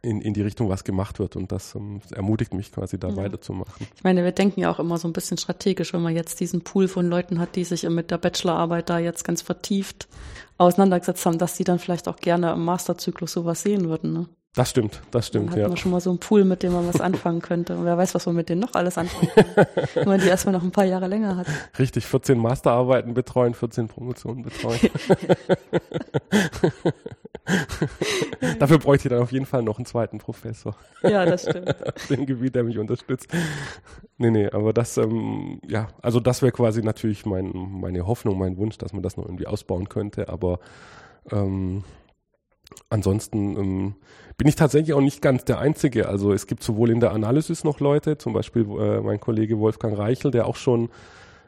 in, 0.01 0.21
in 0.21 0.33
die 0.33 0.41
Richtung 0.41 0.69
was 0.69 0.83
gemacht 0.83 1.19
wird 1.19 1.35
und 1.35 1.51
das 1.51 1.73
um, 1.75 2.01
ermutigt 2.11 2.53
mich 2.53 2.71
quasi 2.71 2.99
da 2.99 3.09
ja. 3.09 3.15
weiterzumachen. 3.15 3.87
Ich 3.95 4.03
meine, 4.03 4.23
wir 4.23 4.31
denken 4.31 4.59
ja 4.59 4.71
auch 4.71 4.79
immer 4.79 4.97
so 4.97 5.07
ein 5.07 5.13
bisschen 5.13 5.37
strategisch, 5.37 5.93
wenn 5.93 6.01
man 6.01 6.15
jetzt 6.15 6.39
diesen 6.39 6.61
Pool 6.61 6.87
von 6.87 7.07
Leuten 7.07 7.39
hat, 7.39 7.55
die 7.55 7.63
sich 7.63 7.87
mit 7.89 8.11
der 8.11 8.17
Bachelorarbeit 8.17 8.89
da 8.89 8.99
jetzt 8.99 9.23
ganz 9.23 9.41
vertieft 9.41 10.07
auseinandergesetzt 10.57 11.25
haben, 11.25 11.37
dass 11.37 11.55
die 11.55 11.63
dann 11.63 11.79
vielleicht 11.79 12.07
auch 12.07 12.17
gerne 12.17 12.51
im 12.51 12.65
Masterzyklus 12.65 13.33
sowas 13.33 13.61
sehen 13.61 13.89
würden. 13.89 14.13
Ne? 14.13 14.27
Das 14.57 14.71
stimmt, 14.71 15.01
das 15.11 15.27
stimmt. 15.27 15.49
Dann 15.49 15.51
hat 15.51 15.59
ja. 15.59 15.67
man 15.67 15.77
schon 15.77 15.91
mal 15.91 16.01
so 16.01 16.09
einen 16.09 16.17
Pool, 16.17 16.43
mit 16.43 16.63
dem 16.63 16.73
man 16.73 16.87
was 16.87 16.99
anfangen 16.99 17.43
könnte. 17.43 17.77
Und 17.77 17.85
wer 17.85 17.95
weiß, 17.95 18.15
was 18.15 18.25
man 18.25 18.33
mit 18.33 18.49
denen 18.49 18.59
noch 18.59 18.73
alles 18.73 18.97
anfangen 18.97 19.29
kann, 19.35 19.45
wenn 19.93 20.07
man 20.07 20.19
die 20.19 20.25
erstmal 20.27 20.53
noch 20.53 20.63
ein 20.63 20.71
paar 20.71 20.85
Jahre 20.85 21.05
länger 21.05 21.37
hat. 21.37 21.45
Richtig, 21.77 22.07
14 22.07 22.39
Masterarbeiten 22.39 23.13
betreuen, 23.13 23.53
14 23.53 23.87
Promotionen 23.87 24.41
betreuen. 24.41 24.79
Dafür 28.57 28.79
bräuchte 28.79 29.09
ich 29.09 29.11
dann 29.11 29.21
auf 29.21 29.31
jeden 29.31 29.45
Fall 29.45 29.61
noch 29.61 29.77
einen 29.77 29.85
zweiten 29.85 30.17
Professor. 30.17 30.75
Ja, 31.03 31.23
das 31.23 31.43
stimmt. 31.43 31.75
Auf 31.95 32.07
dem 32.07 32.25
Gebiet, 32.25 32.55
der 32.55 32.63
mich 32.63 32.79
unterstützt. 32.79 33.31
Nee, 34.17 34.31
nee, 34.31 34.49
aber 34.49 34.73
das, 34.73 34.97
ähm, 34.97 35.61
ja, 35.67 35.89
also 36.01 36.19
das 36.19 36.41
wäre 36.41 36.51
quasi 36.51 36.81
natürlich 36.81 37.27
mein, 37.27 37.51
meine 37.53 38.07
Hoffnung, 38.07 38.39
mein 38.39 38.57
Wunsch, 38.57 38.79
dass 38.79 38.91
man 38.91 39.03
das 39.03 39.17
noch 39.17 39.25
irgendwie 39.25 39.45
ausbauen 39.45 39.87
könnte, 39.87 40.29
aber 40.29 40.59
ähm, 41.31 41.83
ansonsten 42.89 43.57
ähm, 43.57 43.95
bin 44.37 44.47
ich 44.47 44.55
tatsächlich 44.55 44.93
auch 44.93 45.01
nicht 45.01 45.21
ganz 45.21 45.45
der 45.45 45.59
Einzige. 45.59 46.07
Also 46.07 46.31
es 46.31 46.47
gibt 46.47 46.63
sowohl 46.63 46.91
in 46.91 46.99
der 46.99 47.11
Analysis 47.11 47.63
noch 47.63 47.79
Leute, 47.79 48.17
zum 48.17 48.33
Beispiel 48.33 48.63
äh, 48.63 49.01
mein 49.01 49.19
Kollege 49.19 49.59
Wolfgang 49.59 49.97
Reichel, 49.97 50.31
der 50.31 50.45
auch 50.45 50.55
schon 50.55 50.89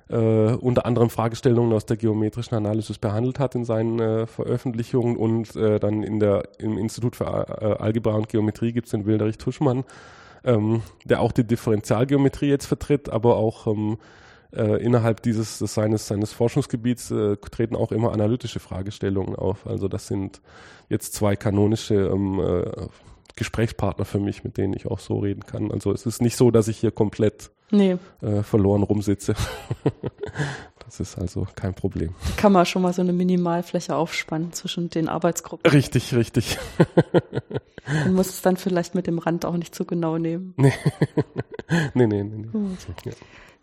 äh, 0.10 0.16
unter 0.16 0.86
anderem 0.86 1.10
Fragestellungen 1.10 1.72
aus 1.74 1.86
der 1.86 1.98
geometrischen 1.98 2.56
Analysis 2.56 2.98
behandelt 2.98 3.40
hat 3.40 3.54
in 3.56 3.64
seinen 3.64 4.00
äh, 4.00 4.28
Veröffentlichungen 4.28 5.16
und 5.16 5.56
äh, 5.56 5.80
dann 5.80 6.02
in 6.02 6.20
der 6.20 6.50
im 6.58 6.78
Institut 6.78 7.16
für 7.16 7.26
äh, 7.26 7.82
Algebra 7.82 8.16
und 8.16 8.28
Geometrie 8.28 8.74
gibt 8.74 8.88
es 8.88 8.92
den 8.92 9.06
Wilderich 9.06 9.38
Tuschmann, 9.38 9.84
ähm, 10.44 10.82
der 11.06 11.22
auch 11.22 11.32
die 11.32 11.44
Differentialgeometrie 11.44 12.50
jetzt 12.50 12.66
vertritt, 12.66 13.10
aber 13.10 13.36
auch 13.36 13.68
ähm, 13.68 13.98
äh, 14.54 14.82
innerhalb 14.84 15.22
dieses 15.22 15.60
seines 15.60 16.08
seines 16.08 16.34
Forschungsgebiets 16.34 17.12
äh, 17.12 17.38
treten 17.38 17.76
auch 17.76 17.92
immer 17.92 18.14
analytische 18.14 18.60
Fragestellungen 18.60 19.36
auf. 19.36 19.68
Also 19.68 19.88
das 19.88 20.08
sind 20.08 20.42
jetzt 20.90 21.14
zwei 21.14 21.36
kanonische 21.36 21.96
ähm, 21.96 22.40
äh, 22.40 22.88
Gesprächspartner 23.36 24.06
für 24.06 24.20
mich, 24.20 24.44
mit 24.44 24.58
denen 24.58 24.74
ich 24.74 24.86
auch 24.88 25.00
so 25.00 25.20
reden 25.20 25.46
kann. 25.46 25.72
Also 25.72 25.94
es 25.94 26.06
ist 26.06 26.22
nicht 26.22 26.36
so, 26.36 26.52
dass 26.52 26.68
ich 26.68 26.78
hier 26.78 26.92
komplett 26.92 27.52
nee. 27.72 27.98
äh, 28.22 28.44
verloren 28.44 28.84
rumsitze. 28.84 29.34
das 30.86 31.00
ist 31.00 31.18
also 31.18 31.48
kein 31.56 31.74
Problem. 31.74 32.14
Da 32.26 32.42
kann 32.42 32.52
man 32.52 32.66
schon 32.66 32.82
mal 32.82 32.94
so 32.94 33.02
eine 33.02 33.14
Minimalfläche 33.14 33.96
aufspannen 33.96 34.52
zwischen 34.52 34.90
den 34.90 35.08
Arbeitsgruppen. 35.08 35.72
Richtig, 35.72 36.14
richtig. 36.14 36.58
Man 37.88 38.14
muss 38.14 38.30
es 38.30 38.42
dann 38.44 38.56
vielleicht 38.56 38.94
mit 38.94 39.08
dem 39.08 39.18
Rand 39.18 39.46
auch 39.46 39.58
nicht 39.58 39.74
zu 39.74 39.86
genau 39.86 40.18
nehmen. 40.18 40.54
Nee, 41.94 42.08
nee, 42.08 42.24
nee. 42.24 42.24
nee, 42.24 42.48
nee. 42.52 42.72
Ja. 43.06 43.12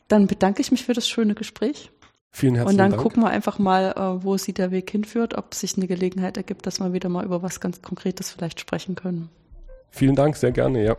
Dann 0.08 0.26
bedanke 0.26 0.60
ich 0.60 0.70
mich 0.70 0.84
für 0.84 0.92
das 0.92 1.08
schöne 1.08 1.34
Gespräch. 1.34 1.90
Vielen 2.30 2.54
herzlichen 2.54 2.56
Dank. 2.56 2.68
Und 2.68 2.78
dann 2.78 2.90
Dank. 2.90 3.02
gucken 3.02 3.22
wir 3.22 3.30
einfach 3.30 3.58
mal, 3.58 3.92
äh, 3.96 4.24
wo 4.24 4.36
sich 4.36 4.54
der 4.54 4.70
Weg 4.70 4.90
hinführt, 4.90 5.36
ob 5.38 5.54
sich 5.54 5.76
eine 5.76 5.86
Gelegenheit 5.86 6.36
ergibt, 6.36 6.66
dass 6.66 6.80
wir 6.80 6.92
wieder 6.92 7.08
mal 7.08 7.24
über 7.24 7.42
was 7.42 7.60
ganz 7.60 7.80
Konkretes 7.80 8.30
vielleicht 8.30 8.60
sprechen 8.60 8.94
können. 8.94 9.30
Vielen 9.90 10.14
Dank, 10.14 10.36
sehr 10.36 10.52
gerne, 10.52 10.84
ja. 10.84 10.96